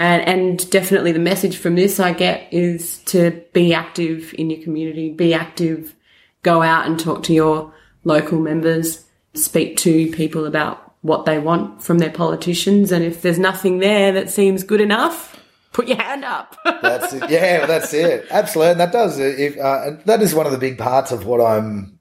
And, 0.00 0.26
and 0.26 0.70
definitely 0.70 1.12
the 1.12 1.18
message 1.18 1.58
from 1.58 1.74
this 1.74 2.00
I 2.00 2.14
get 2.14 2.50
is 2.54 3.00
to 3.04 3.44
be 3.52 3.74
active 3.74 4.34
in 4.38 4.48
your 4.48 4.62
community, 4.62 5.12
be 5.12 5.34
active, 5.34 5.94
go 6.42 6.62
out 6.62 6.86
and 6.86 6.98
talk 6.98 7.22
to 7.24 7.34
your 7.34 7.74
local 8.04 8.40
members, 8.40 9.04
speak 9.34 9.76
to 9.76 10.10
people 10.10 10.46
about 10.46 10.94
what 11.02 11.26
they 11.26 11.38
want 11.38 11.82
from 11.82 11.98
their 11.98 12.10
politicians. 12.10 12.92
And 12.92 13.04
if 13.04 13.20
there's 13.20 13.38
nothing 13.38 13.80
there 13.80 14.10
that 14.12 14.30
seems 14.30 14.62
good 14.62 14.80
enough, 14.80 15.38
put 15.74 15.86
your 15.86 15.98
hand 15.98 16.24
up. 16.24 16.56
that's 16.80 17.12
it. 17.12 17.28
Yeah, 17.28 17.66
that's 17.66 17.92
it. 17.92 18.26
Absolutely. 18.30 18.70
And 18.70 18.80
that 18.80 18.92
does 18.92 19.18
If, 19.18 19.58
uh, 19.58 19.96
that 20.06 20.22
is 20.22 20.34
one 20.34 20.46
of 20.46 20.52
the 20.52 20.58
big 20.58 20.78
parts 20.78 21.12
of 21.12 21.26
what 21.26 21.42
I'm. 21.42 21.98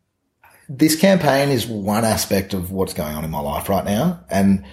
This 0.70 0.96
campaign 0.96 1.50
is 1.50 1.68
one 1.68 2.06
aspect 2.06 2.54
of 2.54 2.72
what's 2.72 2.94
going 2.94 3.14
on 3.14 3.26
in 3.26 3.30
my 3.30 3.42
life 3.42 3.68
right 3.68 3.84
now. 3.84 4.24
And 4.30 4.64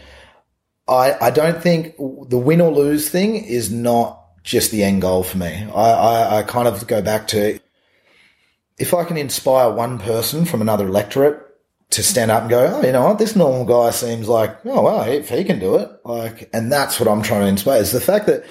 I, 0.89 1.27
I 1.27 1.31
don't 1.31 1.61
think 1.61 1.97
the 1.97 2.39
win 2.39 2.61
or 2.61 2.71
lose 2.71 3.09
thing 3.09 3.37
is 3.37 3.73
not 3.73 4.23
just 4.43 4.71
the 4.71 4.85
end 4.85 5.03
goal 5.03 5.25
for 5.25 5.39
me. 5.39 5.69
I, 5.75 5.91
I, 5.91 6.39
I 6.39 6.43
kind 6.45 6.69
of 6.69 6.87
go 6.87 7.03
back 7.03 7.27
to 7.29 7.59
if 8.79 8.95
I 8.95 9.05
can 9.05 9.17
inspire 9.17 9.71
one 9.71 9.99
person 9.99 10.45
from 10.45 10.61
another 10.61 10.87
electorate 10.87 11.43
to 11.91 12.03
stand 12.03 12.31
up 12.31 12.43
and 12.43 12.51
go, 12.51 12.81
oh, 12.81 12.87
you 12.87 12.93
know 12.93 13.05
what, 13.07 13.19
this 13.19 13.37
normal 13.37 13.65
guy 13.65 13.91
seems 13.91 14.29
like, 14.29 14.65
oh 14.65 14.83
wow, 14.83 15.03
if 15.03 15.29
he 15.29 15.45
can 15.45 15.59
do 15.59 15.77
it, 15.77 15.91
like, 16.05 16.51
and 16.53 16.71
that's 16.71 17.01
what 17.01 17.09
I'm 17.09 17.23
trying 17.23 17.43
to 17.43 17.47
inspire 17.49 17.81
is 17.81 17.93
the 17.93 18.01
fact 18.01 18.27
that 18.27 18.45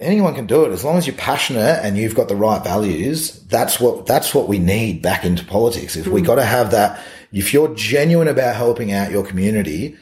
anyone 0.00 0.34
can 0.34 0.46
do 0.46 0.64
it 0.64 0.72
as 0.72 0.84
long 0.84 0.96
as 0.96 1.06
you're 1.06 1.16
passionate 1.16 1.80
and 1.84 1.96
you've 1.96 2.14
got 2.14 2.28
the 2.28 2.36
right 2.36 2.62
values. 2.62 3.42
That's 3.46 3.78
what 3.78 4.06
that's 4.06 4.34
what 4.34 4.48
we 4.48 4.58
need 4.58 5.02
back 5.02 5.24
into 5.24 5.44
politics. 5.44 5.96
If 5.96 6.06
mm. 6.06 6.12
we 6.12 6.22
got 6.22 6.36
to 6.36 6.44
have 6.44 6.72
that, 6.72 7.00
if 7.32 7.52
you're 7.52 7.74
genuine 7.74 8.28
about 8.28 8.56
helping 8.56 8.92
out 8.92 9.10
your 9.10 9.24
community, 9.24 9.96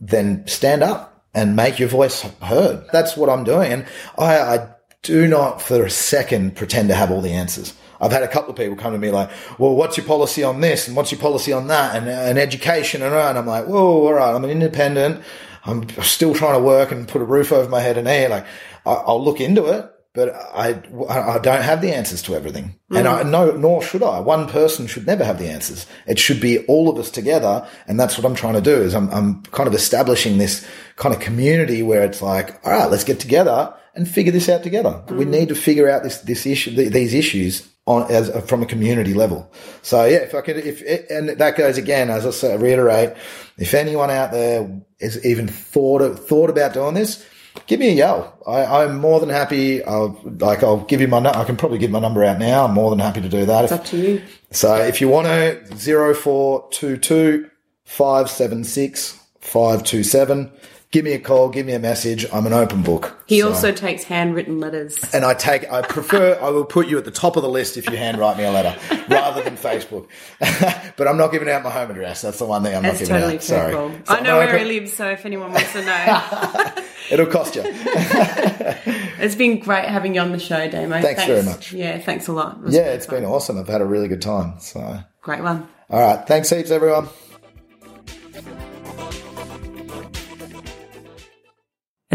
then 0.00 0.46
stand 0.46 0.82
up 0.82 1.15
and 1.36 1.54
make 1.54 1.78
your 1.78 1.88
voice 1.88 2.22
heard. 2.42 2.84
That's 2.92 3.16
what 3.16 3.30
I'm 3.30 3.44
doing, 3.44 3.70
and 3.72 3.86
I, 4.18 4.38
I 4.40 4.68
do 5.02 5.28
not 5.28 5.62
for 5.62 5.84
a 5.84 5.90
second 5.90 6.56
pretend 6.56 6.88
to 6.88 6.94
have 6.94 7.12
all 7.12 7.20
the 7.20 7.32
answers. 7.32 7.74
I've 8.00 8.10
had 8.12 8.22
a 8.22 8.28
couple 8.28 8.50
of 8.50 8.56
people 8.56 8.76
come 8.76 8.92
to 8.92 8.98
me 8.98 9.10
like, 9.10 9.30
well, 9.58 9.74
what's 9.74 9.96
your 9.96 10.06
policy 10.06 10.42
on 10.42 10.60
this? 10.60 10.86
And 10.88 10.96
what's 10.96 11.12
your 11.12 11.20
policy 11.20 11.52
on 11.52 11.68
that? 11.68 11.94
And, 11.94 12.08
uh, 12.08 12.10
and 12.10 12.38
education 12.38 13.02
and, 13.02 13.14
uh, 13.14 13.28
and 13.28 13.38
I'm 13.38 13.46
like, 13.46 13.66
whoa, 13.66 14.06
all 14.06 14.12
right. 14.12 14.34
I'm 14.34 14.44
an 14.44 14.50
independent. 14.50 15.22
I'm 15.64 15.88
still 16.02 16.34
trying 16.34 16.54
to 16.54 16.64
work 16.64 16.92
and 16.92 17.08
put 17.08 17.22
a 17.22 17.24
roof 17.24 17.52
over 17.52 17.68
my 17.68 17.80
head 17.80 17.96
and 17.96 18.06
air. 18.06 18.28
Like, 18.28 18.46
I, 18.84 19.02
will 19.06 19.24
look 19.24 19.40
into 19.40 19.66
it, 19.66 19.90
but 20.16 20.34
I, 20.34 20.70
I 21.10 21.38
don't 21.38 21.62
have 21.62 21.82
the 21.82 21.94
answers 21.94 22.22
to 22.22 22.34
everything. 22.34 22.74
Mm. 22.90 22.98
And 22.98 23.08
I 23.08 23.22
no, 23.22 23.50
nor 23.50 23.82
should 23.82 24.02
I. 24.02 24.18
One 24.18 24.48
person 24.48 24.86
should 24.86 25.06
never 25.06 25.24
have 25.24 25.38
the 25.38 25.48
answers. 25.48 25.86
It 26.06 26.18
should 26.18 26.40
be 26.40 26.60
all 26.66 26.88
of 26.88 26.96
us 26.98 27.10
together. 27.10 27.68
And 27.86 28.00
that's 28.00 28.16
what 28.16 28.24
I'm 28.24 28.34
trying 28.34 28.54
to 28.54 28.62
do 28.62 28.74
is 28.74 28.94
I'm, 28.94 29.10
I'm 29.10 29.42
kind 29.42 29.68
of 29.68 29.74
establishing 29.74 30.38
this 30.38 30.66
kind 30.96 31.14
of 31.14 31.20
community 31.20 31.82
where 31.82 32.02
it's 32.02 32.22
like, 32.22 32.58
all 32.66 32.72
right, 32.72 32.90
let's 32.90 33.04
get 33.04 33.20
together 33.20 33.74
and 33.94 34.08
figure 34.08 34.32
this 34.32 34.48
out 34.48 34.62
together. 34.62 35.02
Mm. 35.06 35.18
We 35.18 35.24
need 35.26 35.48
to 35.50 35.54
figure 35.54 35.88
out 35.88 36.02
this, 36.02 36.18
this 36.22 36.46
issue, 36.46 36.70
these 36.74 37.12
issues 37.12 37.68
on 37.84 38.10
as 38.10 38.30
from 38.48 38.62
a 38.62 38.66
community 38.66 39.12
level. 39.12 39.52
So 39.82 40.06
yeah, 40.06 40.18
if 40.18 40.34
I 40.34 40.40
could, 40.40 40.56
if 40.56 40.82
and 41.10 41.28
that 41.28 41.56
goes 41.58 41.76
again, 41.76 42.08
as 42.08 42.24
I 42.24 42.30
say, 42.30 42.56
reiterate, 42.56 43.16
if 43.58 43.74
anyone 43.74 44.10
out 44.10 44.32
there 44.32 44.82
has 44.98 45.24
even 45.26 45.46
thought 45.46 46.00
of, 46.00 46.26
thought 46.26 46.48
about 46.48 46.72
doing 46.72 46.94
this, 46.94 47.24
give 47.66 47.80
me 47.80 47.88
a 47.88 47.92
yell. 47.92 48.38
I, 48.46 48.84
am 48.84 48.98
more 48.98 49.20
than 49.20 49.28
happy. 49.28 49.82
I'll 49.84 50.18
like 50.24 50.62
I'll 50.62 50.80
give 50.80 51.00
you 51.00 51.08
my. 51.08 51.18
I 51.18 51.44
can 51.44 51.56
probably 51.56 51.78
give 51.78 51.90
my 51.90 52.00
number 52.00 52.24
out 52.24 52.38
now. 52.38 52.64
I'm 52.64 52.74
more 52.74 52.90
than 52.90 52.98
happy 52.98 53.20
to 53.20 53.28
do 53.28 53.44
that. 53.46 53.64
It's 53.64 53.72
if, 53.72 53.80
up 53.80 53.86
to 53.86 53.96
you. 53.96 54.22
So 54.50 54.74
if 54.76 55.00
you 55.00 55.08
want 55.08 55.26
to 55.26 55.76
zero 55.76 56.14
four 56.14 56.68
two 56.70 56.96
two 56.96 57.50
five 57.84 58.30
seven 58.30 58.64
six 58.64 59.18
five 59.40 59.82
two 59.84 60.02
seven 60.02 60.50
give 60.90 61.04
me 61.04 61.12
a 61.12 61.18
call, 61.18 61.48
give 61.48 61.66
me 61.66 61.72
a 61.72 61.78
message. 61.78 62.26
I'm 62.32 62.46
an 62.46 62.52
open 62.52 62.82
book. 62.82 63.22
He 63.26 63.40
so. 63.40 63.48
also 63.48 63.72
takes 63.72 64.04
handwritten 64.04 64.60
letters. 64.60 65.02
And 65.12 65.24
I 65.24 65.34
take, 65.34 65.70
I 65.70 65.82
prefer, 65.82 66.38
I 66.40 66.50
will 66.50 66.64
put 66.64 66.86
you 66.86 66.98
at 66.98 67.04
the 67.04 67.10
top 67.10 67.36
of 67.36 67.42
the 67.42 67.48
list 67.48 67.76
if 67.76 67.88
you 67.90 67.96
handwrite 67.96 68.36
me 68.36 68.44
a 68.44 68.50
letter 68.50 68.76
rather 69.08 69.42
than 69.42 69.56
Facebook. 69.56 70.08
but 70.96 71.08
I'm 71.08 71.16
not 71.16 71.32
giving 71.32 71.48
out 71.48 71.62
my 71.62 71.70
home 71.70 71.90
address. 71.90 72.22
That's 72.22 72.38
the 72.38 72.46
one 72.46 72.62
thing 72.62 72.74
I'm 72.74 72.82
That's 72.82 73.00
not 73.00 73.06
giving 73.06 73.14
totally 73.14 73.36
out. 73.36 73.42
Sorry. 73.42 73.72
So 73.72 74.00
I 74.08 74.20
know 74.20 74.38
where 74.38 74.48
open. 74.48 74.60
he 74.60 74.80
lives, 74.80 74.92
so 74.92 75.10
if 75.10 75.26
anyone 75.26 75.52
wants 75.52 75.72
to 75.72 75.84
know. 75.84 76.72
It'll 77.10 77.26
cost 77.26 77.54
you. 77.54 77.62
it's 77.64 79.36
been 79.36 79.60
great 79.60 79.84
having 79.84 80.14
you 80.14 80.20
on 80.20 80.32
the 80.32 80.38
show, 80.38 80.68
Damo. 80.68 81.00
Thanks, 81.00 81.06
thanks. 81.06 81.26
very 81.26 81.42
much. 81.42 81.72
Yeah, 81.72 81.98
thanks 81.98 82.26
a 82.26 82.32
lot. 82.32 82.58
It 82.66 82.72
yeah, 82.72 82.92
it's 82.92 83.06
fun. 83.06 83.16
been 83.16 83.24
awesome. 83.24 83.58
I've 83.58 83.68
had 83.68 83.80
a 83.80 83.84
really 83.84 84.08
good 84.08 84.22
time. 84.22 84.54
So 84.58 85.00
great 85.22 85.42
one. 85.42 85.68
All 85.88 86.00
right. 86.00 86.26
Thanks 86.26 86.50
heaps, 86.50 86.70
everyone. 86.70 87.08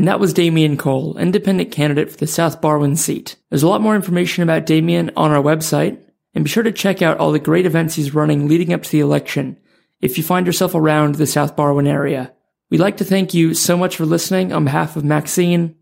And 0.01 0.07
that 0.07 0.19
was 0.19 0.33
Damien 0.33 0.77
Cole, 0.77 1.15
independent 1.19 1.71
candidate 1.71 2.09
for 2.09 2.17
the 2.17 2.25
South 2.25 2.59
Barwon 2.59 2.97
seat. 2.97 3.35
There's 3.51 3.61
a 3.61 3.67
lot 3.67 3.81
more 3.81 3.95
information 3.95 4.41
about 4.41 4.65
Damien 4.65 5.11
on 5.15 5.29
our 5.29 5.43
website, 5.43 5.99
and 6.33 6.43
be 6.43 6.49
sure 6.49 6.63
to 6.63 6.71
check 6.71 7.03
out 7.03 7.19
all 7.19 7.31
the 7.31 7.37
great 7.37 7.67
events 7.67 7.93
he's 7.93 8.11
running 8.11 8.47
leading 8.47 8.73
up 8.73 8.81
to 8.81 8.91
the 8.91 8.99
election 8.99 9.59
if 10.01 10.17
you 10.17 10.23
find 10.23 10.47
yourself 10.47 10.73
around 10.73 11.13
the 11.13 11.27
South 11.27 11.55
Barwon 11.55 11.87
area. 11.87 12.33
We'd 12.71 12.79
like 12.79 12.97
to 12.97 13.03
thank 13.03 13.35
you 13.35 13.53
so 13.53 13.77
much 13.77 13.95
for 13.95 14.07
listening 14.07 14.51
on 14.51 14.63
behalf 14.63 14.95
of 14.95 15.05
Maxine. 15.05 15.75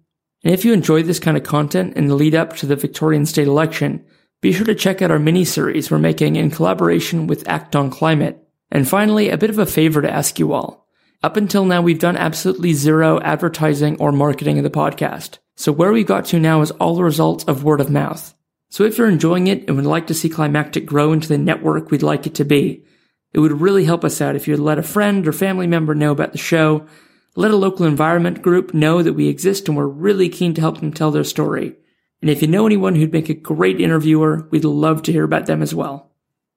And 0.44 0.54
if 0.54 0.66
you 0.66 0.74
enjoy 0.74 1.02
this 1.04 1.20
kind 1.20 1.38
of 1.38 1.44
content 1.44 1.96
in 1.96 2.08
the 2.08 2.16
lead 2.16 2.36
up 2.36 2.58
to 2.58 2.66
the 2.66 2.76
Victorian 2.76 3.26
state 3.26 3.48
election, 3.48 4.04
be 4.42 4.52
sure 4.52 4.66
to 4.66 4.76
check 4.76 5.02
out 5.02 5.12
our 5.12 5.20
mini 5.20 5.46
series 5.46 5.90
we're 5.90 5.98
making 5.98 6.36
in 6.36 6.52
collaboration 6.52 7.26
with 7.26 7.48
Act 7.48 7.74
on 7.74 7.90
Climate. 7.90 8.46
And 8.70 8.86
finally, 8.86 9.30
a 9.30 9.38
bit 9.38 9.50
of 9.50 9.60
a 9.60 9.66
favor 9.66 10.02
to 10.02 10.12
ask 10.12 10.40
you 10.40 10.52
all. 10.52 10.89
Up 11.22 11.36
until 11.36 11.66
now, 11.66 11.82
we've 11.82 12.00
done 12.00 12.16
absolutely 12.16 12.72
zero 12.72 13.20
advertising 13.20 13.98
or 13.98 14.14
marketing 14.14 14.58
of 14.58 14.64
the 14.64 14.70
podcast. 14.70 15.40
So 15.58 15.70
where 15.70 15.92
we 15.92 16.06
got 16.06 16.24
to 16.28 16.40
now 16.40 16.62
is 16.62 16.72
all 16.72 16.96
the 16.96 17.04
results 17.04 17.44
of 17.44 17.66
word 17.66 17.82
of 17.82 17.90
mouth. 17.90 18.34
So 18.70 18.86
if 18.86 18.98
you're 18.98 19.10
enjoying 19.10 19.48
it 19.48 19.68
and 19.68 19.76
would 19.76 19.86
like 19.86 20.08
to 20.08 20.14
see 20.14 20.30
Climactic 20.30 20.86
grow 20.86 21.12
into 21.12 21.28
the 21.28 21.38
network 21.38 21.92
we'd 21.92 22.04
like 22.04 22.26
it 22.26 22.36
to 22.36 22.46
be, 22.46 22.86
it 23.34 23.40
would 23.40 23.60
really 23.60 23.84
help 23.84 24.06
us 24.06 24.22
out 24.22 24.38
if 24.38 24.48
you'd 24.48 24.60
let 24.60 24.80
a 24.80 24.84
friend 24.84 25.28
or 25.28 25.34
family 25.34 25.68
member 25.68 25.94
know 25.94 26.12
about 26.12 26.32
the 26.32 26.38
show, 26.38 26.88
let 27.36 27.52
a 27.52 27.58
local 27.58 27.86
environment 27.86 28.42
group 28.42 28.74
know 28.74 29.04
that 29.04 29.14
we 29.14 29.28
exist 29.28 29.68
and 29.68 29.76
we're 29.76 29.88
really 29.88 30.30
keen 30.30 30.54
to 30.54 30.62
help 30.62 30.80
them 30.80 30.94
tell 30.94 31.12
their 31.12 31.26
story. 31.26 31.76
And 32.22 32.30
if 32.30 32.42
you 32.42 32.48
know 32.48 32.66
anyone 32.66 32.96
who'd 32.96 33.12
make 33.12 33.28
a 33.28 33.34
great 33.34 33.82
interviewer, 33.82 34.48
we'd 34.52 34.64
love 34.64 35.04
to 35.04 35.12
hear 35.12 35.26
about 35.26 35.48
them 35.48 35.62
as 35.62 35.76
well. 35.76 36.12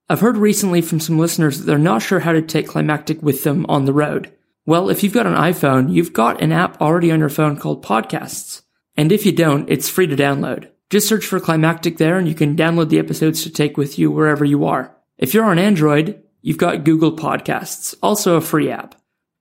I've 0.08 0.20
heard 0.20 0.36
recently 0.36 0.82
from 0.82 1.00
some 1.00 1.18
listeners 1.18 1.58
that 1.58 1.64
they're 1.64 1.78
not 1.78 2.02
sure 2.02 2.20
how 2.20 2.32
to 2.32 2.42
take 2.42 2.68
Climactic 2.68 3.22
with 3.22 3.42
them 3.42 3.66
on 3.68 3.86
the 3.86 3.92
road. 3.92 4.32
Well, 4.64 4.90
if 4.90 5.02
you've 5.02 5.12
got 5.12 5.26
an 5.26 5.34
iPhone, 5.34 5.92
you've 5.92 6.12
got 6.12 6.40
an 6.40 6.52
app 6.52 6.80
already 6.80 7.10
on 7.10 7.18
your 7.18 7.28
phone 7.28 7.56
called 7.56 7.84
Podcasts. 7.84 8.62
And 8.96 9.10
if 9.10 9.26
you 9.26 9.32
don't, 9.32 9.68
it's 9.68 9.88
free 9.88 10.06
to 10.06 10.16
download. 10.16 10.70
Just 10.88 11.08
search 11.08 11.26
for 11.26 11.40
Climactic 11.40 11.96
there 11.96 12.16
and 12.16 12.28
you 12.28 12.34
can 12.34 12.54
download 12.54 12.88
the 12.88 12.98
episodes 12.98 13.42
to 13.42 13.50
take 13.50 13.76
with 13.76 13.98
you 13.98 14.10
wherever 14.10 14.44
you 14.44 14.64
are. 14.66 14.96
If 15.18 15.34
you're 15.34 15.46
on 15.46 15.58
Android, 15.58 16.22
you've 16.42 16.58
got 16.58 16.84
Google 16.84 17.16
Podcasts, 17.16 17.94
also 18.02 18.36
a 18.36 18.40
free 18.40 18.70
app. 18.70 18.94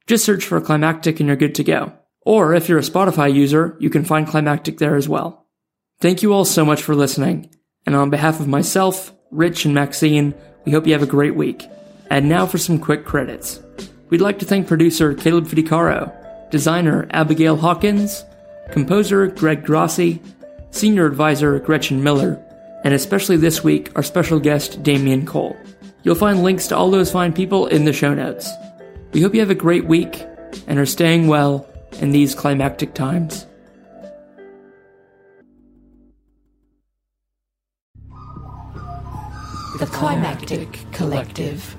Just 0.07 0.25
search 0.25 0.45
for 0.45 0.59
Climactic 0.59 1.19
and 1.19 1.27
you're 1.27 1.35
good 1.35 1.55
to 1.55 1.63
go. 1.63 1.93
Or 2.21 2.53
if 2.53 2.67
you're 2.67 2.79
a 2.79 2.81
Spotify 2.81 3.33
user, 3.33 3.77
you 3.79 3.89
can 3.89 4.05
find 4.05 4.27
Climactic 4.27 4.77
there 4.79 4.95
as 4.95 5.09
well. 5.09 5.47
Thank 5.99 6.23
you 6.23 6.33
all 6.33 6.45
so 6.45 6.65
much 6.65 6.81
for 6.81 6.95
listening. 6.95 7.49
And 7.85 7.95
on 7.95 8.09
behalf 8.09 8.39
of 8.39 8.47
myself, 8.47 9.13
Rich, 9.29 9.65
and 9.65 9.75
Maxine, 9.75 10.33
we 10.65 10.71
hope 10.71 10.87
you 10.87 10.93
have 10.93 11.03
a 11.03 11.07
great 11.07 11.35
week. 11.35 11.67
And 12.09 12.27
now 12.27 12.45
for 12.45 12.57
some 12.57 12.79
quick 12.79 13.05
credits. 13.05 13.61
We'd 14.11 14.19
like 14.19 14.39
to 14.39 14.45
thank 14.45 14.67
producer 14.67 15.13
Caleb 15.13 15.47
Fidecaro, 15.47 16.13
designer 16.51 17.07
Abigail 17.11 17.55
Hawkins, 17.55 18.25
composer 18.69 19.27
Greg 19.27 19.63
Grassi, 19.63 20.21
senior 20.69 21.05
advisor 21.05 21.57
Gretchen 21.59 22.03
Miller, 22.03 22.37
and 22.83 22.93
especially 22.93 23.37
this 23.37 23.63
week, 23.63 23.89
our 23.95 24.03
special 24.03 24.37
guest 24.37 24.83
Damien 24.83 25.25
Cole. 25.25 25.55
You'll 26.03 26.15
find 26.15 26.43
links 26.43 26.67
to 26.67 26.75
all 26.75 26.91
those 26.91 27.09
fine 27.09 27.31
people 27.31 27.67
in 27.67 27.85
the 27.85 27.93
show 27.93 28.13
notes. 28.13 28.51
We 29.13 29.21
hope 29.21 29.33
you 29.33 29.39
have 29.39 29.49
a 29.49 29.55
great 29.55 29.85
week 29.85 30.25
and 30.67 30.77
are 30.77 30.85
staying 30.85 31.27
well 31.27 31.65
in 32.01 32.11
these 32.11 32.35
climactic 32.35 32.93
times. 32.93 33.47
The 39.79 39.87
Climactic 39.87 40.79
Collective. 40.91 41.77